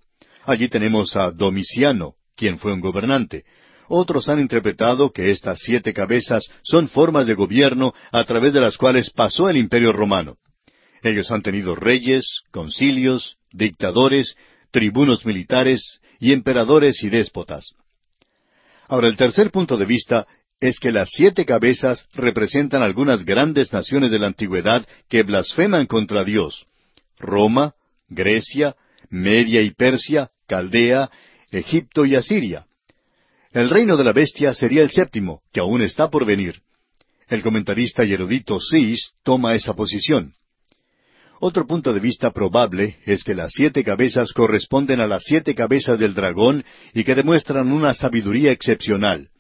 Allí 0.47 0.69
tenemos 0.69 1.15
a 1.17 1.31
Domiciano, 1.31 2.15
quien 2.35 2.59
fue 2.59 2.73
un 2.73 2.81
gobernante. 2.81 3.45
Otros 3.93 4.29
han 4.29 4.39
interpretado 4.39 5.11
que 5.11 5.33
estas 5.33 5.59
siete 5.59 5.93
cabezas 5.93 6.49
son 6.63 6.89
formas 6.89 7.27
de 7.27 7.35
gobierno 7.35 7.93
a 8.13 8.23
través 8.23 8.53
de 8.53 8.61
las 8.61 8.77
cuales 8.77 9.11
pasó 9.11 9.51
el 9.51 9.57
imperio 9.57 9.93
romano. 9.93 10.37
Ellos 11.03 11.33
han 11.33 11.43
tenido 11.43 11.75
reyes, 11.75 12.43
concilios, 12.53 13.39
dictadores, 13.51 14.37
tribunos 14.71 15.27
militares 15.27 16.01
y 16.21 16.33
emperadores 16.33 17.03
y 17.03 17.11
déspotas. 17.11 17.75
Ahora, 18.87 19.09
el 19.09 19.17
tercer 19.17 19.51
punto 19.51 19.77
de 19.77 19.87
vista 19.87 20.29
es 20.61 20.79
que 20.79 20.93
las 20.93 21.11
siete 21.11 21.45
cabezas 21.45 22.07
representan 22.13 22.83
algunas 22.83 23.25
grandes 23.25 23.73
naciones 23.73 24.13
de 24.13 24.21
la 24.21 24.29
antigüedad 24.29 24.87
que 25.09 25.25
blasfeman 25.25 25.87
contra 25.87 26.23
Dios. 26.23 26.69
Roma, 27.19 27.75
Grecia, 28.09 28.77
Media 29.09 29.63
y 29.63 29.73
Persia, 29.73 30.31
Caldea, 30.47 31.11
Egipto 31.51 32.07
y 32.07 32.15
Asiria. 32.15 32.67
El 33.53 33.69
reino 33.69 33.97
de 33.97 34.05
la 34.05 34.13
bestia 34.13 34.55
sería 34.55 34.83
el 34.83 34.91
séptimo, 34.91 35.43
que 35.53 35.61
aún 35.61 35.83
está 35.83 36.09
por 36.09 36.25
venir. 36.25 36.63
El 37.29 37.43
comentarista 37.43 38.05
y 38.05 38.13
erudito 38.13 38.61
Cis 38.61 39.13
toma 39.25 39.55
esa 39.55 39.75
posición. 39.75 40.35
Otro 41.41 41.67
punto 41.67 41.93
de 41.93 42.01
vista 42.01 42.31
probable 42.31 42.99
es 43.07 43.25
que 43.25 43.35
las 43.35 43.53
siete 43.53 43.83
cabezas 43.83 44.33
corresponden 44.33 45.01
a 45.01 45.09
las 45.09 45.25
siete 45.25 45.55
cabezas 45.55 45.99
del 45.99 46.15
dragón 46.15 46.65
y 46.95 47.03
que 47.03 47.15
demuestran 47.15 47.73
una 47.73 47.93
sabiduría 47.95 48.53
excepcional. 48.53 49.31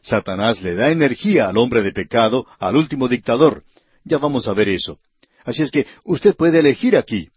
Satanás 0.00 0.60
le 0.62 0.74
da 0.74 0.90
energía 0.90 1.48
al 1.48 1.58
hombre 1.58 1.82
de 1.82 1.92
pecado, 1.92 2.46
al 2.58 2.74
último 2.74 3.06
dictador. 3.06 3.62
Ya 4.04 4.18
vamos 4.18 4.48
a 4.48 4.54
ver 4.54 4.70
eso. 4.70 4.98
Así 5.44 5.62
es 5.62 5.70
que 5.70 5.86
usted 6.04 6.34
puede 6.34 6.58
elegir 6.58 6.96
aquí. 6.96 7.28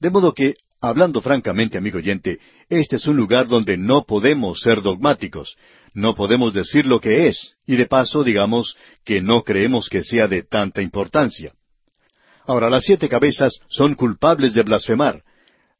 De 0.00 0.10
modo 0.10 0.32
que 0.32 0.54
Hablando 0.80 1.20
francamente, 1.20 1.76
amigo 1.76 1.98
oyente, 1.98 2.38
este 2.70 2.96
es 2.96 3.06
un 3.06 3.16
lugar 3.16 3.48
donde 3.48 3.76
no 3.76 4.04
podemos 4.04 4.60
ser 4.60 4.80
dogmáticos, 4.80 5.56
no 5.92 6.14
podemos 6.14 6.54
decir 6.54 6.86
lo 6.86 7.00
que 7.00 7.28
es, 7.28 7.56
y 7.66 7.76
de 7.76 7.84
paso 7.84 8.24
digamos 8.24 8.76
que 9.04 9.20
no 9.20 9.42
creemos 9.42 9.90
que 9.90 10.02
sea 10.02 10.26
de 10.26 10.42
tanta 10.42 10.80
importancia. 10.80 11.52
Ahora, 12.46 12.70
las 12.70 12.84
siete 12.84 13.10
cabezas 13.10 13.60
son 13.68 13.94
culpables 13.94 14.54
de 14.54 14.62
blasfemar. 14.62 15.22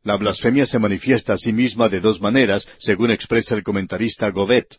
La 0.03 0.17
blasfemia 0.17 0.67
se 0.67 0.79
manifiesta 0.79 1.33
a 1.33 1.39
sí 1.39 1.53
misma 1.53 1.89
de 1.89 2.01
dos 2.01 2.21
maneras, 2.21 2.69
según 2.79 3.11
expresa 3.11 3.55
el 3.55 3.63
comentarista 3.63 4.29
Govet. 4.31 4.79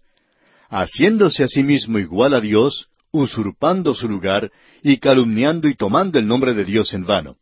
Haciéndose 0.69 1.43
a 1.43 1.47
sí 1.47 1.63
mismo 1.63 1.97
igual 1.97 2.35
a 2.35 2.41
Dios, 2.41 2.87
usurpando 3.11 3.95
su 3.95 4.07
lugar, 4.07 4.51
y 4.83 4.97
calumniando 4.97 5.67
y 5.67 5.75
tomando 5.75 6.19
el 6.19 6.27
nombre 6.27 6.53
de 6.53 6.63
Dios 6.63 6.93
en 6.93 7.05
vano. 7.05 7.37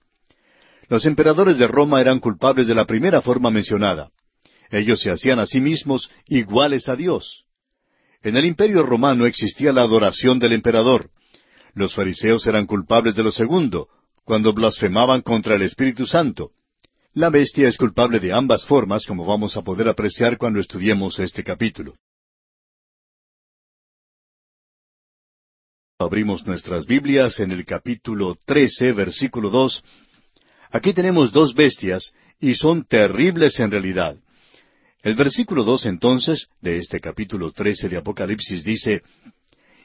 Los 0.90 1.06
emperadores 1.06 1.60
de 1.60 1.68
Roma 1.68 2.02
eran 2.02 2.20
culpables 2.20 2.68
de 2.68 2.74
la 2.74 2.86
primera 2.86 3.22
forma 3.22 3.52
mencionada. 3.52 4.10
Ellos 4.72 5.00
se 5.00 5.12
hacían 5.12 5.40
a 5.40 5.46
sí 5.46 5.62
mismos 5.62 6.10
iguales 6.26 6.90
a 6.90 6.96
Dios. 6.96 7.46
En 8.24 8.36
el 8.36 8.46
imperio 8.46 8.84
romano 8.84 9.26
existía 9.28 9.72
la 9.72 9.84
adoración 9.84 10.40
del 10.40 10.54
emperador. 10.54 11.12
Los 11.76 11.94
fariseos 11.94 12.46
eran 12.48 12.66
culpables 12.66 13.16
de 13.16 13.24
lo 13.24 13.32
segundo, 13.32 13.88
cuando 14.26 14.52
blasfemaban 14.52 15.22
contra 15.22 15.56
el 15.56 15.62
Espíritu 15.62 16.08
Santo. 16.08 16.52
La 17.14 17.30
bestia 17.30 17.68
es 17.68 17.78
culpable 17.78 18.20
de 18.20 18.34
ambas 18.34 18.66
formas, 18.66 19.06
como 19.06 19.26
vamos 19.26 19.58
a 19.58 19.64
poder 19.64 19.88
apreciar 19.88 20.38
cuando 20.38 20.60
estudiemos 20.60 21.20
este 21.20 21.44
capítulo. 21.44 21.96
Abrimos 26.00 26.46
nuestras 26.48 26.86
Biblias 26.86 27.40
en 27.40 27.52
el 27.52 27.66
capítulo 27.66 28.38
13, 28.46 28.94
versículo 28.94 29.50
2, 29.50 29.84
Aquí 30.72 30.94
tenemos 30.94 31.32
dos 31.32 31.56
bestias, 31.56 32.14
y 32.40 32.54
son 32.54 32.86
terribles 32.86 33.60
en 33.60 33.72
realidad. 33.72 34.16
El 35.02 35.16
versículo 35.16 35.64
dos 35.64 35.86
entonces, 35.86 36.48
de 36.62 36.78
este 36.78 37.00
capítulo 37.00 37.52
trece 37.52 37.90
de 37.90 37.98
Apocalipsis 37.98 38.64
dice, 38.64 39.02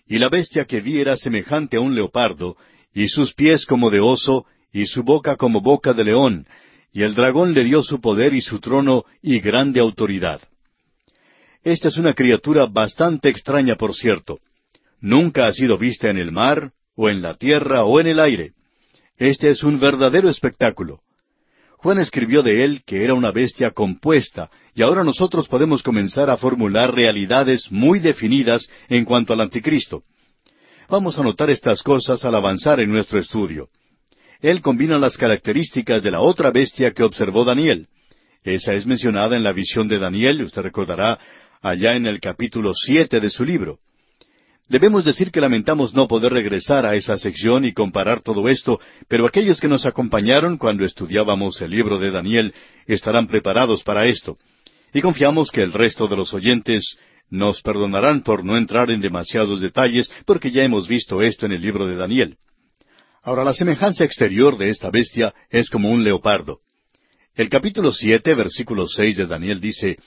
Y 0.06 0.18
la 0.18 0.28
bestia 0.28 0.64
que 0.64 0.80
vi 0.80 1.00
era 1.00 1.16
semejante 1.16 1.76
a 1.76 1.80
un 1.80 1.94
leopardo, 1.94 2.56
y 2.92 3.08
sus 3.08 3.32
pies 3.34 3.64
como 3.64 3.90
de 3.90 4.00
oso, 4.00 4.46
y 4.72 4.86
su 4.86 5.02
boca 5.02 5.36
como 5.36 5.60
boca 5.60 5.92
de 5.94 6.04
león, 6.04 6.46
y 6.92 7.02
el 7.02 7.14
dragón 7.14 7.54
le 7.54 7.64
dio 7.64 7.82
su 7.82 8.00
poder 8.00 8.34
y 8.34 8.40
su 8.40 8.60
trono 8.60 9.04
y 9.22 9.40
grande 9.40 9.80
autoridad. 9.80 10.40
Esta 11.62 11.88
es 11.88 11.96
una 11.96 12.12
criatura 12.12 12.66
bastante 12.66 13.30
extraña, 13.30 13.76
por 13.76 13.94
cierto. 13.94 14.40
Nunca 15.00 15.46
ha 15.46 15.52
sido 15.52 15.78
vista 15.78 16.10
en 16.10 16.18
el 16.18 16.30
mar, 16.30 16.72
o 16.94 17.08
en 17.08 17.22
la 17.22 17.34
tierra, 17.34 17.84
o 17.84 17.98
en 18.00 18.08
el 18.08 18.20
aire. 18.20 18.52
Este 19.16 19.50
es 19.50 19.62
un 19.62 19.78
verdadero 19.78 20.28
espectáculo. 20.28 21.00
Juan 21.78 21.98
escribió 21.98 22.42
de 22.42 22.64
él 22.64 22.82
que 22.84 23.04
era 23.04 23.14
una 23.14 23.30
bestia 23.30 23.70
compuesta, 23.70 24.50
y 24.74 24.82
ahora 24.82 25.04
nosotros 25.04 25.46
podemos 25.46 25.82
comenzar 25.82 26.30
a 26.30 26.36
formular 26.36 26.94
realidades 26.94 27.70
muy 27.70 28.00
definidas 28.00 28.68
en 28.88 29.04
cuanto 29.04 29.32
al 29.32 29.40
anticristo. 29.40 30.02
Vamos 30.88 31.18
a 31.18 31.22
notar 31.22 31.50
estas 31.50 31.82
cosas 31.82 32.24
al 32.24 32.34
avanzar 32.34 32.80
en 32.80 32.90
nuestro 32.90 33.18
estudio. 33.18 33.68
Él 34.40 34.62
combina 34.62 34.98
las 34.98 35.16
características 35.16 36.02
de 36.02 36.10
la 36.10 36.20
otra 36.20 36.50
bestia 36.50 36.90
que 36.92 37.04
observó 37.04 37.44
Daniel. 37.44 37.88
Esa 38.42 38.74
es 38.74 38.84
mencionada 38.84 39.36
en 39.36 39.44
la 39.44 39.52
visión 39.52 39.86
de 39.88 39.98
Daniel, 39.98 40.42
usted 40.42 40.62
recordará, 40.62 41.18
allá 41.62 41.94
en 41.94 42.06
el 42.06 42.20
capítulo 42.20 42.72
siete 42.74 43.20
de 43.20 43.30
su 43.30 43.44
libro. 43.44 43.78
Debemos 44.68 45.04
decir 45.04 45.30
que 45.30 45.42
lamentamos 45.42 45.92
no 45.92 46.08
poder 46.08 46.32
regresar 46.32 46.86
a 46.86 46.94
esa 46.94 47.18
sección 47.18 47.66
y 47.66 47.74
comparar 47.74 48.22
todo 48.22 48.48
esto, 48.48 48.80
pero 49.08 49.26
aquellos 49.26 49.60
que 49.60 49.68
nos 49.68 49.84
acompañaron 49.84 50.56
cuando 50.56 50.84
estudiábamos 50.84 51.60
el 51.60 51.70
libro 51.70 51.98
de 51.98 52.10
Daniel 52.10 52.54
estarán 52.86 53.26
preparados 53.26 53.82
para 53.82 54.06
esto. 54.06 54.38
Y 54.94 55.02
confiamos 55.02 55.50
que 55.50 55.62
el 55.62 55.72
resto 55.72 56.08
de 56.08 56.16
los 56.16 56.32
oyentes 56.32 56.96
nos 57.28 57.60
perdonarán 57.60 58.22
por 58.22 58.42
no 58.42 58.56
entrar 58.56 58.90
en 58.90 59.02
demasiados 59.02 59.60
detalles, 59.60 60.10
porque 60.24 60.50
ya 60.50 60.62
hemos 60.62 60.88
visto 60.88 61.20
esto 61.20 61.44
en 61.44 61.52
el 61.52 61.60
libro 61.60 61.86
de 61.86 61.96
Daniel. 61.96 62.38
Ahora, 63.22 63.44
la 63.44 63.54
semejanza 63.54 64.04
exterior 64.04 64.56
de 64.56 64.70
esta 64.70 64.90
bestia 64.90 65.34
es 65.50 65.68
como 65.68 65.90
un 65.90 66.04
leopardo. 66.04 66.60
El 67.34 67.48
capítulo 67.48 67.92
siete, 67.92 68.34
versículo 68.34 68.86
seis 68.86 69.16
de 69.16 69.26
Daniel 69.26 69.60
dice, 69.60 69.98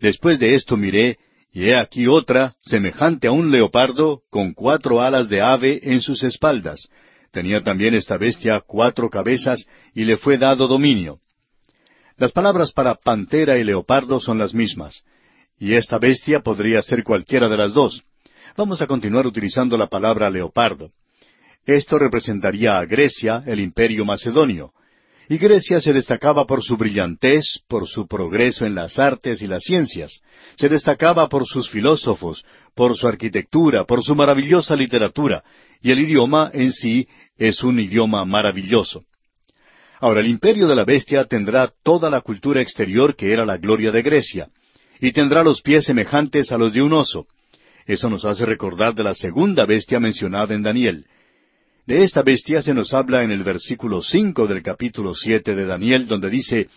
Después 0.00 0.38
de 0.38 0.54
esto 0.54 0.76
miré, 0.76 1.18
y 1.52 1.68
he 1.68 1.76
aquí 1.76 2.06
otra, 2.06 2.54
semejante 2.60 3.28
a 3.28 3.32
un 3.32 3.50
leopardo, 3.50 4.22
con 4.30 4.52
cuatro 4.52 5.00
alas 5.00 5.28
de 5.28 5.40
ave 5.40 5.80
en 5.82 6.00
sus 6.00 6.22
espaldas. 6.22 6.88
Tenía 7.32 7.62
también 7.62 7.94
esta 7.94 8.18
bestia 8.18 8.60
cuatro 8.60 9.10
cabezas, 9.10 9.66
y 9.94 10.04
le 10.04 10.16
fue 10.16 10.38
dado 10.38 10.68
dominio. 10.68 11.20
Las 12.16 12.32
palabras 12.32 12.72
para 12.72 12.94
pantera 12.94 13.58
y 13.58 13.64
leopardo 13.64 14.20
son 14.20 14.38
las 14.38 14.54
mismas, 14.54 15.04
y 15.58 15.74
esta 15.74 15.98
bestia 15.98 16.40
podría 16.40 16.82
ser 16.82 17.02
cualquiera 17.02 17.48
de 17.48 17.56
las 17.56 17.72
dos. 17.72 18.02
Vamos 18.56 18.82
a 18.82 18.86
continuar 18.86 19.26
utilizando 19.26 19.76
la 19.76 19.86
palabra 19.86 20.30
leopardo. 20.30 20.90
Esto 21.64 21.98
representaría 21.98 22.78
a 22.78 22.84
Grecia, 22.84 23.42
el 23.46 23.60
imperio 23.60 24.04
macedonio. 24.04 24.72
Y 25.30 25.38
Grecia 25.38 25.80
se 25.80 25.92
destacaba 25.92 26.44
por 26.44 26.60
su 26.60 26.76
brillantez, 26.76 27.60
por 27.68 27.86
su 27.86 28.08
progreso 28.08 28.66
en 28.66 28.74
las 28.74 28.98
artes 28.98 29.40
y 29.40 29.46
las 29.46 29.62
ciencias. 29.62 30.22
Se 30.56 30.68
destacaba 30.68 31.28
por 31.28 31.46
sus 31.46 31.70
filósofos, 31.70 32.44
por 32.74 32.96
su 32.96 33.06
arquitectura, 33.06 33.84
por 33.84 34.02
su 34.02 34.16
maravillosa 34.16 34.74
literatura, 34.74 35.44
y 35.80 35.92
el 35.92 36.00
idioma 36.00 36.50
en 36.52 36.72
sí 36.72 37.06
es 37.38 37.62
un 37.62 37.78
idioma 37.78 38.24
maravilloso. 38.24 39.04
Ahora, 40.00 40.18
el 40.18 40.26
imperio 40.26 40.66
de 40.66 40.74
la 40.74 40.84
bestia 40.84 41.24
tendrá 41.26 41.72
toda 41.84 42.10
la 42.10 42.22
cultura 42.22 42.60
exterior 42.60 43.14
que 43.14 43.32
era 43.32 43.46
la 43.46 43.56
gloria 43.56 43.92
de 43.92 44.02
Grecia, 44.02 44.48
y 45.00 45.12
tendrá 45.12 45.44
los 45.44 45.62
pies 45.62 45.84
semejantes 45.84 46.50
a 46.50 46.58
los 46.58 46.72
de 46.72 46.82
un 46.82 46.92
oso. 46.92 47.28
Eso 47.86 48.10
nos 48.10 48.24
hace 48.24 48.44
recordar 48.46 48.96
de 48.96 49.04
la 49.04 49.14
segunda 49.14 49.64
bestia 49.64 50.00
mencionada 50.00 50.54
en 50.54 50.64
Daniel, 50.64 51.06
de 51.86 52.02
esta 52.02 52.22
bestia 52.22 52.62
se 52.62 52.74
nos 52.74 52.92
habla 52.92 53.22
en 53.22 53.30
el 53.30 53.42
versículo 53.42 54.02
cinco 54.02 54.46
del 54.46 54.62
capítulo 54.62 55.14
siete 55.14 55.54
de 55.54 55.66
Daniel, 55.66 56.06
donde 56.06 56.30
dice 56.30 56.68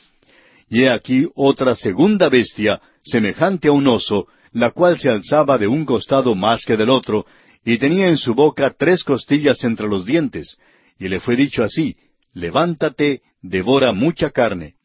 Y 0.70 0.84
he 0.84 0.90
aquí 0.90 1.28
otra 1.36 1.76
segunda 1.76 2.30
bestia, 2.30 2.82
semejante 3.04 3.68
a 3.68 3.72
un 3.72 3.88
oso, 3.88 4.28
la 4.52 4.72
cual 4.72 5.00
se 5.00 5.10
alzaba 5.10 5.58
de 5.58 5.68
un 5.68 5.86
costado 5.86 6.36
más 6.36 6.66
que 6.66 6.78
del 6.78 6.90
otro, 6.90 7.26
y 7.66 7.78
tenía 7.78 8.08
en 8.08 8.18
su 8.18 8.34
boca 8.34 8.74
tres 8.78 9.04
costillas 9.04 9.64
entre 9.64 9.88
los 9.88 10.06
dientes, 10.06 10.58
y 10.98 11.08
le 11.08 11.20
fue 11.20 11.36
dicho 11.36 11.64
así, 11.64 11.96
Levántate, 12.34 13.22
devora 13.42 13.92
mucha 13.92 14.32
carne. 14.32 14.76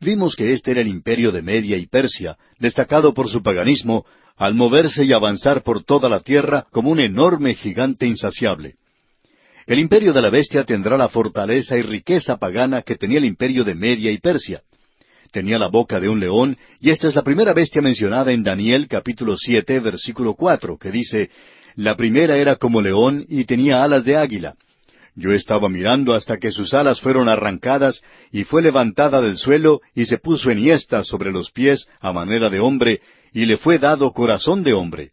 Vimos 0.00 0.36
que 0.36 0.52
este 0.52 0.70
era 0.70 0.80
el 0.80 0.88
imperio 0.88 1.32
de 1.32 1.42
Media 1.42 1.76
y 1.76 1.86
Persia, 1.86 2.36
destacado 2.58 3.12
por 3.12 3.28
su 3.28 3.42
paganismo, 3.42 4.06
al 4.36 4.54
moverse 4.54 5.04
y 5.04 5.12
avanzar 5.12 5.62
por 5.62 5.84
toda 5.84 6.08
la 6.08 6.20
tierra 6.20 6.66
como 6.70 6.90
un 6.90 7.00
enorme 7.00 7.54
gigante 7.54 8.06
insaciable. 8.06 8.76
El 9.66 9.80
imperio 9.80 10.12
de 10.12 10.22
la 10.22 10.30
bestia 10.30 10.62
tendrá 10.62 10.96
la 10.96 11.08
fortaleza 11.08 11.76
y 11.76 11.82
riqueza 11.82 12.36
pagana 12.36 12.82
que 12.82 12.94
tenía 12.94 13.18
el 13.18 13.24
imperio 13.24 13.64
de 13.64 13.74
Media 13.74 14.12
y 14.12 14.18
Persia. 14.18 14.62
Tenía 15.32 15.58
la 15.58 15.66
boca 15.66 15.98
de 15.98 16.08
un 16.08 16.20
león, 16.20 16.56
y 16.80 16.90
esta 16.90 17.08
es 17.08 17.16
la 17.16 17.22
primera 17.22 17.52
bestia 17.52 17.82
mencionada 17.82 18.30
en 18.30 18.44
Daniel 18.44 18.86
capítulo 18.86 19.36
siete, 19.36 19.80
versículo 19.80 20.34
cuatro, 20.34 20.78
que 20.78 20.92
dice, 20.92 21.30
La 21.74 21.96
primera 21.96 22.36
era 22.36 22.54
como 22.54 22.80
león 22.80 23.24
y 23.28 23.44
tenía 23.44 23.82
alas 23.82 24.04
de 24.04 24.16
águila. 24.16 24.54
Yo 25.16 25.32
estaba 25.32 25.68
mirando 25.68 26.14
hasta 26.14 26.36
que 26.36 26.52
sus 26.52 26.72
alas 26.72 27.00
fueron 27.00 27.28
arrancadas 27.28 28.02
y 28.30 28.44
fue 28.44 28.62
levantada 28.62 29.20
del 29.20 29.36
suelo 29.36 29.80
y 29.96 30.04
se 30.04 30.18
puso 30.18 30.48
enhiesta 30.48 31.02
sobre 31.02 31.32
los 31.32 31.50
pies 31.50 31.88
a 32.00 32.12
manera 32.12 32.50
de 32.50 32.60
hombre 32.60 33.00
y 33.32 33.46
le 33.46 33.56
fue 33.56 33.80
dado 33.80 34.12
corazón 34.12 34.62
de 34.62 34.74
hombre. 34.74 35.10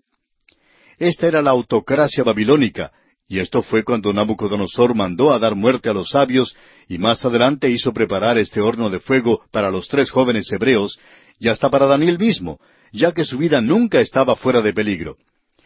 Esta 0.99 1.28
era 1.28 1.41
la 1.41 1.51
autocracia 1.51 2.24
babilónica, 2.24 2.91
y 3.34 3.39
esto 3.39 3.63
fue 3.63 3.84
cuando 3.84 4.13
Nabucodonosor 4.13 4.93
mandó 4.93 5.34
a 5.34 5.39
dar 5.39 5.55
muerte 5.55 5.89
a 5.89 5.93
los 5.93 6.09
sabios 6.09 6.55
y 6.88 6.99
más 6.99 7.25
adelante 7.25 7.67
hizo 7.67 7.91
preparar 7.91 8.38
este 8.38 8.61
horno 8.61 8.91
de 8.91 8.99
fuego 8.99 9.41
para 9.49 9.71
los 9.71 9.88
tres 9.88 10.11
jóvenes 10.11 10.51
hebreos 10.51 10.99
y 11.39 11.47
hasta 11.47 11.71
para 11.71 11.88
Daniel 11.88 12.19
mismo, 12.19 12.59
ya 12.91 13.11
que 13.11 13.25
su 13.25 13.39
vida 13.39 13.59
nunca 13.59 13.99
estaba 14.01 14.36
fuera 14.36 14.61
de 14.61 14.71
peligro. 14.71 15.17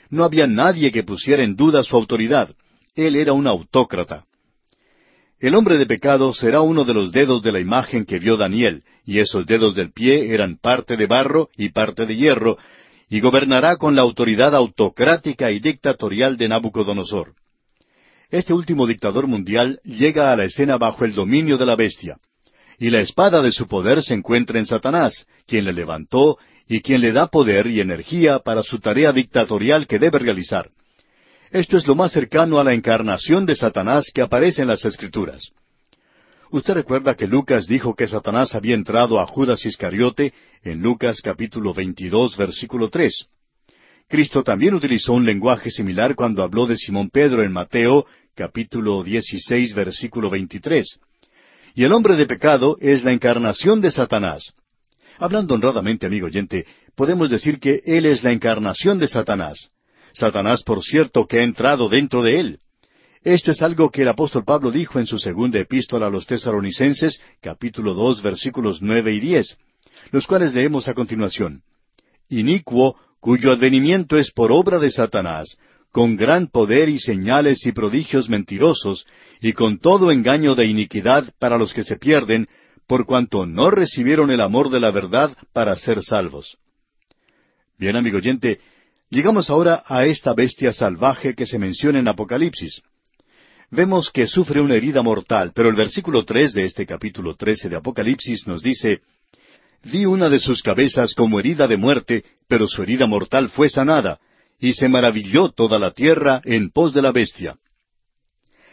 No 0.09 0.23
había 0.23 0.47
nadie 0.47 0.93
que 0.93 1.03
pusiera 1.03 1.43
en 1.43 1.57
duda 1.57 1.83
su 1.83 1.97
autoridad. 1.97 2.55
Él 2.95 3.17
era 3.17 3.33
un 3.33 3.47
autócrata. 3.47 4.23
El 5.37 5.53
hombre 5.53 5.77
de 5.77 5.87
pecado 5.87 6.33
será 6.33 6.61
uno 6.61 6.85
de 6.85 6.93
los 6.93 7.11
dedos 7.11 7.43
de 7.43 7.51
la 7.51 7.59
imagen 7.59 8.05
que 8.05 8.17
vio 8.17 8.37
Daniel, 8.37 8.85
y 9.03 9.19
esos 9.19 9.45
dedos 9.45 9.75
del 9.75 9.91
pie 9.91 10.33
eran 10.33 10.55
parte 10.55 10.95
de 10.95 11.05
barro 11.05 11.49
y 11.57 11.67
parte 11.67 12.05
de 12.05 12.15
hierro, 12.15 12.57
y 13.09 13.19
gobernará 13.19 13.75
con 13.75 13.93
la 13.93 14.03
autoridad 14.03 14.55
autocrática 14.55 15.51
y 15.51 15.59
dictatorial 15.59 16.37
de 16.37 16.47
Nabucodonosor. 16.47 17.33
Este 18.29 18.53
último 18.53 18.85
dictador 18.85 19.25
mundial 19.25 19.79
llega 19.85 20.31
a 20.31 20.35
la 20.35 20.43
escena 20.43 20.77
bajo 20.77 21.05
el 21.05 21.13
dominio 21.13 21.57
de 21.57 21.65
la 21.65 21.77
bestia, 21.77 22.17
y 22.77 22.89
la 22.89 22.99
espada 22.99 23.41
de 23.41 23.53
su 23.53 23.67
poder 23.67 24.03
se 24.03 24.13
encuentra 24.13 24.59
en 24.59 24.65
Satanás, 24.65 25.27
quien 25.45 25.63
le 25.63 25.71
levantó 25.71 26.37
y 26.67 26.81
quien 26.81 26.99
le 26.99 27.13
da 27.13 27.27
poder 27.27 27.67
y 27.67 27.79
energía 27.79 28.39
para 28.39 28.63
su 28.63 28.79
tarea 28.79 29.13
dictatorial 29.13 29.87
que 29.87 29.97
debe 29.97 30.19
realizar. 30.19 30.69
Esto 31.51 31.77
es 31.77 31.87
lo 31.87 31.95
más 31.95 32.11
cercano 32.11 32.59
a 32.59 32.65
la 32.65 32.73
encarnación 32.73 33.45
de 33.45 33.55
Satanás 33.55 34.11
que 34.13 34.21
aparece 34.21 34.61
en 34.61 34.67
las 34.67 34.83
Escrituras. 34.83 35.51
Usted 36.51 36.73
recuerda 36.73 37.15
que 37.15 37.27
Lucas 37.27 37.65
dijo 37.65 37.95
que 37.95 38.07
Satanás 38.07 38.53
había 38.55 38.75
entrado 38.75 39.21
a 39.21 39.27
Judas 39.27 39.65
Iscariote 39.65 40.33
en 40.63 40.81
Lucas 40.81 41.21
capítulo 41.21 41.73
22 41.73 42.35
versículo 42.35 42.89
3. 42.89 43.27
Cristo 44.09 44.41
también 44.41 44.73
utilizó 44.73 45.13
un 45.13 45.25
lenguaje 45.25 45.69
similar 45.69 46.15
cuando 46.15 46.41
habló 46.41 46.65
de 46.65 46.77
Simón 46.77 47.09
Pedro 47.09 47.43
en 47.43 47.51
Mateo 47.51 48.05
capítulo 48.35 49.03
16 49.03 49.73
versículo 49.73 50.29
23. 50.29 50.99
Y 51.75 51.83
el 51.83 51.91
hombre 51.91 52.15
de 52.15 52.25
pecado 52.25 52.77
es 52.79 53.03
la 53.03 53.11
encarnación 53.11 53.81
de 53.81 53.91
Satanás. 53.91 54.53
Hablando 55.19 55.55
honradamente, 55.55 56.05
amigo 56.05 56.27
oyente, 56.27 56.65
podemos 56.95 57.29
decir 57.29 57.59
que 57.59 57.81
Él 57.83 58.05
es 58.05 58.23
la 58.23 58.31
encarnación 58.31 58.97
de 58.97 59.09
Satanás. 59.09 59.71
Satanás, 60.13 60.63
por 60.63 60.81
cierto, 60.83 61.27
que 61.27 61.39
ha 61.39 61.43
entrado 61.43 61.89
dentro 61.89 62.23
de 62.23 62.39
él. 62.39 62.59
Esto 63.23 63.51
es 63.51 63.61
algo 63.61 63.91
que 63.91 64.03
el 64.03 64.07
apóstol 64.07 64.45
Pablo 64.45 64.71
dijo 64.71 64.99
en 64.99 65.05
su 65.05 65.19
segunda 65.19 65.59
epístola 65.59 66.07
a 66.07 66.09
los 66.09 66.25
tesaronicenses, 66.25 67.19
capítulo 67.41 67.93
dos, 67.93 68.23
versículos 68.23 68.81
nueve 68.81 69.13
y 69.13 69.19
diez, 69.19 69.57
los 70.11 70.25
cuales 70.25 70.53
leemos 70.53 70.87
a 70.87 70.93
continuación. 70.93 71.61
Inicuo, 72.29 72.95
cuyo 73.19 73.51
advenimiento 73.51 74.17
es 74.17 74.31
por 74.31 74.51
obra 74.51 74.79
de 74.79 74.89
Satanás, 74.89 75.57
con 75.91 76.15
gran 76.15 76.47
poder 76.47 76.89
y 76.89 76.99
señales 76.99 77.65
y 77.65 77.71
prodigios 77.71 78.29
mentirosos, 78.29 79.05
y 79.41 79.53
con 79.53 79.79
todo 79.79 80.11
engaño 80.11 80.55
de 80.55 80.65
iniquidad 80.65 81.33
para 81.39 81.57
los 81.57 81.73
que 81.73 81.83
se 81.83 81.97
pierden, 81.97 82.47
por 82.87 83.05
cuanto 83.05 83.45
no 83.45 83.71
recibieron 83.71 84.31
el 84.31 84.41
amor 84.41 84.69
de 84.69 84.79
la 84.79 84.91
verdad 84.91 85.35
para 85.53 85.75
ser 85.75 86.03
salvos. 86.03 86.57
Bien, 87.77 87.95
amigo 87.95 88.17
oyente, 88.17 88.59
Llegamos 89.09 89.49
ahora 89.49 89.83
a 89.85 90.05
esta 90.05 90.33
bestia 90.33 90.73
salvaje 90.73 91.33
que 91.33 91.45
se 91.45 91.57
menciona 91.57 91.99
en 91.99 92.09
Apocalipsis. 92.09 92.81
Vemos 93.71 94.11
que 94.11 94.27
sufre 94.27 94.61
una 94.61 94.75
herida 94.75 95.01
mortal, 95.01 95.53
pero 95.55 95.69
el 95.69 95.75
versículo 95.75 96.25
tres 96.25 96.53
de 96.53 96.65
este 96.65 96.85
capítulo 96.85 97.35
trece 97.35 97.69
de 97.69 97.77
Apocalipsis 97.77 98.45
nos 98.47 98.61
dice 98.61 99.01
Vi 99.83 100.05
una 100.05 100.29
de 100.29 100.39
sus 100.39 100.61
cabezas 100.61 101.13
como 101.13 101.39
herida 101.39 101.67
de 101.67 101.77
muerte, 101.77 102.23
pero 102.47 102.67
su 102.67 102.83
herida 102.83 103.05
mortal 103.05 103.49
fue 103.49 103.69
sanada, 103.69 104.19
y 104.59 104.73
se 104.73 104.89
maravilló 104.89 105.49
toda 105.49 105.79
la 105.79 105.91
tierra 105.91 106.41
en 106.43 106.71
pos 106.71 106.93
de 106.93 107.01
la 107.01 107.11
bestia. 107.11 107.57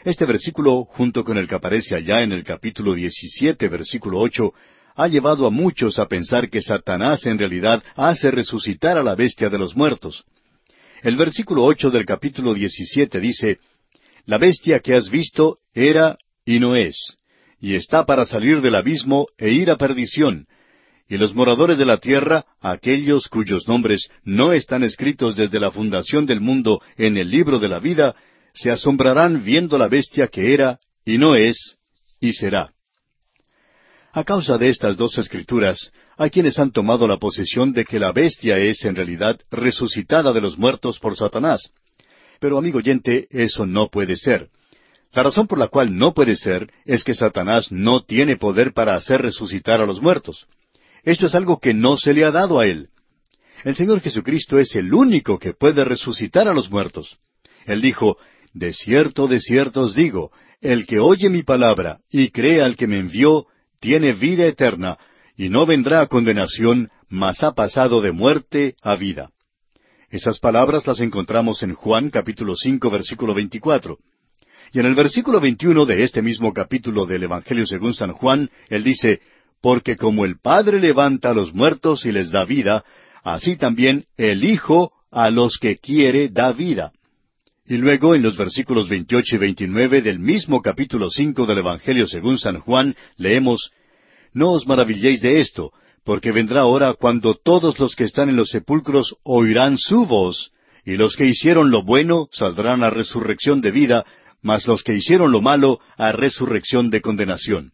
Este 0.05 0.27
versículo, 0.27 0.85
junto 0.85 1.25
con 1.25 1.39
el 1.39 1.49
que 1.49 1.55
aparece 1.55 1.95
allá 1.95 2.23
en 2.23 2.33
el 2.33 2.45
capítulo 2.45 2.95
diecisiete, 2.95 3.69
versículo 3.69 4.19
ocho, 4.19 4.53
ha 4.97 5.09
llevado 5.09 5.47
a 5.47 5.51
muchos 5.51 5.99
a 5.99 6.07
pensar 6.07 6.51
que 6.51 6.63
Satanás 6.63 7.27
en 7.27 7.39
realidad 7.39 7.83
hace 7.97 8.31
resucitar 8.31 8.99
a 8.99 9.03
la 9.03 9.15
bestia 9.15 9.51
de 9.51 9.59
los 9.59 9.75
muertos. 9.77 10.25
El 11.03 11.17
versículo 11.17 11.65
ocho 11.65 11.91
del 11.91 12.07
capítulo 12.07 12.55
diecisiete 12.55 13.19
dice, 13.21 13.59
La 14.27 14.39
bestia 14.39 14.81
que 14.81 14.95
has 14.95 15.11
visto 15.11 15.59
era 15.73 16.17
y 16.45 16.61
no 16.61 16.77
es, 16.77 17.17
y 17.61 17.75
está 17.75 18.05
para 18.07 18.27
salir 18.27 18.61
del 18.61 18.75
abismo 18.75 19.27
e 19.39 19.51
ir 19.51 19.71
a 19.71 19.77
perdición, 19.77 20.47
y 21.09 21.19
los 21.19 21.35
moradores 21.35 21.79
de 21.79 21.85
la 21.85 21.99
tierra, 21.99 22.45
aquellos 22.61 23.29
cuyos 23.29 23.69
nombres 23.69 24.09
no 24.25 24.53
están 24.53 24.83
escritos 24.83 25.37
desde 25.37 25.61
la 25.61 25.71
fundación 25.71 26.27
del 26.27 26.41
mundo 26.41 26.81
en 26.97 27.17
el 27.17 27.31
libro 27.31 27.59
de 27.59 27.69
la 27.69 27.79
vida, 27.79 28.15
se 28.55 28.71
asombrarán 28.71 29.45
viendo 29.45 29.77
la 29.77 29.89
bestia 29.89 30.29
que 30.29 30.55
era 30.55 30.79
y 31.05 31.19
no 31.19 31.35
es 31.35 31.77
y 32.21 32.33
será. 32.33 32.73
A 34.13 34.25
causa 34.25 34.57
de 34.59 34.69
estas 34.69 34.97
dos 34.97 35.19
escrituras, 35.19 35.93
hay 36.17 36.31
quienes 36.31 36.59
han 36.59 36.71
tomado 36.71 37.09
la 37.09 37.19
posición 37.19 37.73
de 37.73 37.85
que 37.85 37.99
la 37.99 38.13
bestia 38.13 38.59
es 38.59 38.85
en 38.85 38.95
realidad 38.95 39.41
resucitada 39.51 40.33
de 40.33 40.41
los 40.41 40.57
muertos 40.57 41.01
por 41.01 41.17
Satanás. 41.17 41.71
Pero 42.39 42.57
amigo 42.57 42.79
oyente, 42.79 43.27
eso 43.31 43.67
no 43.67 43.89
puede 43.89 44.17
ser. 44.17 44.49
La 45.13 45.25
razón 45.25 45.47
por 45.47 45.59
la 45.59 45.69
cual 45.69 45.97
no 45.97 46.15
puede 46.15 46.37
ser 46.37 46.73
es 46.85 47.05
que 47.05 47.15
Satanás 47.15 47.71
no 47.71 48.05
tiene 48.05 48.37
poder 48.37 48.73
para 48.73 48.95
hacer 48.95 49.21
resucitar 49.23 49.81
a 49.81 49.87
los 49.87 50.01
muertos. 50.01 50.47
Esto 51.05 51.27
es 51.27 51.35
algo 51.35 51.59
que 51.59 51.75
no 51.75 51.97
se 51.97 52.15
le 52.15 52.25
ha 52.25 52.31
dado 52.31 52.59
a 52.59 52.67
él. 52.67 52.89
El 53.65 53.75
Señor 53.75 54.01
Jesucristo 54.01 54.59
es 54.59 54.75
el 54.75 54.93
único 54.93 55.39
que 55.39 55.55
puede 55.55 55.85
resucitar 55.85 56.49
a 56.49 56.55
los 56.55 56.71
muertos. 56.71 57.19
Él 57.67 57.81
dijo, 57.81 58.19
De 58.53 58.73
cierto, 58.73 59.27
de 59.27 59.41
cierto 59.41 59.83
os 59.83 59.95
digo, 59.95 60.31
el 60.61 60.87
que 60.87 60.99
oye 60.99 61.29
mi 61.29 61.43
palabra 61.43 62.01
y 62.11 62.31
cree 62.31 62.63
al 62.63 62.77
que 62.77 62.87
me 62.87 62.99
envió, 62.99 63.47
tiene 63.81 64.13
vida 64.13 64.47
eterna, 64.47 64.99
y 65.37 65.49
no 65.49 65.67
vendrá 65.67 66.01
a 66.01 66.07
condenación, 66.07 66.91
mas 67.09 67.43
ha 67.43 67.53
pasado 67.53 68.01
de 68.01 68.13
muerte 68.13 68.77
a 68.83 68.97
vida. 68.97 69.31
Esas 70.11 70.39
palabras 70.39 70.87
las 70.87 71.01
encontramos 71.01 71.63
en 71.63 71.75
Juan 71.75 72.09
capítulo 72.11 72.55
cinco 72.57 72.91
versículo 72.91 73.35
veinticuatro. 73.35 73.99
Y 74.73 74.81
en 74.81 74.87
el 74.87 74.95
versículo 74.95 75.41
veintiuno 75.41 75.87
de 75.87 76.03
este 76.03 76.23
mismo 76.23 76.53
capítulo 76.53 77.07
del 77.07 77.25
Evangelio 77.25 77.67
según 77.67 77.95
San 77.95 78.13
Juan, 78.13 78.51
él 78.69 78.85
dice, 78.85 79.21
Porque 79.65 79.97
como 79.97 80.27
el 80.27 80.39
Padre 80.39 80.79
levanta 80.79 81.31
a 81.31 81.35
los 81.35 81.55
muertos 81.55 82.05
y 82.05 82.13
les 82.13 82.31
da 82.31 82.45
vida, 82.45 82.85
así 83.23 83.57
también 83.57 84.05
el 84.19 84.45
Hijo 84.45 84.93
a 85.11 85.31
los 85.31 85.57
que 85.57 85.79
quiere 85.79 86.29
da 86.29 86.53
vida. 86.53 86.93
Y 87.65 87.79
luego 87.79 88.15
en 88.15 88.21
los 88.21 88.37
versículos 88.37 88.91
28 88.91 89.37
y 89.37 89.39
29 89.39 90.03
del 90.03 90.19
mismo 90.19 90.61
capítulo 90.61 91.09
5 91.09 91.47
del 91.47 91.57
Evangelio 91.61 92.07
según 92.07 92.37
San 92.37 92.61
Juan 92.61 92.95
leemos, 93.17 93.71
No 94.35 94.53
os 94.53 94.67
maravilléis 94.67 95.23
de 95.23 95.41
esto, 95.41 95.73
porque 96.05 96.31
vendrá 96.31 96.67
hora 96.67 96.93
cuando 96.93 97.33
todos 97.33 97.79
los 97.79 97.97
que 97.97 98.05
están 98.05 98.29
en 98.29 98.37
los 98.37 98.51
sepulcros 98.51 99.17
oirán 99.23 99.79
su 99.79 100.05
voz, 100.05 100.53
y 100.85 100.99
los 100.99 101.17
que 101.17 101.25
hicieron 101.25 101.71
lo 101.71 101.85
bueno 101.85 102.29
saldrán 102.33 102.83
a 102.83 102.91
resurrección 102.91 103.63
de 103.63 103.71
vida, 103.71 104.05
mas 104.43 104.67
los 104.67 104.83
que 104.83 104.93
hicieron 104.93 105.33
lo 105.33 105.41
malo 105.41 105.81
a 105.97 106.13
resurrección 106.13 106.91
de 106.91 107.01
condenación. 107.01 107.73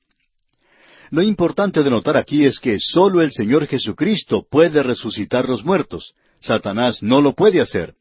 Lo 1.11 1.23
importante 1.23 1.83
de 1.83 1.91
notar 1.91 2.17
aquí 2.17 2.45
es 2.45 2.61
que 2.61 2.79
sólo 2.79 3.21
el 3.21 3.33
Señor 3.33 3.67
Jesucristo 3.67 4.47
puede 4.49 4.83
resucitar 4.83 5.49
los 5.49 5.65
muertos. 5.65 6.15
Satanás 6.41 7.03
no 7.03 7.21
lo 7.21 7.35
puede 7.35 7.61
hacer. 7.61 7.95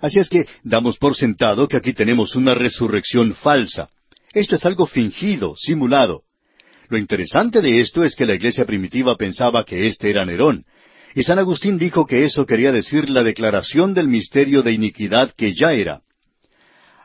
Así 0.00 0.18
es 0.18 0.28
que 0.28 0.46
damos 0.62 0.98
por 0.98 1.14
sentado 1.14 1.66
que 1.66 1.78
aquí 1.78 1.94
tenemos 1.94 2.36
una 2.36 2.54
resurrección 2.54 3.34
falsa. 3.34 3.88
Esto 4.34 4.56
es 4.56 4.66
algo 4.66 4.86
fingido, 4.86 5.54
simulado. 5.56 6.22
Lo 6.88 6.98
interesante 6.98 7.62
de 7.62 7.80
esto 7.80 8.04
es 8.04 8.14
que 8.14 8.26
la 8.26 8.34
iglesia 8.34 8.66
primitiva 8.66 9.16
pensaba 9.16 9.64
que 9.64 9.86
este 9.86 10.10
era 10.10 10.26
Nerón, 10.26 10.66
y 11.14 11.22
San 11.22 11.38
Agustín 11.38 11.78
dijo 11.78 12.06
que 12.06 12.24
eso 12.24 12.44
quería 12.44 12.72
decir 12.72 13.08
la 13.08 13.22
declaración 13.22 13.94
del 13.94 14.08
misterio 14.08 14.62
de 14.62 14.72
iniquidad 14.72 15.32
que 15.36 15.54
ya 15.54 15.72
era. 15.72 16.02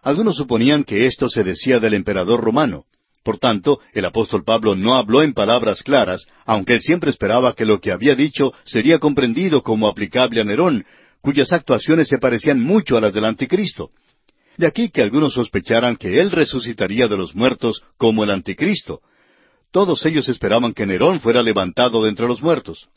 Algunos 0.01 0.35
suponían 0.35 0.83
que 0.83 1.05
esto 1.05 1.29
se 1.29 1.43
decía 1.43 1.79
del 1.79 1.93
emperador 1.93 2.41
romano. 2.41 2.85
Por 3.27 3.39
tanto, 3.39 3.81
el 3.91 4.05
apóstol 4.05 4.45
Pablo 4.45 4.73
no 4.73 4.95
habló 4.95 5.21
en 5.21 5.33
palabras 5.33 5.83
claras, 5.83 6.27
aunque 6.45 6.75
él 6.75 6.81
siempre 6.81 7.09
esperaba 7.09 7.53
que 7.53 7.65
lo 7.65 7.81
que 7.81 7.91
había 7.91 8.15
dicho 8.15 8.53
sería 8.63 8.99
comprendido 8.99 9.63
como 9.63 9.89
aplicable 9.89 10.39
a 10.39 10.45
Nerón, 10.45 10.85
cuyas 11.19 11.51
actuaciones 11.51 12.07
se 12.07 12.19
parecían 12.19 12.61
mucho 12.61 12.95
a 12.95 13.01
las 13.01 13.13
del 13.13 13.25
anticristo. 13.25 13.89
De 14.55 14.65
aquí 14.65 14.91
que 14.91 15.01
algunos 15.01 15.33
sospecharan 15.33 15.97
que 15.97 16.21
él 16.21 16.31
resucitaría 16.31 17.09
de 17.09 17.17
los 17.17 17.35
muertos 17.35 17.83
como 17.97 18.23
el 18.23 18.31
anticristo. 18.31 19.01
Todos 19.73 20.05
ellos 20.05 20.29
esperaban 20.29 20.73
que 20.73 20.85
Nerón 20.85 21.19
fuera 21.19 21.43
levantado 21.43 22.03
de 22.03 22.09
entre 22.11 22.29
los 22.29 22.41
muertos. 22.41 22.87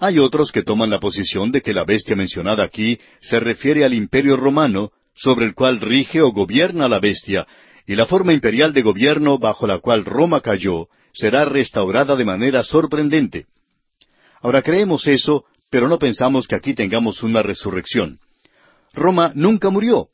Hay 0.00 0.18
otros 0.18 0.52
que 0.52 0.64
toman 0.64 0.90
la 0.90 1.00
posición 1.00 1.50
de 1.50 1.62
que 1.62 1.72
la 1.72 1.84
bestia 1.84 2.14
mencionada 2.14 2.62
aquí 2.62 2.98
se 3.22 3.40
refiere 3.40 3.86
al 3.86 3.94
imperio 3.94 4.36
romano, 4.36 4.90
sobre 5.14 5.46
el 5.46 5.54
cual 5.54 5.80
rige 5.80 6.20
o 6.20 6.30
gobierna 6.30 6.90
la 6.90 7.00
bestia, 7.00 7.46
y 7.90 7.96
la 7.96 8.06
forma 8.06 8.32
imperial 8.32 8.72
de 8.72 8.82
gobierno 8.82 9.36
bajo 9.36 9.66
la 9.66 9.78
cual 9.80 10.04
Roma 10.04 10.42
cayó 10.42 10.86
será 11.12 11.44
restaurada 11.44 12.14
de 12.14 12.24
manera 12.24 12.62
sorprendente. 12.62 13.46
Ahora 14.40 14.62
creemos 14.62 15.08
eso, 15.08 15.44
pero 15.70 15.88
no 15.88 15.98
pensamos 15.98 16.46
que 16.46 16.54
aquí 16.54 16.72
tengamos 16.72 17.24
una 17.24 17.42
resurrección. 17.42 18.20
Roma 18.92 19.32
nunca 19.34 19.70
murió. 19.70 20.06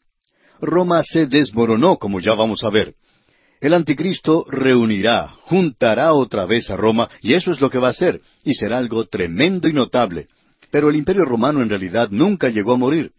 Roma 0.59 1.03
se 1.03 1.27
desmoronó, 1.27 1.99
como 1.99 2.19
ya 2.19 2.33
vamos 2.33 2.65
a 2.65 2.71
ver. 2.71 2.95
El 3.61 3.75
anticristo 3.75 4.47
reunirá, 4.49 5.29
juntará 5.43 6.15
otra 6.15 6.47
vez 6.47 6.71
a 6.71 6.79
Roma, 6.79 7.11
y 7.21 7.35
eso 7.35 7.53
es 7.53 7.61
lo 7.61 7.69
que 7.69 7.79
va 7.79 7.89
a 7.89 7.91
hacer, 7.91 8.23
y 8.43 8.55
será 8.55 8.79
algo 8.79 9.05
tremendo 9.05 9.69
y 9.69 9.75
notable. 9.75 10.29
Pero 10.71 10.89
el 10.89 10.97
imperio 10.97 11.27
romano 11.27 11.61
en 11.61 11.69
realidad 11.69 12.09
nunca 12.11 12.49
llegó 12.49 12.73
a 12.73 12.79
morir. 12.79 13.13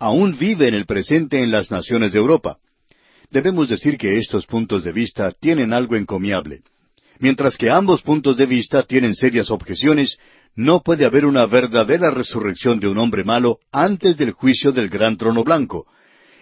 Aún 0.00 0.36
vive 0.36 0.66
en 0.66 0.74
el 0.74 0.86
presente 0.86 1.40
en 1.44 1.52
las 1.52 1.70
naciones 1.70 2.10
de 2.10 2.18
Europa 2.18 2.58
debemos 3.30 3.68
decir 3.68 3.96
que 3.96 4.18
estos 4.18 4.46
puntos 4.46 4.84
de 4.84 4.92
vista 4.92 5.32
tienen 5.32 5.72
algo 5.72 5.96
encomiable. 5.96 6.62
Mientras 7.18 7.56
que 7.56 7.70
ambos 7.70 8.02
puntos 8.02 8.36
de 8.36 8.46
vista 8.46 8.82
tienen 8.82 9.14
serias 9.14 9.50
objeciones, 9.50 10.18
no 10.56 10.80
puede 10.80 11.04
haber 11.04 11.26
una 11.26 11.46
verdadera 11.46 12.10
resurrección 12.10 12.80
de 12.80 12.88
un 12.88 12.98
hombre 12.98 13.24
malo 13.24 13.58
antes 13.70 14.16
del 14.16 14.32
juicio 14.32 14.72
del 14.72 14.88
gran 14.88 15.16
trono 15.16 15.44
blanco. 15.44 15.86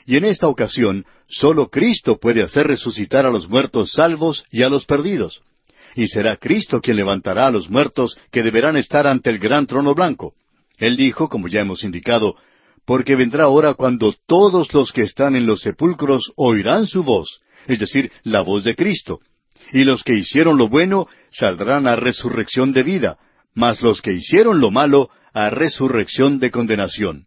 Y 0.06 0.16
en 0.16 0.24
esta 0.24 0.48
ocasión, 0.48 1.04
solo 1.28 1.68
Cristo 1.68 2.18
puede 2.18 2.42
hacer 2.42 2.66
resucitar 2.66 3.26
a 3.26 3.30
los 3.30 3.48
muertos 3.48 3.92
salvos 3.92 4.44
y 4.50 4.62
a 4.62 4.70
los 4.70 4.86
perdidos. 4.86 5.42
Y 5.94 6.06
será 6.06 6.36
Cristo 6.36 6.80
quien 6.80 6.96
levantará 6.96 7.48
a 7.48 7.50
los 7.50 7.68
muertos 7.68 8.16
que 8.30 8.42
deberán 8.42 8.76
estar 8.76 9.06
ante 9.06 9.30
el 9.30 9.38
gran 9.38 9.66
trono 9.66 9.94
blanco. 9.94 10.34
Él 10.78 10.96
dijo, 10.96 11.28
como 11.28 11.48
ya 11.48 11.60
hemos 11.60 11.82
indicado, 11.82 12.36
porque 12.88 13.16
vendrá 13.16 13.48
hora 13.48 13.74
cuando 13.74 14.14
todos 14.26 14.72
los 14.72 14.92
que 14.92 15.02
están 15.02 15.36
en 15.36 15.44
los 15.44 15.60
sepulcros 15.60 16.32
oirán 16.36 16.86
su 16.86 17.02
voz, 17.02 17.38
es 17.66 17.80
decir, 17.80 18.10
la 18.22 18.40
voz 18.40 18.64
de 18.64 18.74
Cristo. 18.74 19.20
Y 19.74 19.84
los 19.84 20.02
que 20.02 20.14
hicieron 20.14 20.56
lo 20.56 20.70
bueno 20.70 21.06
saldrán 21.30 21.86
a 21.86 21.96
resurrección 21.96 22.72
de 22.72 22.82
vida, 22.82 23.18
mas 23.54 23.82
los 23.82 24.00
que 24.00 24.14
hicieron 24.14 24.58
lo 24.58 24.70
malo 24.70 25.10
a 25.34 25.50
resurrección 25.50 26.38
de 26.38 26.50
condenación. 26.50 27.26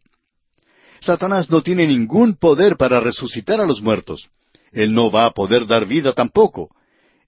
Satanás 1.00 1.52
no 1.52 1.62
tiene 1.62 1.86
ningún 1.86 2.38
poder 2.38 2.76
para 2.76 3.00
resucitar 3.00 3.62
a 3.62 3.68
los 3.68 3.84
muertos. 3.84 4.32
Él 4.72 4.96
no 4.96 5.12
va 5.12 5.28
a 5.28 5.32
poder 5.32 5.68
dar 5.68 5.86
vida 5.86 6.14
tampoco. 6.14 6.76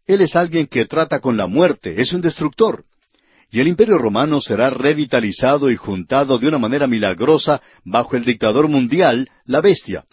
Él 0.07 0.21
es 0.21 0.35
alguien 0.35 0.65
que 0.65 0.85
trata 0.85 1.19
con 1.19 1.37
la 1.37 1.45
muerte, 1.45 2.01
es 2.01 2.13
un 2.13 2.21
destructor 2.21 2.83
y 3.53 3.59
el 3.59 3.67
imperio 3.67 3.99
romano 3.99 4.41
será 4.41 4.71
revitalizado 4.71 5.69
y 5.69 5.75
juntado 5.75 6.39
de 6.39 6.47
una 6.47 6.57
manera 6.57 6.87
milagrosa 6.87 7.61
bajo 7.85 8.15
el 8.15 8.25
dictador 8.25 8.67
mundial, 8.67 9.29
la 9.45 9.61
bestia. 9.61 10.05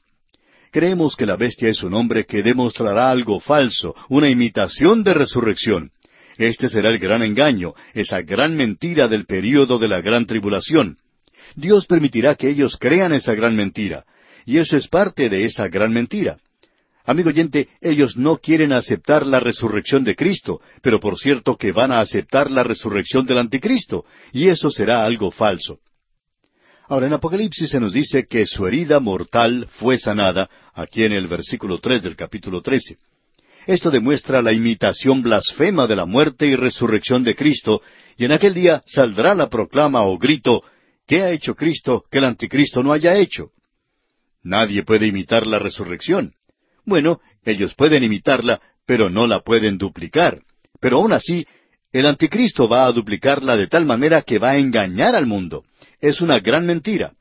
Creemos 0.70 1.16
que 1.16 1.24
la 1.24 1.36
bestia 1.36 1.70
es 1.70 1.82
un 1.82 1.94
hombre 1.94 2.26
que 2.26 2.42
demostrará 2.42 3.10
algo 3.10 3.40
falso, 3.40 3.96
una 4.10 4.28
imitación 4.28 5.02
de 5.02 5.14
resurrección. 5.14 5.90
Este 6.36 6.68
será 6.68 6.90
el 6.90 6.98
gran 6.98 7.22
engaño, 7.22 7.72
esa 7.94 8.20
gran 8.20 8.54
mentira 8.56 9.08
del 9.08 9.24
período 9.24 9.78
de 9.78 9.88
la 9.88 10.02
gran 10.02 10.26
tribulación. 10.26 10.98
Dios 11.56 11.86
permitirá 11.86 12.34
que 12.34 12.50
ellos 12.50 12.76
crean 12.78 13.14
esa 13.14 13.34
gran 13.34 13.56
mentira, 13.56 14.04
y 14.44 14.58
eso 14.58 14.76
es 14.76 14.86
parte 14.86 15.30
de 15.30 15.46
esa 15.46 15.68
gran 15.68 15.94
mentira. 15.94 16.36
Amigo 17.10 17.30
oyente, 17.30 17.66
ellos 17.80 18.16
no 18.16 18.38
quieren 18.38 18.72
aceptar 18.72 19.26
la 19.26 19.40
resurrección 19.40 20.04
de 20.04 20.14
Cristo, 20.14 20.60
pero 20.80 21.00
por 21.00 21.18
cierto 21.18 21.56
que 21.56 21.72
van 21.72 21.90
a 21.90 21.98
aceptar 21.98 22.52
la 22.52 22.62
resurrección 22.62 23.26
del 23.26 23.38
anticristo, 23.38 24.04
y 24.32 24.46
eso 24.46 24.70
será 24.70 25.04
algo 25.04 25.32
falso. 25.32 25.80
Ahora 26.86 27.08
en 27.08 27.12
Apocalipsis 27.12 27.68
se 27.68 27.80
nos 27.80 27.94
dice 27.94 28.28
que 28.28 28.46
su 28.46 28.64
herida 28.64 29.00
mortal 29.00 29.66
fue 29.72 29.98
sanada, 29.98 30.48
aquí 30.72 31.02
en 31.02 31.10
el 31.10 31.26
versículo 31.26 31.80
tres 31.80 32.00
del 32.04 32.14
capítulo 32.14 32.62
trece. 32.62 32.98
Esto 33.66 33.90
demuestra 33.90 34.40
la 34.40 34.52
imitación 34.52 35.20
blasfema 35.20 35.88
de 35.88 35.96
la 35.96 36.06
muerte 36.06 36.46
y 36.46 36.54
resurrección 36.54 37.24
de 37.24 37.34
Cristo, 37.34 37.82
y 38.18 38.24
en 38.24 38.30
aquel 38.30 38.54
día 38.54 38.84
saldrá 38.86 39.34
la 39.34 39.50
proclama 39.50 40.02
o 40.02 40.16
grito, 40.16 40.62
¿qué 41.08 41.22
ha 41.22 41.32
hecho 41.32 41.56
Cristo 41.56 42.04
que 42.08 42.18
el 42.18 42.24
anticristo 42.26 42.84
no 42.84 42.92
haya 42.92 43.16
hecho? 43.16 43.50
Nadie 44.44 44.84
puede 44.84 45.08
imitar 45.08 45.44
la 45.44 45.58
resurrección. 45.58 46.34
Bueno, 46.84 47.20
ellos 47.44 47.74
pueden 47.74 48.02
imitarla, 48.02 48.60
pero 48.86 49.10
no 49.10 49.26
la 49.26 49.40
pueden 49.40 49.78
duplicar. 49.78 50.42
Pero 50.80 50.98
aún 50.98 51.12
así, 51.12 51.46
el 51.92 52.06
anticristo 52.06 52.68
va 52.68 52.86
a 52.86 52.92
duplicarla 52.92 53.56
de 53.56 53.66
tal 53.66 53.84
manera 53.84 54.22
que 54.22 54.38
va 54.38 54.50
a 54.50 54.58
engañar 54.58 55.14
al 55.14 55.26
mundo. 55.26 55.64
Es 56.00 56.20
una 56.20 56.40
gran 56.40 56.66
mentira. 56.66 57.12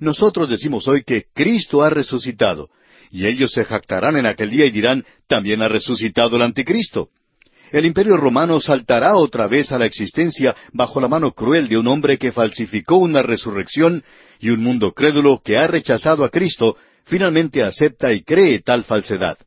Nosotros 0.00 0.48
decimos 0.48 0.88
hoy 0.88 1.04
que 1.04 1.26
Cristo 1.34 1.82
ha 1.82 1.90
resucitado, 1.90 2.70
y 3.10 3.26
ellos 3.26 3.52
se 3.52 3.64
jactarán 3.64 4.16
en 4.16 4.26
aquel 4.26 4.50
día 4.50 4.64
y 4.64 4.70
dirán, 4.70 5.04
también 5.26 5.60
ha 5.62 5.68
resucitado 5.68 6.36
el 6.36 6.42
anticristo. 6.42 7.10
El 7.72 7.84
imperio 7.84 8.16
romano 8.16 8.60
saltará 8.60 9.14
otra 9.16 9.46
vez 9.46 9.70
a 9.70 9.78
la 9.78 9.86
existencia 9.86 10.56
bajo 10.72 11.00
la 11.00 11.08
mano 11.08 11.32
cruel 11.32 11.68
de 11.68 11.78
un 11.78 11.86
hombre 11.86 12.18
que 12.18 12.32
falsificó 12.32 12.96
una 12.96 13.22
resurrección 13.22 14.02
y 14.40 14.50
un 14.50 14.62
mundo 14.62 14.92
crédulo 14.92 15.40
que 15.44 15.56
ha 15.56 15.66
rechazado 15.66 16.24
a 16.24 16.30
Cristo 16.30 16.76
finalmente 17.04 17.62
acepta 17.62 18.12
y 18.12 18.22
cree 18.22 18.60
tal 18.60 18.84
falsedad. 18.84 19.38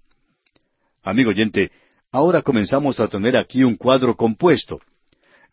Amigo 1.04 1.32
oyente, 1.32 1.72
ahora 2.12 2.42
comenzamos 2.42 3.00
a 3.00 3.08
tener 3.08 3.36
aquí 3.36 3.64
un 3.64 3.76
cuadro 3.76 4.16
compuesto. 4.16 4.80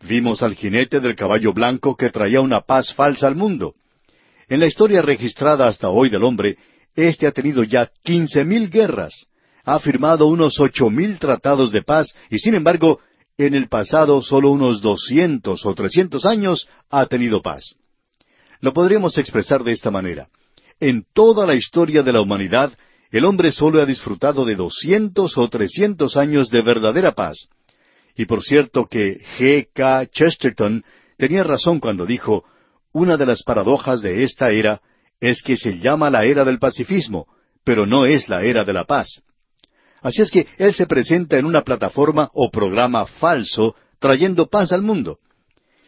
Vimos 0.03 0.43
al 0.43 0.55
jinete 0.55 1.01
del 1.01 1.15
caballo 1.15 1.53
blanco 1.53 1.97
que 1.97 2.11
traía 2.11 2.41
una 2.41 2.61
paz 2.61 2.95
falsa 2.95 3.27
al 3.27 3.37
mundo. 3.37 3.75
En 4.49 4.61
la 4.61 4.67
historia 4.67 5.03
registrada 5.03 5.69
hasta 5.69 5.91
hoy 5.91 6.09
del 6.09 6.25
hombre, 6.25 6.57
éste 6.95 7.27
ha 7.27 7.33
tenido 7.33 7.63
ya 7.63 7.91
quince 8.03 8.45
mil 8.45 8.71
guerras, 8.71 9.27
ha 9.65 9.79
firmado 9.79 10.27
unos 10.27 10.59
ocho 10.59 10.91
mil 10.91 11.19
tratados 11.19 11.71
de 11.71 11.83
paz 11.83 12.15
y 12.31 12.39
sin 12.39 12.55
embargo, 12.55 13.01
en 13.37 13.55
el 13.55 13.69
pasado 13.69 14.23
solo 14.23 14.51
unos 14.51 14.83
doscientos 14.83 15.65
o 15.65 15.75
trescientos 15.75 16.27
años 16.27 16.69
ha 16.91 17.07
tenido 17.07 17.41
paz. 17.43 17.75
Lo 18.61 18.73
podríamos 18.73 19.17
expresar 19.19 19.65
de 19.65 19.73
esta 19.73 19.91
manera. 19.91 20.29
En 20.81 21.05
toda 21.13 21.47
la 21.47 21.55
historia 21.55 22.03
de 22.03 22.13
la 22.13 22.23
humanidad, 22.23 22.73
el 23.11 23.27
hombre 23.27 23.53
solo 23.53 23.83
ha 23.83 23.87
disfrutado 23.87 24.47
de 24.47 24.57
doscientos 24.57 25.37
o 25.37 25.49
trescientos 25.49 26.17
años 26.17 26.49
de 26.49 26.63
verdadera 26.63 27.13
paz. 27.13 27.49
Y 28.17 28.25
por 28.25 28.43
cierto 28.43 28.87
que 28.87 29.19
G. 29.39 29.69
K. 29.75 30.07
Chesterton 30.07 30.83
tenía 31.19 31.43
razón 31.43 31.81
cuando 31.81 32.07
dijo, 32.07 32.45
una 32.93 33.19
de 33.19 33.27
las 33.27 33.43
paradojas 33.43 34.01
de 34.01 34.23
esta 34.23 34.51
era 34.51 34.81
es 35.21 35.43
que 35.43 35.57
se 35.57 35.79
llama 35.79 36.09
la 36.09 36.25
era 36.25 36.45
del 36.45 36.59
pacifismo, 36.59 37.27
pero 37.63 37.85
no 37.85 38.07
es 38.07 38.29
la 38.29 38.43
era 38.43 38.65
de 38.65 38.73
la 38.73 38.85
paz. 38.85 39.23
Así 40.01 40.23
es 40.23 40.31
que 40.31 40.47
él 40.57 40.73
se 40.73 40.87
presenta 40.87 41.37
en 41.37 41.45
una 41.45 41.63
plataforma 41.63 42.31
o 42.33 42.51
programa 42.51 43.05
falso, 43.05 43.77
trayendo 43.99 44.47
paz 44.47 44.73
al 44.73 44.81
mundo. 44.81 45.19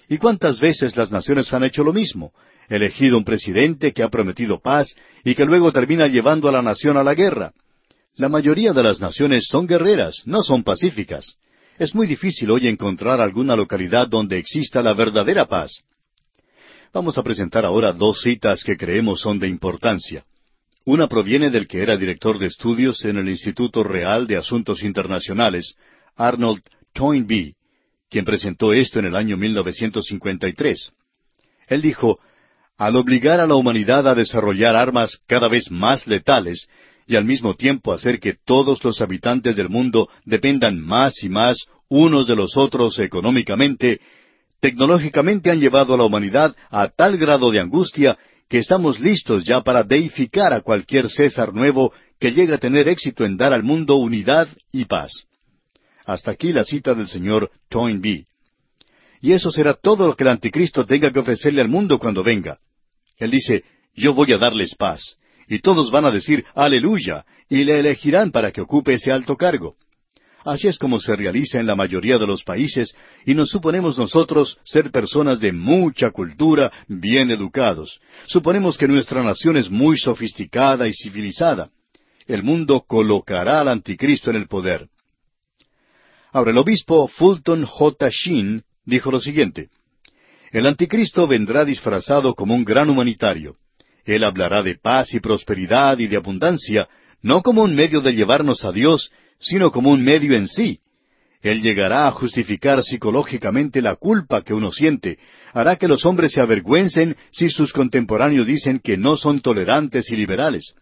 ¿Y 0.07 0.19
cuántas 0.19 0.61
veces 0.61 0.97
las 0.97 1.11
naciones 1.11 1.51
han 1.55 1.65
hecho 1.65 1.83
lo 1.83 1.95
mismo? 1.95 2.33
Elegido 2.73 3.19
un 3.19 3.25
presidente 3.25 3.93
que 3.93 4.03
ha 4.03 4.09
prometido 4.09 4.61
paz 4.61 4.95
y 5.25 5.35
que 5.35 5.45
luego 5.45 5.73
termina 5.73 6.07
llevando 6.07 6.49
a 6.49 6.53
la 6.53 6.63
nación 6.63 6.97
a 6.97 7.05
la 7.05 7.15
guerra. 7.15 7.53
La 8.17 8.29
mayoría 8.29 8.73
de 8.73 8.83
las 8.83 9.01
naciones 9.01 9.47
son 9.49 9.67
guerreras, 9.67 10.23
no 10.27 10.43
son 10.43 10.63
pacíficas. 10.63 11.37
Es 11.79 11.95
muy 11.95 12.07
difícil 12.07 12.51
hoy 12.51 12.69
encontrar 12.69 13.21
alguna 13.21 13.57
localidad 13.57 14.09
donde 14.09 14.39
exista 14.39 14.83
la 14.83 14.95
verdadera 14.95 15.47
paz. 15.47 15.83
Vamos 16.93 17.17
a 17.17 17.23
presentar 17.23 17.65
ahora 17.65 17.93
dos 17.93 18.21
citas 18.21 18.63
que 18.65 18.77
creemos 18.77 19.21
son 19.21 19.39
de 19.39 19.49
importancia. 19.49 20.25
Una 20.85 21.09
proviene 21.09 21.51
del 21.51 21.67
que 21.67 21.83
era 21.83 21.97
director 21.97 22.39
de 22.39 22.47
estudios 22.47 23.05
en 23.05 23.17
el 23.17 23.29
Instituto 23.29 23.85
Real 23.85 24.27
de 24.27 24.37
Asuntos 24.37 24.83
Internacionales, 24.83 25.75
Arnold 26.17 26.63
Toynbee, 26.93 27.55
quien 28.11 28.25
presentó 28.25 28.73
esto 28.73 28.99
en 28.99 29.07
el 29.07 29.17
año 29.17 29.37
1953. 29.37 30.93
Él 31.69 31.81
dijo, 31.81 32.19
al 32.79 32.97
obligar 32.97 33.41
a 33.41 33.47
la 33.47 33.55
humanidad 33.55 34.09
a 34.09 34.15
desarrollar 34.15 34.77
armas 34.77 35.19
cada 35.27 35.49
vez 35.49 35.71
más 35.71 36.07
letales 36.07 36.69
y 37.07 37.17
al 37.17 37.25
mismo 37.25 37.55
tiempo 37.55 37.93
hacer 37.93 38.21
que 38.21 38.35
todos 38.45 38.83
los 38.85 39.01
habitantes 39.01 39.57
del 39.57 39.69
mundo 39.69 40.09
dependan 40.25 40.81
más 40.81 41.23
y 41.23 41.29
más 41.29 41.67
unos 41.89 42.27
de 42.27 42.37
los 42.37 42.57
otros 42.57 42.99
económicamente, 42.99 44.01
tecnológicamente 44.61 45.51
han 45.51 45.61
llevado 45.61 45.95
a 45.95 45.99
la 45.99 46.05
humanidad 46.05 46.57
a 46.71 46.89
tal 46.89 47.19
grado 47.19 47.51
de 47.51 47.61
angustia 47.61 48.17
que 48.49 48.59
estamos 48.59 49.01
listos 49.01 49.45
ya 49.45 49.63
para 49.63 49.83
deificar 49.83 50.53
a 50.53 50.61
cualquier 50.61 51.11
César 51.11 51.53
nuevo 51.55 51.93
que 52.19 52.33
llegue 52.33 52.55
a 52.55 52.59
tener 52.59 52.89
éxito 52.89 53.25
en 53.25 53.37
dar 53.37 53.53
al 53.53 53.63
mundo 53.63 53.97
unidad 53.97 54.49
y 54.71 54.85
paz. 54.85 55.27
Hasta 56.05 56.31
aquí 56.31 56.53
la 56.53 56.65
cita 56.65 56.95
del 56.95 57.09
señor 57.09 57.51
Toynbee. 57.69 58.27
Y 59.23 59.33
eso 59.33 59.53
será 59.53 59.75
todo 59.75 60.09
lo 60.09 60.17
que 60.17 60.25
el 60.25 60.31
anticristo 60.31 60.85
tenga 60.85 61.13
que 61.13 61.21
ofrecerle 61.21 61.63
al 61.63 61.69
mundo 61.69 62.01
cuando 62.01 62.25
venga. 62.25 62.59
Él 63.19 63.31
dice, 63.31 63.63
yo 63.95 64.15
voy 64.15 64.33
a 64.33 64.39
darles 64.39 64.75
paz. 64.75 65.17
Y 65.47 65.61
todos 65.61 65.93
van 65.93 66.05
a 66.05 66.11
decir, 66.11 66.45
aleluya, 66.57 67.25
y 67.49 67.63
le 67.63 67.79
elegirán 67.79 68.33
para 68.33 68.51
que 68.51 68.61
ocupe 68.61 68.95
ese 68.95 69.13
alto 69.13 69.37
cargo. 69.37 69.77
Así 70.45 70.67
es 70.67 70.77
como 70.77 70.99
se 70.99 71.15
realiza 71.15 71.61
en 71.61 71.69
la 71.69 71.77
mayoría 71.77 72.19
de 72.19 72.27
los 72.27 72.43
países, 72.43 72.97
y 73.25 73.35
nos 73.35 73.51
suponemos 73.51 73.97
nosotros 73.97 74.59
ser 74.65 74.91
personas 74.91 75.39
de 75.39 75.53
mucha 75.53 76.11
cultura, 76.11 76.73
bien 76.89 77.31
educados. 77.31 78.01
Suponemos 78.27 78.77
que 78.77 78.89
nuestra 78.89 79.23
nación 79.23 79.57
es 79.57 79.71
muy 79.71 79.99
sofisticada 79.99 80.89
y 80.89 80.93
civilizada. 80.93 81.71
El 82.27 82.43
mundo 82.43 82.85
colocará 82.89 83.61
al 83.61 83.69
anticristo 83.69 84.31
en 84.31 84.37
el 84.37 84.49
poder. 84.49 84.89
Ahora, 86.33 86.51
el 86.51 86.59
obispo 86.59 87.07
Fulton 87.07 87.65
J. 87.65 88.09
Sheen 88.11 88.65
dijo 88.85 89.11
lo 89.11 89.21
siguiente, 89.21 89.71
El 90.51 90.67
anticristo 90.67 91.27
vendrá 91.27 91.65
disfrazado 91.65 92.35
como 92.35 92.55
un 92.55 92.65
gran 92.65 92.91
humanitario. 92.91 93.57
Él 94.05 94.25
hablará 94.25 94.63
de 94.63 94.77
paz 94.77 95.15
y 95.15 95.21
prosperidad 95.21 95.99
y 95.99 96.09
de 96.09 96.17
abundancia, 96.17 96.89
no 97.23 97.43
como 97.43 97.63
un 97.63 97.75
medio 97.75 98.01
de 98.01 98.13
llevarnos 98.13 98.65
a 98.65 98.73
Dios, 98.73 99.11
sino 99.39 99.71
como 99.71 99.91
un 99.91 100.03
medio 100.03 100.37
en 100.37 100.49
sí. 100.49 100.81
Él 101.41 101.61
llegará 101.61 102.07
a 102.07 102.13
justificar 102.13 102.83
psicológicamente 102.83 103.83
la 103.83 103.97
culpa 103.97 104.43
que 104.43 104.55
uno 104.55 104.71
siente, 104.71 105.19
hará 105.53 105.77
que 105.77 105.89
los 105.89 106.05
hombres 106.05 106.33
se 106.33 106.41
avergüencen 106.41 107.17
si 107.33 107.51
sus 107.51 107.73
contemporáneos 107.73 108.47
dicen 108.47 108.79
que 108.79 108.97
no 108.97 109.17
son 109.17 109.41
tolerantes 109.41 110.11
y 110.11 110.17
liberales. 110.17 110.75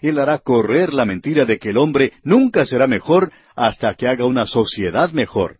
Él 0.00 0.18
hará 0.18 0.38
correr 0.38 0.94
la 0.94 1.04
mentira 1.04 1.44
de 1.44 1.58
que 1.58 1.70
el 1.70 1.78
hombre 1.78 2.12
nunca 2.22 2.64
será 2.64 2.86
mejor 2.86 3.30
hasta 3.54 3.94
que 3.94 4.08
haga 4.08 4.24
una 4.24 4.46
sociedad 4.46 5.12
mejor. 5.12 5.58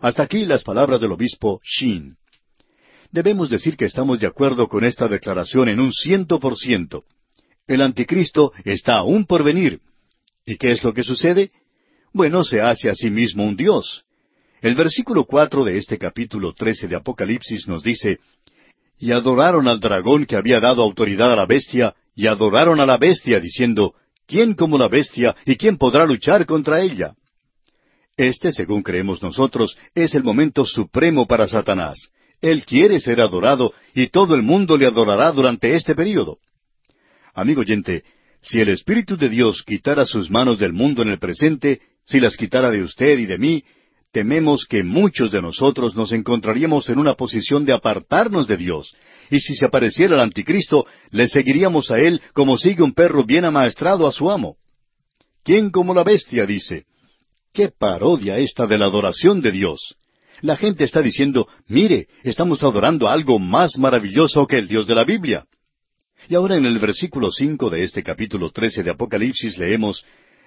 Hasta 0.00 0.22
aquí 0.22 0.44
las 0.44 0.62
palabras 0.62 1.00
del 1.00 1.12
obispo 1.12 1.60
Sheen. 1.64 2.16
Debemos 3.10 3.50
decir 3.50 3.76
que 3.76 3.86
estamos 3.86 4.20
de 4.20 4.26
acuerdo 4.26 4.68
con 4.68 4.84
esta 4.84 5.08
declaración 5.08 5.68
en 5.68 5.80
un 5.80 5.92
ciento 5.92 6.38
por 6.38 6.56
ciento. 6.56 7.04
El 7.66 7.82
anticristo 7.82 8.52
está 8.64 8.96
aún 8.96 9.24
por 9.24 9.42
venir. 9.42 9.80
¿Y 10.46 10.56
qué 10.56 10.70
es 10.70 10.84
lo 10.84 10.94
que 10.94 11.02
sucede? 11.02 11.50
Bueno, 12.12 12.44
se 12.44 12.60
hace 12.60 12.88
a 12.88 12.94
sí 12.94 13.10
mismo 13.10 13.44
un 13.44 13.56
Dios. 13.56 14.04
El 14.60 14.74
versículo 14.74 15.24
cuatro 15.24 15.64
de 15.64 15.78
este 15.78 15.98
capítulo 15.98 16.52
trece 16.52 16.88
de 16.88 16.96
Apocalipsis 16.96 17.68
nos 17.68 17.82
dice, 17.82 18.18
Y 18.98 19.12
adoraron 19.12 19.68
al 19.68 19.80
dragón 19.80 20.26
que 20.26 20.36
había 20.36 20.60
dado 20.60 20.82
autoridad 20.82 21.32
a 21.32 21.36
la 21.36 21.46
bestia, 21.46 21.94
y 22.14 22.26
adoraron 22.26 22.80
a 22.80 22.86
la 22.86 22.96
bestia, 22.96 23.40
diciendo, 23.40 23.94
¿quién 24.26 24.54
como 24.54 24.78
la 24.78 24.88
bestia 24.88 25.36
y 25.44 25.56
quién 25.56 25.76
podrá 25.76 26.04
luchar 26.04 26.46
contra 26.46 26.80
ella? 26.80 27.14
Este, 28.18 28.50
según 28.52 28.82
creemos 28.82 29.22
nosotros, 29.22 29.78
es 29.94 30.14
el 30.16 30.24
momento 30.24 30.66
supremo 30.66 31.26
para 31.28 31.46
Satanás. 31.46 32.10
Él 32.40 32.64
quiere 32.66 32.98
ser 32.98 33.20
adorado 33.20 33.72
y 33.94 34.08
todo 34.08 34.34
el 34.34 34.42
mundo 34.42 34.76
le 34.76 34.86
adorará 34.86 35.30
durante 35.30 35.74
este 35.74 35.94
período. 35.94 36.38
Amigo 37.32 37.60
oyente, 37.60 38.02
si 38.42 38.60
el 38.60 38.70
Espíritu 38.70 39.16
de 39.16 39.28
Dios 39.28 39.62
quitara 39.62 40.04
sus 40.04 40.30
manos 40.30 40.58
del 40.58 40.72
mundo 40.72 41.02
en 41.02 41.10
el 41.10 41.20
presente, 41.20 41.80
si 42.04 42.18
las 42.18 42.36
quitara 42.36 42.72
de 42.72 42.82
usted 42.82 43.18
y 43.18 43.26
de 43.26 43.38
mí, 43.38 43.62
tememos 44.10 44.66
que 44.68 44.82
muchos 44.82 45.30
de 45.30 45.40
nosotros 45.40 45.94
nos 45.94 46.10
encontraríamos 46.10 46.88
en 46.88 46.98
una 46.98 47.14
posición 47.14 47.64
de 47.64 47.72
apartarnos 47.72 48.48
de 48.48 48.56
Dios 48.56 48.96
y 49.30 49.38
si 49.38 49.54
se 49.54 49.66
apareciera 49.66 50.14
el 50.14 50.20
anticristo, 50.20 50.86
le 51.10 51.28
seguiríamos 51.28 51.92
a 51.92 52.00
él 52.00 52.20
como 52.32 52.58
sigue 52.58 52.82
un 52.82 52.94
perro 52.94 53.24
bien 53.24 53.44
amaestrado 53.44 54.08
a 54.08 54.12
su 54.12 54.28
amo. 54.28 54.56
¿Quién 55.44 55.70
como 55.70 55.94
la 55.94 56.02
bestia? 56.02 56.46
dice. 56.46 56.84
¡Qué 57.58 57.72
parodia 57.76 58.38
esta 58.38 58.68
de 58.68 58.78
la 58.78 58.84
adoración 58.84 59.40
de 59.40 59.50
Dios! 59.50 59.96
La 60.42 60.56
gente 60.56 60.84
está 60.84 61.02
diciendo, 61.02 61.48
mire, 61.66 62.06
estamos 62.22 62.62
adorando 62.62 63.08
algo 63.08 63.40
más 63.40 63.78
maravilloso 63.78 64.46
que 64.46 64.58
el 64.58 64.68
Dios 64.68 64.86
de 64.86 64.94
la 64.94 65.02
Biblia. 65.02 65.44
Y 66.28 66.36
ahora 66.36 66.56
en 66.56 66.66
el 66.66 66.78
versículo 66.78 67.32
cinco 67.32 67.68
de 67.68 67.82
este 67.82 68.04
capítulo 68.04 68.50
trece 68.50 68.84
de 68.84 68.92
Apocalipsis 68.92 69.58
leemos, 69.58 70.04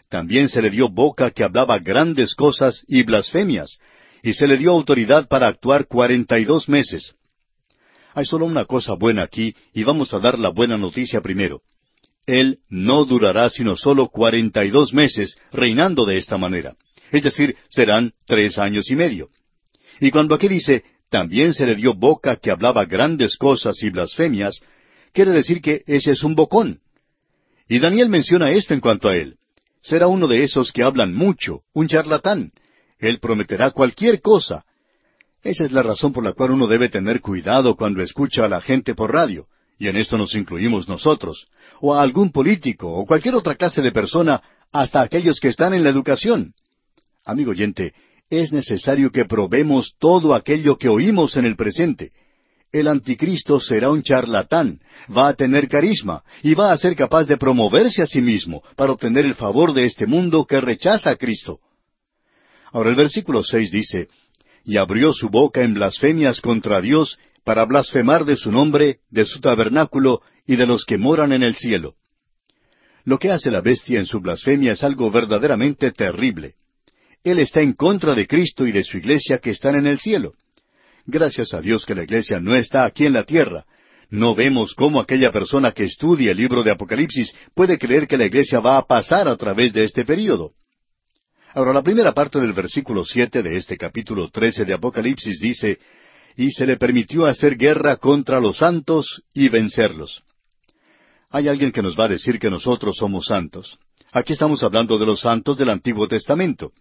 también 0.07 0.47
se 0.47 0.61
le 0.61 0.69
dio 0.69 0.87
boca 0.87 1.31
que 1.31 1.43
hablaba 1.43 1.79
grandes 1.79 2.33
cosas 2.33 2.85
y 2.87 3.03
blasfemias, 3.03 3.79
y 4.23 4.31
se 4.31 4.47
le 4.47 4.55
dio 4.55 4.71
autoridad 4.71 5.27
para 5.27 5.49
actuar 5.49 5.87
cuarenta 5.87 6.39
y 6.39 6.45
dos 6.45 6.69
meses. 6.69 7.15
Hay 8.13 8.25
solo 8.25 8.45
una 8.45 8.63
cosa 8.63 8.93
buena 8.93 9.23
aquí 9.23 9.53
y 9.73 9.83
vamos 9.83 10.13
a 10.13 10.19
dar 10.19 10.39
la 10.39 10.47
buena 10.47 10.77
noticia 10.77 11.19
primero. 11.19 11.59
Él 12.25 12.59
no 12.69 13.03
durará 13.03 13.49
sino 13.49 13.75
solo 13.75 14.07
cuarenta 14.07 14.63
y 14.63 14.69
dos 14.69 14.93
meses 14.93 15.35
reinando 15.51 16.05
de 16.05 16.15
esta 16.15 16.37
manera. 16.37 16.73
Es 17.11 17.23
decir, 17.23 17.55
serán 17.69 18.13
tres 18.25 18.57
años 18.57 18.89
y 18.89 18.95
medio. 18.95 19.29
Y 19.99 20.09
cuando 20.11 20.33
aquí 20.33 20.47
dice, 20.47 20.83
también 21.09 21.53
se 21.53 21.65
le 21.65 21.75
dio 21.75 21.93
boca 21.93 22.37
que 22.37 22.51
hablaba 22.51 22.85
grandes 22.85 23.37
cosas 23.37 23.83
y 23.83 23.89
blasfemias, 23.89 24.61
quiere 25.13 25.31
decir 25.31 25.61
que 25.61 25.83
ese 25.85 26.11
es 26.11 26.23
un 26.23 26.35
bocón. 26.35 26.79
Y 27.67 27.79
Daniel 27.79 28.09
menciona 28.09 28.49
esto 28.51 28.73
en 28.73 28.79
cuanto 28.79 29.09
a 29.09 29.15
él. 29.15 29.37
Será 29.81 30.07
uno 30.07 30.27
de 30.27 30.43
esos 30.43 30.71
que 30.71 30.83
hablan 30.83 31.13
mucho, 31.13 31.61
un 31.73 31.87
charlatán. 31.87 32.51
Él 32.97 33.19
prometerá 33.19 33.71
cualquier 33.71 34.21
cosa, 34.21 34.63
esa 35.43 35.65
es 35.65 35.71
la 35.71 35.81
razón 35.81 36.13
por 36.13 36.23
la 36.23 36.33
cual 36.33 36.51
uno 36.51 36.67
debe 36.67 36.89
tener 36.89 37.19
cuidado 37.19 37.75
cuando 37.75 38.01
escucha 38.03 38.45
a 38.45 38.49
la 38.49 38.61
gente 38.61 38.93
por 38.93 39.11
radio, 39.11 39.47
y 39.79 39.87
en 39.87 39.97
esto 39.97 40.17
nos 40.17 40.35
incluimos 40.35 40.87
nosotros, 40.87 41.47
o 41.79 41.95
a 41.95 42.01
algún 42.01 42.31
político, 42.31 42.93
o 42.93 43.05
cualquier 43.05 43.33
otra 43.33 43.55
clase 43.55 43.81
de 43.81 43.91
persona, 43.91 44.41
hasta 44.71 45.01
aquellos 45.01 45.39
que 45.39 45.47
están 45.47 45.73
en 45.73 45.83
la 45.83 45.89
educación. 45.89 46.53
Amigo 47.23 47.51
oyente, 47.51 47.93
es 48.29 48.51
necesario 48.51 49.11
que 49.11 49.25
probemos 49.25 49.93
todo 49.99 50.33
aquello 50.33 50.77
que 50.77 50.89
oímos 50.89 51.37
en 51.37 51.45
el 51.45 51.55
presente. 51.55 52.11
El 52.71 52.87
anticristo 52.87 53.59
será 53.59 53.91
un 53.91 54.01
charlatán, 54.01 54.79
va 55.15 55.27
a 55.27 55.33
tener 55.33 55.67
carisma 55.67 56.23
y 56.41 56.53
va 56.53 56.71
a 56.71 56.77
ser 56.77 56.95
capaz 56.95 57.25
de 57.25 57.37
promoverse 57.37 58.01
a 58.01 58.07
sí 58.07 58.21
mismo 58.21 58.63
para 58.75 58.93
obtener 58.93 59.25
el 59.25 59.35
favor 59.35 59.73
de 59.73 59.83
este 59.83 60.07
mundo 60.07 60.45
que 60.45 60.61
rechaza 60.61 61.11
a 61.11 61.15
Cristo. 61.17 61.59
Ahora 62.71 62.89
el 62.89 62.95
versículo 62.95 63.43
seis 63.43 63.71
dice, 63.71 64.07
y 64.63 64.77
abrió 64.77 65.13
su 65.13 65.29
boca 65.29 65.61
en 65.61 65.73
blasfemias 65.73 66.39
contra 66.39 66.79
Dios 66.79 67.19
para 67.43 67.65
blasfemar 67.65 68.23
de 68.23 68.37
su 68.37 68.51
nombre, 68.51 68.99
de 69.09 69.25
su 69.25 69.41
tabernáculo 69.41 70.21
y 70.47 70.55
de 70.55 70.65
los 70.65 70.85
que 70.85 70.97
moran 70.97 71.33
en 71.33 71.43
el 71.43 71.55
cielo. 71.55 71.95
Lo 73.03 73.19
que 73.19 73.31
hace 73.31 73.51
la 73.51 73.61
bestia 73.61 73.99
en 73.99 74.05
su 74.05 74.21
blasfemia 74.21 74.71
es 74.71 74.83
algo 74.83 75.11
verdaderamente 75.11 75.91
terrible. 75.91 76.55
Él 77.23 77.39
está 77.39 77.61
en 77.61 77.73
contra 77.73 78.15
de 78.15 78.27
Cristo 78.27 78.65
y 78.65 78.71
de 78.71 78.83
su 78.83 78.97
iglesia 78.97 79.37
que 79.39 79.51
están 79.51 79.75
en 79.75 79.87
el 79.87 79.99
cielo. 79.99 80.33
Gracias 81.05 81.53
a 81.53 81.61
Dios 81.61 81.85
que 81.85 81.95
la 81.95 82.03
iglesia 82.03 82.39
no 82.39 82.55
está 82.55 82.85
aquí 82.85 83.05
en 83.05 83.13
la 83.13 83.23
tierra. 83.23 83.65
No 84.09 84.35
vemos 84.35 84.73
cómo 84.73 84.99
aquella 84.99 85.31
persona 85.31 85.71
que 85.71 85.85
estudia 85.85 86.31
el 86.31 86.37
libro 86.37 86.63
de 86.63 86.71
Apocalipsis 86.71 87.33
puede 87.55 87.77
creer 87.77 88.07
que 88.07 88.17
la 88.17 88.25
iglesia 88.25 88.59
va 88.59 88.77
a 88.77 88.85
pasar 88.85 89.27
a 89.27 89.37
través 89.37 89.71
de 89.71 89.83
este 89.83 90.03
período. 90.03 90.51
Ahora, 91.53 91.73
la 91.73 91.83
primera 91.83 92.13
parte 92.13 92.39
del 92.39 92.53
versículo 92.53 93.05
siete 93.05 93.43
de 93.43 93.57
este 93.57 93.77
capítulo 93.77 94.29
trece 94.29 94.65
de 94.65 94.73
Apocalipsis 94.73 95.39
dice, 95.39 95.79
y 96.35 96.51
se 96.51 96.65
le 96.65 96.77
permitió 96.77 97.25
hacer 97.25 97.57
guerra 97.57 97.97
contra 97.97 98.39
los 98.39 98.57
santos 98.57 99.23
y 99.33 99.49
vencerlos. 99.49 100.23
Hay 101.29 101.47
alguien 101.47 101.71
que 101.71 101.81
nos 101.81 101.97
va 101.99 102.05
a 102.05 102.09
decir 102.09 102.39
que 102.39 102.49
nosotros 102.49 102.97
somos 102.97 103.25
santos. 103.27 103.77
Aquí 104.11 104.33
estamos 104.33 104.63
hablando 104.63 104.97
de 104.97 105.05
los 105.05 105.21
santos 105.21 105.57
del 105.57 105.69
Antiguo 105.69 106.07
Testamento. 106.07 106.71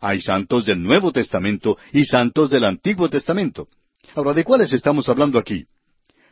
Hay 0.00 0.20
santos 0.20 0.64
del 0.64 0.82
Nuevo 0.82 1.12
Testamento 1.12 1.76
y 1.92 2.04
santos 2.04 2.50
del 2.50 2.64
Antiguo 2.64 3.08
Testamento. 3.08 3.68
Ahora, 4.14 4.32
¿de 4.32 4.44
cuáles 4.44 4.72
estamos 4.72 5.08
hablando 5.08 5.38
aquí? 5.38 5.66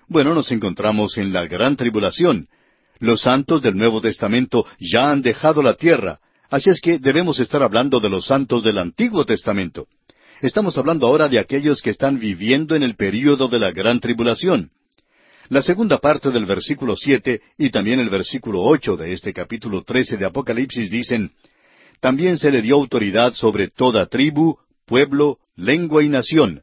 Bueno, 0.09 0.35
nos 0.35 0.51
encontramos 0.51 1.19
en 1.19 1.33
la 1.33 1.47
gran 1.47 1.77
tribulación. 1.77 2.49
Los 2.99 3.21
santos 3.23 3.63
del 3.63 3.77
Nuevo 3.77 4.01
Testamento 4.01 4.67
ya 4.81 5.11
han 5.11 5.23
dejado 5.23 5.63
la 5.63 5.75
tierra, 5.75 6.19
Así 6.51 6.71
es 6.71 6.81
que 6.81 6.99
debemos 6.99 7.41
estar 7.41 7.63
hablando 7.63 8.01
de 8.01 8.09
los 8.09 8.27
santos 8.27 8.65
del 8.65 8.79
Antiguo 8.79 9.27
Testamento. 9.27 9.87
Estamos 10.41 10.79
hablando 10.79 11.07
ahora 11.07 11.29
de 11.29 11.39
aquellos 11.39 11.83
que 11.83 11.91
están 11.91 12.19
viviendo 12.19 12.75
en 12.75 12.83
el 12.83 12.95
período 12.95 13.49
de 13.49 13.59
la 13.59 13.71
gran 13.71 14.01
tribulación. 14.01 14.71
La 15.51 15.63
segunda 15.63 15.99
parte 15.99 16.31
del 16.31 16.47
versículo 16.47 16.97
siete 16.97 17.43
y 17.59 17.71
también 17.71 18.01
el 18.01 18.09
versículo 18.09 18.63
ocho 18.63 18.97
de 18.97 19.13
este 19.13 19.33
capítulo 19.35 19.83
trece 19.83 20.17
de 20.17 20.25
Apocalipsis 20.25 20.91
dicen 20.91 21.33
También 22.01 22.39
se 22.39 22.51
le 22.51 22.63
dio 22.63 22.77
autoridad 22.77 23.33
sobre 23.33 23.69
toda 23.69 24.07
tribu, 24.07 24.59
pueblo, 24.87 25.39
lengua 25.57 26.03
y 26.03 26.09
nación, 26.09 26.63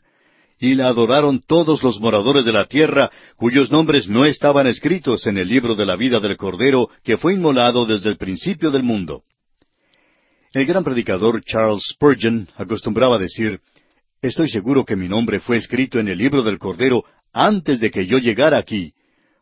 y 0.59 0.75
la 0.75 0.87
adoraron 0.87 1.41
todos 1.45 1.83
los 1.83 1.99
moradores 1.99 2.45
de 2.45 2.53
la 2.53 2.65
tierra, 2.65 3.11
cuyos 3.35 3.71
nombres 3.71 4.07
no 4.07 4.25
estaban 4.25 4.67
escritos 4.67 5.27
en 5.27 5.37
el 5.37 5.49
libro 5.49 5.75
de 5.75 5.85
la 5.85 5.95
vida 5.95 6.19
del 6.19 6.37
Cordero, 6.37 6.89
que 7.03 7.17
fue 7.17 7.33
inmolado 7.33 7.85
desde 7.85 8.09
el 8.09 8.17
principio 8.17 8.71
del 8.71 8.83
mundo. 8.83 9.23
El 10.53 10.65
gran 10.65 10.85
predicador 10.85 11.43
Charles 11.43 11.83
Spurgeon 11.91 12.47
acostumbraba 12.55 13.17
decir, 13.17 13.59
Estoy 14.21 14.49
seguro 14.49 14.85
que 14.85 14.95
mi 14.95 15.07
nombre 15.07 15.39
fue 15.39 15.57
escrito 15.57 15.99
en 15.99 16.07
el 16.07 16.17
libro 16.17 16.41
del 16.41 16.57
Cordero 16.57 17.03
antes 17.33 17.79
de 17.79 17.91
que 17.91 18.07
yo 18.07 18.17
llegara 18.17 18.57
aquí, 18.57 18.93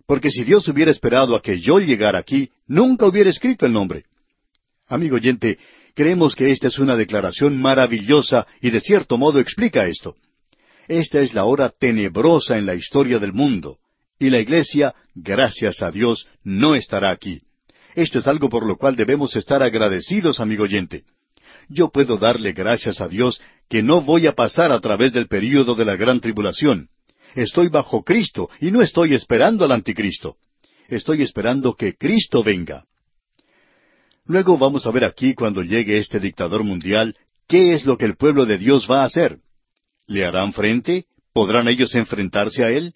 porque 0.07 0.31
si 0.31 0.43
Dios 0.43 0.67
hubiera 0.67 0.91
esperado 0.91 1.35
a 1.35 1.41
que 1.41 1.59
yo 1.59 1.79
llegara 1.79 2.19
aquí, 2.19 2.49
nunca 2.67 3.05
hubiera 3.05 3.29
escrito 3.29 3.65
el 3.65 3.71
nombre. 3.71 4.05
Amigo 4.87 5.15
oyente, 5.15 5.57
creemos 5.93 6.35
que 6.35 6.51
esta 6.51 6.67
es 6.67 6.79
una 6.79 6.95
declaración 6.95 7.61
maravillosa 7.61 8.47
y 8.61 8.69
de 8.69 8.81
cierto 8.81 9.17
modo 9.17 9.39
explica 9.39 9.87
esto. 9.87 10.15
Esta 10.87 11.21
es 11.21 11.33
la 11.33 11.45
hora 11.45 11.69
tenebrosa 11.69 12.57
en 12.57 12.65
la 12.65 12.75
historia 12.75 13.19
del 13.19 13.33
mundo, 13.33 13.77
y 14.19 14.29
la 14.29 14.39
Iglesia, 14.39 14.93
gracias 15.15 15.81
a 15.81 15.91
Dios, 15.91 16.27
no 16.43 16.75
estará 16.75 17.09
aquí. 17.09 17.39
Esto 17.95 18.19
es 18.19 18.27
algo 18.27 18.49
por 18.49 18.65
lo 18.65 18.77
cual 18.77 18.95
debemos 18.95 19.35
estar 19.35 19.61
agradecidos, 19.61 20.39
amigo 20.39 20.63
oyente. 20.63 21.03
Yo 21.69 21.89
puedo 21.89 22.17
darle 22.17 22.53
gracias 22.53 22.99
a 22.99 23.07
Dios 23.07 23.39
que 23.69 23.83
no 23.83 24.01
voy 24.01 24.27
a 24.27 24.33
pasar 24.33 24.71
a 24.71 24.79
través 24.79 25.13
del 25.13 25.27
período 25.27 25.75
de 25.75 25.85
la 25.85 25.95
gran 25.95 26.19
tribulación. 26.19 26.89
Estoy 27.35 27.69
bajo 27.69 28.03
Cristo 28.03 28.49
y 28.59 28.71
no 28.71 28.81
estoy 28.81 29.13
esperando 29.13 29.65
al 29.65 29.71
anticristo. 29.71 30.37
Estoy 30.87 31.21
esperando 31.21 31.75
que 31.75 31.95
Cristo 31.95 32.43
venga. 32.43 32.85
Luego 34.25 34.57
vamos 34.57 34.85
a 34.85 34.91
ver 34.91 35.05
aquí, 35.05 35.33
cuando 35.33 35.63
llegue 35.63 35.97
este 35.97 36.19
dictador 36.19 36.63
mundial, 36.63 37.15
qué 37.47 37.73
es 37.73 37.85
lo 37.85 37.97
que 37.97 38.05
el 38.05 38.15
pueblo 38.15 38.45
de 38.45 38.57
Dios 38.57 38.87
va 38.89 39.01
a 39.01 39.05
hacer. 39.05 39.39
¿Le 40.07 40.25
harán 40.25 40.53
frente? 40.53 41.05
¿Podrán 41.33 41.67
ellos 41.67 41.93
enfrentarse 41.95 42.63
a 42.63 42.69
él? 42.69 42.93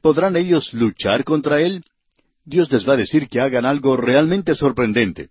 ¿Podrán 0.00 0.36
ellos 0.36 0.72
luchar 0.72 1.24
contra 1.24 1.60
él? 1.60 1.84
Dios 2.44 2.70
les 2.72 2.88
va 2.88 2.94
a 2.94 2.96
decir 2.96 3.28
que 3.28 3.40
hagan 3.40 3.66
algo 3.66 3.96
realmente 3.96 4.54
sorprendente. 4.54 5.28